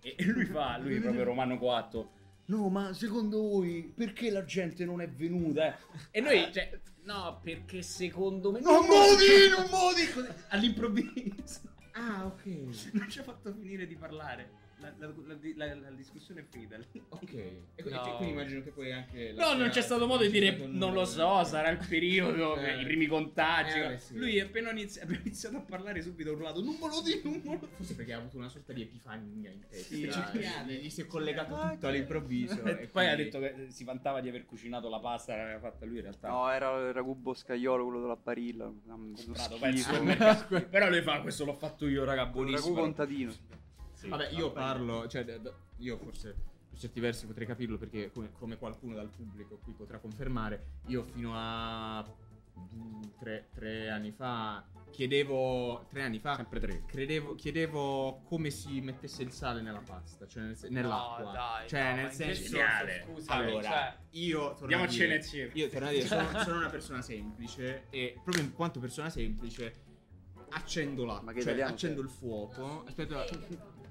E, 0.02 0.14
e 0.16 0.24
lui 0.24 0.44
fa, 0.44 0.78
lui 0.78 1.00
proprio 1.00 1.24
romano 1.24 1.58
coatto. 1.58 2.10
No, 2.46 2.68
ma 2.68 2.92
secondo 2.92 3.40
voi 3.40 3.92
perché 3.94 4.30
la 4.30 4.44
gente 4.44 4.84
non 4.84 5.00
è 5.00 5.08
venuta? 5.08 5.76
E 6.12 6.20
noi, 6.20 6.52
cioè, 6.52 6.78
no, 7.02 7.40
perché 7.42 7.82
secondo 7.82 8.52
me. 8.52 8.60
Non 8.60 8.86
modi, 8.86 9.48
non 9.50 9.68
modi! 9.70 10.32
All'improvviso. 10.48 11.60
Ah, 11.92 12.26
ok. 12.26 12.44
Non 12.92 13.08
ci 13.08 13.18
ha 13.18 13.22
fatto 13.22 13.52
finire 13.52 13.86
di 13.86 13.96
parlare. 13.96 14.64
La, 14.78 14.92
la- 14.98 15.06
la- 15.26 15.66
la- 15.66 15.74
la 15.74 15.90
discussione 15.90 16.40
è 16.40 16.44
finita. 16.48 16.76
Ok. 17.08 17.32
E 17.76 17.82
quindi, 17.82 17.98
No. 18.00 18.16
quindi 18.16 18.32
immagino 18.34 18.62
che 18.62 18.70
poi 18.70 18.90
anche. 18.92 19.32
No, 19.36 19.52
non 19.54 19.68
c'è 19.68 19.80
stato 19.82 20.06
modo 20.06 20.22
di 20.22 20.30
dire 20.30 20.56
non 20.66 20.92
lo 20.94 21.04
so, 21.04 21.44
sarà 21.44 21.68
il 21.70 21.78
periodo, 21.88 22.56
Eh. 22.56 22.80
i 22.80 22.84
primi 22.84 23.06
contagi. 23.06 23.78
Eh, 23.78 23.82
vabbè, 23.82 23.98
sì. 23.98 24.16
Lui 24.16 24.40
appena 24.40 24.70
inizi- 24.70 25.00
abbiamo 25.00 25.20
iniziato 25.24 25.56
a 25.58 25.60
parlare 25.60 26.00
subito 26.02 26.30
ha 26.30 26.32
urlato 26.32 26.62
non 26.62 26.74
me 26.80 26.88
lo 26.88 27.00
di, 27.02 27.20
non 27.22 27.40
me 27.44 27.58
lo 27.60 27.68
Forse 27.76 27.94
perché 27.94 28.12
ha 28.14 28.18
avuto 28.18 28.36
una 28.38 28.48
sorta 28.48 28.72
di 28.72 28.82
epifania 28.82 29.50
in 29.50 29.60
testa. 29.68 29.94
Sì, 29.94 30.10
Cioè, 30.10 30.64
gli 30.66 30.88
si 30.90 31.02
è 31.02 31.06
collegato 31.06 31.54
tutto 31.72 31.86
all'improvviso. 31.88 32.62
E 32.64 32.82
e 32.82 32.86
poi 32.86 33.06
ha 33.08 33.14
quindi- 33.14 33.30
detto 33.30 33.38
che 33.40 33.66
si 33.70 33.84
vantava 33.84 34.20
di 34.20 34.28
aver 34.28 34.44
cucinato 34.46 34.88
la 34.88 34.98
pasta, 35.00 35.36
l'aveva 35.36 35.58
fatta 35.60 35.84
lui 35.84 35.96
in 35.96 36.02
realtà. 36.02 36.28
No, 36.28 36.50
era 36.50 36.74
il 36.88 36.92
ragù 36.94 37.14
boscaiolo, 37.14 37.84
quello 37.84 38.00
della 38.00 38.16
barilla. 38.16 38.72
comprato 38.86 39.58
mercato. 40.02 40.60
Però 40.70 40.88
lui 40.88 41.02
fa 41.02 41.20
questo 41.20 41.44
l'ho 41.44 41.54
fatto 41.54 41.86
io, 41.86 42.04
raga, 42.04 42.24
Un 42.24 42.30
buonissimo. 42.30 42.74
ragù 42.74 42.80
contadino. 42.80 43.32
Sì, 44.06 44.08
Vabbè, 44.12 44.30
io 44.30 44.52
parlo, 44.52 45.08
cioè, 45.08 45.24
d- 45.24 45.40
d- 45.40 45.52
io 45.78 45.98
forse 45.98 46.34
per 46.70 46.78
certi 46.78 47.00
versi 47.00 47.26
potrei 47.26 47.46
capirlo 47.46 47.76
perché 47.76 48.10
come, 48.12 48.30
come 48.32 48.56
qualcuno 48.56 48.94
dal 48.94 49.08
pubblico 49.08 49.58
qui 49.58 49.72
potrà 49.72 49.98
confermare, 49.98 50.80
io 50.86 51.02
fino 51.02 51.32
a 51.34 52.04
tre, 53.18 53.48
tre 53.52 53.90
anni 53.90 54.12
fa 54.12 54.64
chiedevo, 54.96 55.84
tre 55.90 56.02
anni 56.04 56.18
fa, 56.18 56.36
Sempre 56.36 56.58
tre. 56.58 56.84
credevo, 56.86 57.34
chiedevo 57.34 58.22
come 58.24 58.48
si 58.48 58.80
mettesse 58.80 59.22
il 59.22 59.30
sale 59.30 59.60
nella 59.60 59.82
pasta, 59.84 60.26
cioè 60.26 60.44
nel 60.44 60.56
nell'acqua. 60.70 61.24
No, 61.24 61.32
dai, 61.32 61.68
cioè, 61.68 61.90
no, 61.90 61.96
nel 62.02 62.12
senso... 62.12 62.42
Geniale. 62.50 62.92
senso, 62.92 63.12
scusami, 63.12 63.42
Allora, 63.44 63.62
cioè, 63.62 63.96
io 64.12 64.38
torno 64.38 64.60
Andiamo 64.62 64.84
a 64.84 64.86
dire, 64.86 65.50
io 65.52 65.68
torno 65.68 65.88
a 65.88 65.90
dire, 65.90 66.06
sono, 66.06 66.38
sono 66.42 66.56
una 66.56 66.70
persona 66.70 67.02
semplice 67.02 67.84
e 67.90 68.18
proprio 68.22 68.42
in 68.42 68.52
quanto 68.54 68.80
persona 68.80 69.10
semplice 69.10 69.84
accendo 70.48 71.04
l'acqua, 71.04 71.38
cioè 71.40 71.60
accendo 71.60 72.00
il 72.00 72.08
fuoco. 72.08 72.84
Aspetta, 72.86 73.26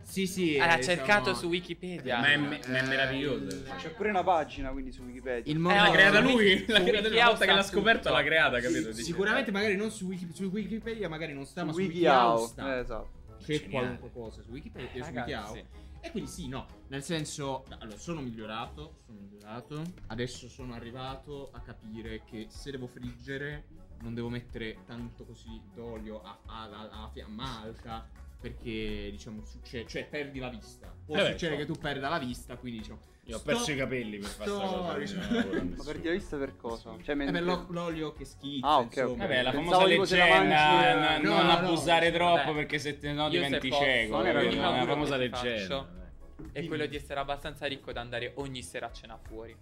sì, 0.06 0.28
sì. 0.28 0.58
l'ha 0.58 0.78
eh, 0.78 0.84
cercato 0.84 1.34
su 1.34 1.47
Wikipedia. 1.47 2.20
Ma 2.20 2.28
è, 2.32 2.38
me- 2.38 2.60
ma 2.68 2.78
è 2.78 2.84
Eh, 2.84 2.88
meraviglioso. 2.88 3.64
C'è 3.78 3.89
pure 3.91 4.10
una 4.10 4.24
pagina 4.24 4.70
quindi 4.72 4.91
su 4.91 5.01
Wikipedia. 5.03 5.51
Il 5.51 5.58
Eh, 5.58 5.62
mondo 5.62 5.82
l'ha 5.82 5.89
oh, 5.89 5.91
creata 5.91 6.18
su 6.22 6.24
lui. 6.32 6.66
L'ha 6.68 6.78
su 6.78 6.84
creata 6.84 7.08
Wiki 7.08 7.16
una 7.18 7.26
volta 7.26 7.45
che 7.45 7.51
l'ha 7.53 7.64
scoperto, 7.64 8.01
tutto. 8.03 8.14
l'ha 8.14 8.24
creata, 8.24 8.60
capito? 8.60 8.88
Dice- 8.89 9.01
Sicuramente 9.03 9.51
magari 9.51 9.76
non 9.76 9.91
su, 9.91 10.06
Wiki, 10.06 10.30
su 10.34 10.43
Wikipedia, 10.45 11.10
magari 11.10 11.34
non 11.34 11.45
sta, 11.45 11.64
ma 11.64 11.72
su 11.74 11.80
WikiHow. 11.80 12.45
Sta. 12.45 12.76
Eh, 12.76 12.80
esatto. 12.80 13.10
C'è 13.39 13.45
Geniale. 13.60 13.70
qualunque 13.70 14.12
cosa 14.12 14.41
su 14.41 14.51
Wikipedia 14.51 14.89
e 15.01 15.03
su. 15.03 15.12
WikiHow. 15.12 15.64
E 16.01 16.12
quindi 16.12 16.30
sì, 16.30 16.47
no, 16.47 16.68
nel 16.89 17.01
senso, 17.03 17.66
allora, 17.80 17.97
sono 17.97 18.22
migliorato, 18.22 18.97
sono 19.08 19.18
migliorato, 19.22 19.82
adesso 20.08 20.47
sono 20.47 20.76
arrivato 20.76 21.49
a 21.51 21.60
capire 21.62 22.22
che 22.30 22.45
se 22.49 22.70
devo 22.70 22.86
friggere 22.86 23.66
non 24.01 24.14
devo 24.14 24.30
mettere 24.30 24.78
tanto 24.86 25.24
così 25.26 25.60
d'olio 25.74 26.22
a, 26.22 26.38
a- 26.45 26.64
a- 26.70 27.03
a 27.06 27.10
fiamma 27.12 27.62
alta 27.64 28.08
perché 28.50 29.10
diciamo 29.10 29.43
succede, 29.43 29.88
cioè 29.88 30.06
perdi 30.06 30.38
la 30.39 30.50
vista. 30.50 30.93
Può 31.04 31.16
Eh 31.16 31.22
beh, 31.22 31.32
succedere 31.32 31.62
so. 31.62 31.66
che 31.66 31.74
tu 31.74 31.80
perda 31.80 32.10
la 32.10 32.20
vista, 32.20 32.56
quindi 32.58 32.80
diciamo... 32.80 33.00
Io 33.28 33.38
ho 33.38 33.39
sto- 33.39 33.48
perso 33.50 33.72
i 33.72 33.76
capelli 33.76 34.18
per 34.20 34.30
fare 34.30 34.50
questa 34.52 34.68
sto- 34.68 34.78
cosa. 34.78 34.98
diciamo- 35.00 35.64
Ma 35.78 35.84
perdi 35.84 36.06
la 36.08 36.12
vista 36.14 36.38
per 36.38 36.56
cosa? 36.58 36.96
Cioè, 37.02 37.10
Eh 37.10 37.16
mentre... 37.16 37.39
beh, 37.39 37.46
l'o- 37.46 37.66
l'olio 37.70 38.14
che 38.14 38.24
schizza, 38.26 38.68
Ah, 38.68 38.78
ok, 38.78 38.86
ok. 38.86 38.96
insomma. 38.98 39.16
Vabbè, 39.24 39.41
la 39.41 39.52
Pensavo 39.52 39.88
famosa 39.88 40.16
leggenda, 40.16 41.16
eh, 41.18 41.22
no, 41.24 41.30
non 41.34 41.46
no, 41.46 41.52
abusare 41.52 42.10
no, 42.12 42.16
troppo 42.18 42.36
vabbè. 42.36 42.54
perché 42.54 42.78
se 42.80 43.00
te 43.00 43.12
no 43.14 43.30
diventi 43.30 43.72
cieco. 43.72 44.18
non 44.18 44.28
era 44.28 44.41
la 44.43 44.86
famosa 44.86 45.16
leggenda. 45.18 45.89
è 46.52 46.66
quello 46.68 46.86
di 46.86 46.96
essere 46.96 47.20
abbastanza 47.20 47.66
ricco 47.66 47.91
da 47.91 48.02
andare 48.02 48.34
ogni 48.36 48.62
sera 48.62 48.86
a 48.88 48.91
cena 48.91 49.18
fuori. 49.18 49.56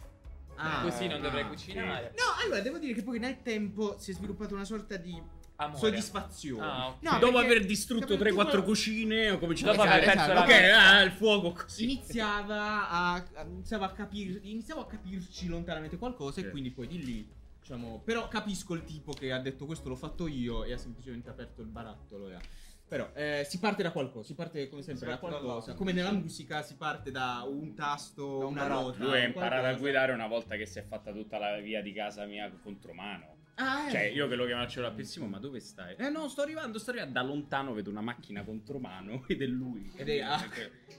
Ah, 0.55 0.81
Così 0.81 1.07
non 1.07 1.21
dovrei 1.21 1.43
ah, 1.43 1.47
cucinare. 1.47 2.13
No, 2.17 2.43
allora 2.43 2.59
devo 2.59 2.77
dire 2.79 2.93
che 2.93 3.01
poi 3.01 3.17
nel 3.17 3.41
tempo 3.41 3.97
si 3.97 4.11
è 4.11 4.13
sviluppata 4.13 4.53
una 4.53 4.65
sorta 4.65 4.97
di 4.97 5.19
Amore. 5.55 5.77
soddisfazione. 5.79 6.65
Ah, 6.65 6.87
ok. 6.87 7.01
No, 7.01 7.19
Dopo 7.19 7.37
aver 7.37 7.65
distrutto 7.65 8.17
capito, 8.17 8.23
3-4 8.23 8.51
tu- 8.59 8.63
cucine, 8.63 9.29
ho 9.29 9.37
cominciato 9.37 9.81
a 9.81 9.83
aver 9.91 10.01
Esatto, 10.09 10.31
esatto. 10.31 10.39
Ok, 10.41 10.51
ah, 10.73 11.01
il 11.01 11.11
fuoco 11.11 11.51
così. 11.51 11.83
iniziava 11.83 12.89
a, 12.89 13.23
iniziava 13.45 13.85
a 13.85 13.91
capire 13.91 14.39
iniziavo 14.43 14.81
a 14.81 14.87
capirci 14.87 15.47
lontanamente 15.47 15.97
qualcosa 15.97 16.41
Sì. 16.41 16.47
e 16.47 16.49
quindi 16.49 16.71
poi 16.71 16.87
di 16.87 17.03
lì 17.05 17.31
diciamo 17.59 18.01
però 18.03 18.27
capisco 18.27 18.73
il 18.73 18.83
tipo 18.83 19.13
che 19.13 19.31
ha 19.31 19.39
detto 19.39 19.65
questo 19.65 19.87
l'ho 19.89 19.95
fatto 19.95 20.27
io 20.27 20.63
e 20.65 20.73
ha 20.73 20.77
semplicemente 20.77 21.29
aperto 21.29 21.61
il 21.61 21.67
barattolo 21.67 22.29
e 22.29 22.33
ha- 22.33 22.41
però 22.85 23.09
eh, 23.13 23.45
si 23.49 23.57
parte 23.59 23.81
da 23.83 23.91
qualcosa 23.91 24.25
si 24.27 24.33
parte 24.35 24.67
come 24.69 24.81
sempre 24.81 25.07
da 25.07 25.17
parte 25.17 25.39
qualcosa 25.39 25.73
come 25.73 25.93
nella 25.93 26.11
musica 26.11 26.61
si 26.61 26.75
parte 26.75 27.09
da 27.11 27.43
un 27.47 27.73
tasto 27.73 28.39
Da 28.39 28.45
un 28.45 28.51
una 28.51 28.61
barattolo. 28.63 28.87
nota 28.91 29.03
Lui 29.05 29.13
ha 29.21 29.23
imparato 29.23 29.65
a 29.67 29.73
guidare 29.75 30.11
una 30.11 30.27
volta 30.27 30.55
che 30.57 30.65
si 30.65 30.79
è 30.79 30.83
fatta 30.83 31.11
tutta 31.13 31.37
la 31.37 31.57
via 31.59 31.81
di 31.81 31.93
casa 31.93 32.25
mia 32.25 32.51
contro 32.61 32.93
mano. 32.93 33.32
Ah. 33.55 33.89
Cioè, 33.89 34.01
io 34.01 34.27
che 34.27 34.35
lo 34.35 34.45
chiamavo 34.45 34.69
cellulare 34.69 34.95
Pissimo, 34.95 35.27
ma 35.27 35.39
dove 35.39 35.59
stai? 35.59 35.95
Eh 35.97 36.09
no, 36.09 36.27
sto 36.27 36.41
arrivando, 36.41 36.79
sto 36.79 36.91
arrivando. 36.91 37.13
Da 37.13 37.21
lontano 37.21 37.73
vedo 37.73 37.89
una 37.89 38.01
macchina 38.01 38.43
contro 38.43 38.79
mano 38.79 39.23
ed 39.29 39.41
è 39.41 39.45
lui. 39.45 39.91
Ed 39.95 40.09
è- 40.09 40.19
ah. 40.19 40.41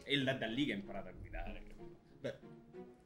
E 0.05 0.22
da, 0.22 0.34
da 0.34 0.46
lì 0.46 0.66
che 0.66 0.72
ha 0.72 0.76
imparato 0.76 1.09
a 1.09 1.12
guidare. 1.12 1.62
Beh, 2.20 2.34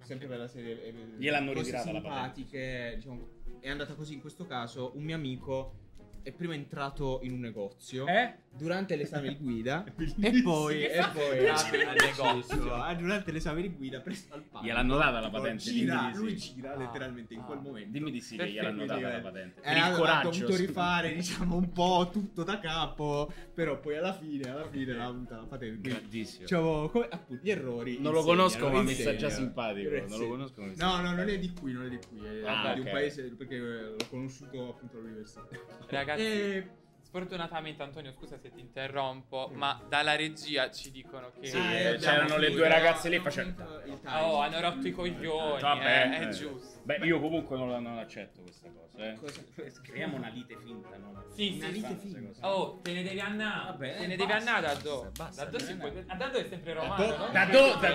sempre 0.01 0.27
per 0.27 0.39
la 0.39 0.49
serie 0.49 0.85
eh, 0.85 0.95
Gliel'hanno 1.19 1.53
ritirata 1.53 1.93
la 1.93 2.01
simpatiche 2.01 2.93
diciamo 2.97 3.29
è 3.61 3.69
andata 3.69 3.95
così 3.95 4.15
in 4.15 4.21
questo 4.21 4.47
caso 4.47 4.93
un 4.95 5.03
mio 5.03 5.17
amico 5.17 5.75
è 6.23 6.33
prima 6.33 6.55
entrato 6.55 7.21
in 7.23 7.33
un 7.33 7.41
negozio 7.41 8.07
Eh? 8.07 8.35
Durante 8.59 8.97
l'esame 8.97 9.29
di 9.29 9.37
guida 9.39 9.85
e 10.21 10.43
poi, 10.43 10.83
e 10.85 11.01
poi 11.13 11.39
deciso, 11.39 12.25
negozio. 12.25 12.75
ah, 12.75 12.95
durante 12.95 13.31
l'esame 13.33 13.63
di 13.63 13.69
guida 13.75 14.01
preso 14.01 14.27
al 14.31 14.43
palo 14.43 14.65
Gliel'hanno 14.65 14.97
data 14.97 15.21
la 15.21 15.31
patente, 15.31 15.63
gira, 15.71 16.11
lui 16.15 16.37
gira 16.37 16.73
Ah, 16.73 16.77
letteralmente 16.77 17.35
in 17.35 17.41
ah. 17.41 17.45
quel 17.45 17.61
momento 17.61 17.91
Dimmi 17.93 18.11
di 18.11 18.21
sì 18.21 18.37
che 18.37 18.51
gliel'hanno 18.51 18.85
data 18.85 19.01
la 19.01 19.17
eh, 19.19 19.21
patente. 19.21 19.61
e 19.61 19.63
Per 19.63 19.73
il 19.77 19.79
ha- 19.83 19.87
ha 19.87 19.97
coraggio. 19.97 20.31
dovuto 20.31 20.57
rifare 20.57 21.15
diciamo 21.17 21.57
un 21.57 21.73
po' 21.73 22.09
tutto 22.13 22.43
da 22.45 22.59
capo 22.59 23.33
però 23.55 23.79
poi 23.81 23.97
alla 23.97 24.13
fine 24.13 24.51
alla 24.51 24.69
fine 24.69 24.93
l'ha 24.93 25.05
avuta 25.07 25.37
la 25.37 25.45
patente 25.45 25.89
Grandissimo. 25.89 26.43
diciamo 26.43 26.89
come 26.89 27.07
appunto 27.11 27.43
gli 27.43 27.51
errori 27.51 27.99
Non 28.01 28.13
lo 28.13 28.23
conosco, 28.23 28.69
ma 28.69 28.83
mi 28.83 28.93
sta 28.95 29.15
già 29.17 29.31
simpatico. 29.31 29.91
Non 30.09 30.19
lo 30.19 30.29
conosco, 30.29 30.63
No, 30.77 31.01
no, 31.01 31.15
non 31.15 31.29
è 31.29 31.39
di 31.39 31.53
qui, 31.53 31.73
non 31.73 31.85
è 31.87 31.89
di 31.89 31.99
qui, 32.09 32.25
è 32.25 32.47
Ah, 32.47 32.75
di 32.75 32.81
un 32.81 32.87
paese 32.91 33.23
perché 33.37 33.55
eh, 33.57 33.61
l'ho 33.91 33.97
conosciuto 34.11 34.71
appunto 34.71 34.97
all'università. 34.99 35.47
Ragazzi, 35.89 36.23
E... 36.23 36.69
sfortunatamente 37.09 37.83
Antonio, 37.83 38.13
scusa 38.13 38.39
se 38.39 38.51
ti 38.53 38.61
interrompo, 38.61 39.51
ma 39.55 39.81
dalla 39.89 40.15
regia 40.15 40.71
ci 40.71 40.91
dicono 40.91 41.33
che 41.41 41.47
Sì, 41.47 41.57
eh, 41.57 41.97
c'erano 41.99 42.37
le 42.37 42.51
due 42.51 42.69
ragazze 42.69 43.09
lì 43.09 43.19
facendo-. 43.19 43.65
Oh, 44.07 44.41
hanno 44.41 44.61
rotto 44.61 44.87
i 44.87 44.93
coglioni, 44.93 45.61
Vabbè, 45.61 45.85
eh, 45.85 46.19
è 46.19 46.27
eh. 46.27 46.31
giusto. 46.31 46.81
Beh, 46.85 46.97
io 46.99 47.21
comunque 47.21 47.57
non, 47.57 47.69
non 47.83 47.99
accetto 47.99 48.41
questa 48.43 48.69
cosa. 48.71 49.11
Eh. 49.11 49.15
Cosa- 49.15 49.43
Creiamo 49.83 50.17
una 50.17 50.29
lite 50.29 50.57
finta, 50.65 50.97
no? 50.97 51.25
Sì, 51.35 51.55
Una 51.59 51.67
sì, 51.67 51.73
lite 51.73 51.97
finta. 51.97 52.49
Oh, 52.49 52.81
te 52.83 52.93
ne 52.93 53.03
devi 53.03 53.21
andare. 53.21 53.65
Vabbè, 53.67 53.97
te 53.99 54.07
ne 54.07 54.17
basta, 54.17 54.25
devi 54.27 54.33
andare 54.33 54.67
da 54.67 54.75
do. 54.75 55.11
basta, 55.17 55.45
da 55.45 55.51
do 55.51 55.59
si 55.59 55.75
può. 55.77 55.89
andare. 55.89 56.05
A 56.09 56.15
Daddo 56.17 56.39
è 56.39 56.47
sempre 56.49 56.75
Da 56.75 56.81
romano. 56.81 57.07
do- 57.07 57.17
no? 57.17 57.29
da 57.31 57.45
do- 57.45 57.75
da- 57.75 57.95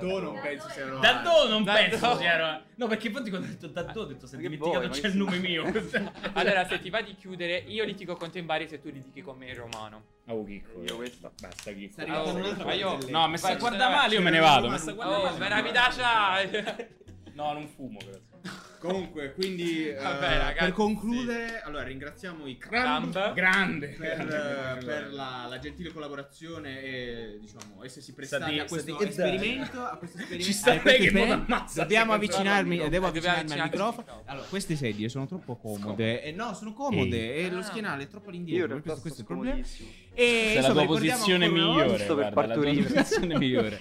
do 0.00 0.20
non 0.20 0.40
penso 0.40 0.68
sia 0.68 0.88
Da 0.98 1.12
do 1.22 1.48
non 1.48 1.64
Da 1.64 1.72
penso 1.74 2.06
do. 2.08 2.16
sia 2.16 2.64
No, 2.76 2.86
perché 2.88 3.06
infatti 3.06 3.30
quando 3.30 3.46
ho 3.46 3.50
detto 3.50 3.66
da 3.68 3.82
do 3.82 4.00
ho 4.00 4.04
detto 4.04 4.26
se 4.26 4.36
dimenticato 4.36 4.88
c'è 4.88 5.06
il 5.08 5.16
nome 5.16 5.38
mio. 5.38 5.64
Allora, 6.34 6.66
se 6.66 6.78
ti 6.80 6.90
va 6.90 7.00
di 7.02 7.14
chiudere, 7.14 7.56
io 7.58 7.84
litigo 7.84 8.16
con 8.16 8.25
te 8.30 8.38
in 8.38 8.46
Bari 8.46 8.68
se 8.68 8.80
tu 8.80 8.88
litighi 8.90 9.22
con 9.22 9.36
me 9.38 9.48
in 9.48 9.56
romano. 9.56 10.02
Oh, 10.28 10.44
Chicco. 10.44 10.82
Io 10.82 10.96
questa. 10.96 11.30
Basta 11.40 11.72
Chicco. 11.72 12.02
Oh, 12.02 12.34
un'altra 12.34 12.64
ma 12.64 12.72
io-. 12.74 12.98
No, 13.08 13.28
mi 13.28 13.38
sta 13.38 13.54
guarda 13.56 13.88
male, 13.88 14.14
io 14.14 14.22
me 14.22 14.30
ne 14.30 14.38
vado. 14.40 14.68
Mi 14.68 14.78
sta 14.78 14.92
guarda 14.92 15.18
Oh, 15.18 15.22
male. 15.24 15.38
me 15.38 15.48
la 15.48 15.62
vidaccia! 15.62 16.42
No, 17.34 17.52
non 17.52 17.68
fumo, 17.68 17.98
grazie. 17.98 18.35
Comunque, 18.78 19.32
quindi 19.32 19.88
eh, 19.88 19.94
Vabbè, 19.94 20.38
ragazzi. 20.38 20.58
per 20.58 20.72
concludere, 20.72 21.60
allora 21.62 21.82
ringraziamo 21.82 22.46
i. 22.46 22.56
Crumb 22.58 23.32
Grande. 23.32 23.88
per, 23.98 24.20
eh, 24.80 24.84
per 24.84 25.12
la, 25.12 25.46
la 25.48 25.58
gentile 25.58 25.92
collaborazione 25.92 26.82
e 26.82 27.38
diciamo 27.40 27.82
essersi 27.84 28.12
prestati 28.14 28.42
Stati- 28.44 28.58
a 28.60 28.64
questo 28.66 28.98
esperimento. 29.00 29.80
A 29.82 29.96
questo 29.96 30.18
esperimento. 30.18 30.44
Ci 30.46 30.52
sta 30.52 30.72
a 30.72 30.80
questo 30.80 31.12
lei 31.12 31.36
che 31.36 31.44
Dobbiamo 31.74 32.12
avvicinarmi, 32.12 32.88
devo 32.88 33.06
avvicinarmi 33.06 33.52
al 33.52 33.62
microfono. 33.62 34.22
Allora, 34.26 34.46
queste 34.46 34.76
sedie 34.76 35.08
sono 35.08 35.26
troppo 35.26 35.56
comode. 35.56 36.22
E 36.22 36.32
no, 36.32 36.54
sono 36.54 36.72
comode. 36.72 37.34
E 37.36 37.50
lo 37.50 37.58
Ah. 37.58 37.62
schienale 37.62 38.04
è 38.04 38.08
troppo 38.08 38.28
all'indietro. 38.30 38.80
Questo, 38.80 39.00
questo 39.00 39.18
è 39.18 39.20
il 39.22 39.26
problema. 39.26 39.62
E 40.18 40.22
Questa 40.24 40.48
è 40.48 40.54
la 40.54 40.58
insomma, 40.68 40.84
tua 40.86 40.94
posizione 40.94 41.48
migliore. 41.50 42.06
Guarda, 42.06 42.46
la 42.46 42.54
tua 42.54 42.64
posizione 42.64 43.36
migliore. 43.38 43.80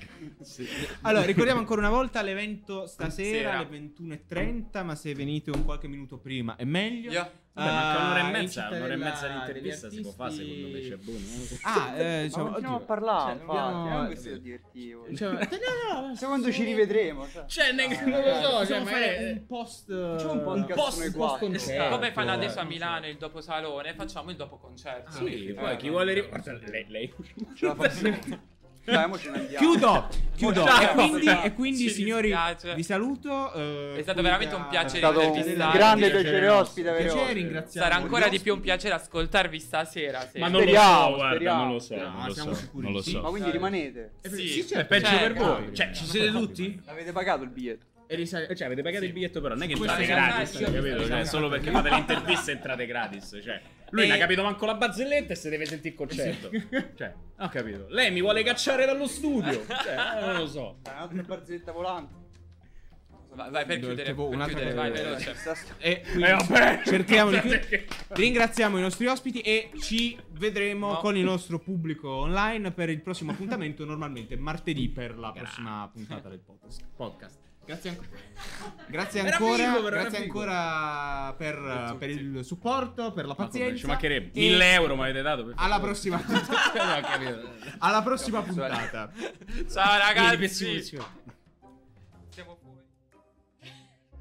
Allora, 1.02 1.26
ricordiamo 1.26 1.60
ancora 1.62 1.80
una 1.80 1.90
volta 1.90 2.22
l'evento 2.22 2.86
stasera 2.88 3.38
Sera. 3.38 3.58
alle 3.60 3.92
21.30, 3.98 4.84
ma 4.84 4.96
se 4.96 5.16
venite 5.16 5.50
un 5.52 5.64
qualche 5.64 5.88
minuto 5.88 6.18
prima 6.18 6.58
è 6.58 6.66
meglio. 6.66 7.12
Io- 7.12 7.32
Vabbè, 7.56 7.72
ma 7.72 7.98
un'ora 8.00 8.14
Ah, 8.16 8.18
e 8.18 8.22
in 8.26 8.32
mezza, 8.32 8.68
un'ora 8.70 8.94
e 8.94 8.96
mezza 8.98 9.28
di 9.30 9.34
intervista 9.36 9.90
si 9.90 10.02
può 10.02 10.12
fare 10.12 10.32
secondo 10.34 10.68
me, 10.68 10.80
c'è 10.82 10.96
buono. 10.98 11.20
so. 11.26 11.58
Ah, 11.64 11.94
eh, 11.96 12.16
Ma 12.18 12.22
diciamo, 12.24 12.44
continuiamo 12.44 12.68
a 12.68 12.76
oddio. 12.76 12.86
parlare, 12.86 13.32
Cioè, 13.32 13.42
infatti, 13.42 13.58
abbiamo- 13.58 14.04
eh, 14.04 14.06
questo 14.08 14.30
è 14.30 14.40
divertivo. 14.40 15.16
Cioè, 15.16 15.30
no, 15.32 16.02
no, 16.08 16.16
Secondo 16.16 16.52
ci 16.52 16.64
rivedremo, 16.66 17.28
cioè. 17.30 17.46
Cioè, 17.46 17.72
ne- 17.72 17.84
Eh, 17.86 18.06
non 18.06 18.22
lo 18.22 18.34
so, 18.42 18.66
cioè, 18.66 18.82
fare 18.84 19.32
un 19.32 19.46
post 19.48 19.86
Facciamo 20.12 20.32
un 20.34 20.38
un 20.40 20.44
podcast 20.44 20.76
post, 20.84 21.00
noi 21.00 21.12
post 21.12 21.40
concerto. 21.40 21.96
Come 21.96 22.12
fanno 22.12 22.32
adesso 22.32 22.60
a 22.60 22.64
Eh, 22.64 22.66
Milano 22.66 23.08
il 23.08 23.18
dopo 23.18 23.40
salone, 23.40 23.94
facciamo 23.94 24.30
il 24.32 24.36
dopo 24.36 24.58
concerto. 24.58 25.08
Ah, 25.10 25.12
Sì, 25.14 25.24
ok. 25.24 25.54
poi 25.62 25.72
Eh, 25.72 25.78
chi 25.78 25.86
no. 25.86 25.92
vuole 25.94 26.14
ri- 26.14 26.28
Guarda, 26.28 26.60
lei, 26.66 26.86
lei... 26.90 27.14
Ce 27.56 27.66
la 27.66 27.76
facciamo. 27.76 28.18
Dai. 28.86 29.10
Chiudo, 29.58 30.08
chiudo. 30.36 30.66
E 30.68 30.88
quindi, 30.94 31.28
e 31.44 31.54
quindi, 31.56 31.90
signori, 31.90 32.28
dispiace. 32.30 32.76
vi 32.76 32.84
saluto. 32.84 33.52
eh, 33.54 33.96
È 33.98 34.02
stato 34.04 34.22
veramente 34.22 34.54
un 34.54 34.62
È 34.66 34.70
piacere 34.70 34.98
stato 35.00 35.20
un 35.22 35.72
grande 35.74 36.12
Piacere 36.12 36.48
ospite 36.50 36.92
Piacere, 36.94 37.34
ringraziamo 37.34 37.88
Sarà 37.88 38.00
ancora 38.02 38.28
di 38.28 38.40
più 38.40 38.54
un 38.54 38.60
piacere 38.62 38.94
ascoltarvi 38.94 39.60
stasera. 39.60 40.28
se- 40.28 40.38
Ma 40.40 40.48
non 40.50 40.62
Speriamo, 40.62 41.00
lo 41.00 41.06
so, 41.10 41.16
guarda, 41.16 41.30
speriamo. 41.36 41.64
non 41.64 41.72
lo 41.74 41.80
so, 41.80 41.96
No, 41.96 42.02
non 42.12 42.26
lo 42.28 42.34
siamo 42.34 42.54
so, 42.54 42.60
sicuri 42.60 42.84
non 42.86 42.94
lo 42.94 43.02
sì. 43.02 43.12
so. 43.12 43.22
Ma 43.22 43.30
quindi 43.30 43.52
rimanete? 43.52 44.12
Eh, 44.22 44.30
Sì, 44.30 44.48
sì, 44.48 44.60
È 44.60 44.66
certo. 44.66 44.88
peggio 44.88 45.06
Certo. 45.08 45.34
per 45.34 45.34
voi. 45.64 45.76
Cioè, 45.76 45.92
ci 45.92 46.06
siete 46.06 46.32
tutti? 46.32 46.82
Avete 46.86 47.12
pagato 47.12 47.44
il 47.44 47.50
biglietto? 47.50 47.86
E 48.08 48.16
risale- 48.16 48.56
Cioè, 48.56 48.68
avete 48.68 48.84
pagato 48.84 49.04
il 49.06 49.14
biglietto, 49.14 49.42
però 49.42 49.56
non 49.56 49.64
è 49.64 49.68
che 49.68 49.76
Questo 49.76 49.98
entrate 50.00 50.12
è 50.22 50.28
gratis, 50.28 50.52
capito? 50.60 50.86
io- 50.86 51.08
Cioè, 51.08 51.18
io- 51.18 51.26
solo 51.26 51.50
perché 51.50 51.72
fate 51.72 51.90
le 51.90 51.98
interviste 51.98 52.52
entrate 52.52 52.86
gratis. 52.86 53.40
Cioè, 53.44 53.62
lui 53.96 54.04
E- 54.04 54.08
non 54.08 54.16
ha 54.18 54.20
capito 54.20 54.44
manco 54.44 54.66
la 54.66 54.76
barzelletta 54.76 55.34
e 55.34 55.36
se 55.36 55.50
deve 55.50 55.66
sentire 55.66 55.90
il 55.90 55.96
concetto. 55.96 56.50
Cioè, 56.96 57.14
ho 57.40 57.50
capito. 57.50 57.86
Lei 57.90 58.12
mi 58.12 58.22
vuole 58.22 58.44
cacciare 58.44 58.86
dallo 58.86 59.08
studio. 59.08 59.66
Cioè, 59.68 60.22
non 60.22 60.36
lo 60.36 60.48
so. 60.48 60.78
Un'altra 60.86 61.22
barzelletta 61.24 61.72
volante. 61.72 62.24
Vai, 63.36 63.52
vai 63.52 63.66
per 63.66 63.80
chiudere, 63.80 64.10
tipo 64.10 64.30
per 64.30 64.46
chiudere, 64.46 64.74
vai 64.74 64.92
veloce. 64.92 65.34
Sta- 65.36 65.56
E 65.80 66.02
quindi 66.04 66.24
Eh, 66.24 66.32
vabbè. 66.32 66.82
cerchiamo 66.86 67.32
di 67.32 67.40
Perché- 67.46 67.86
Ringraziamo 68.10 68.78
i 68.78 68.82
nostri 68.82 69.08
ospiti 69.08 69.42
e 69.42 69.72
ci 69.82 70.18
vedremo 70.32 70.94
No. 70.94 70.98
con 71.00 71.18
il 71.18 71.24
nostro 71.26 71.60
pubblico 71.60 72.10
online 72.10 72.72
per 72.72 72.90
il 72.90 73.02
prossimo 73.02 73.32
appuntamento, 73.34 73.84
normalmente 73.84 74.38
martedì 74.38 74.88
per 74.88 75.18
la 75.18 75.34
prossima 75.34 75.90
puntata 75.92 76.30
del 76.30 76.40
podcast. 76.40 76.82
podcast. 76.96 77.40
Grazie 77.66 77.90
ancora. 77.90 78.08
Grazie 78.88 79.20
ancora, 79.22 79.74
figo, 79.74 79.90
grazie 79.90 80.18
ancora 80.20 81.34
per, 81.38 81.96
per 81.98 82.10
il 82.10 82.44
supporto, 82.44 83.12
per 83.12 83.26
la 83.26 83.34
pazienza. 83.34 83.78
Ci 83.78 83.86
mancherebbe. 83.88 84.40
E 84.40 84.50
1000 84.50 84.74
euro 84.74 84.96
mi 84.96 85.02
avete 85.02 85.22
dato. 85.22 85.46
Per 85.46 85.54
Alla 85.58 85.80
prossima 85.80 86.22
alla 87.80 88.04
prossima 88.04 88.42
puntata. 88.42 89.12
Ciao 89.72 89.98
ragazzi. 89.98 91.00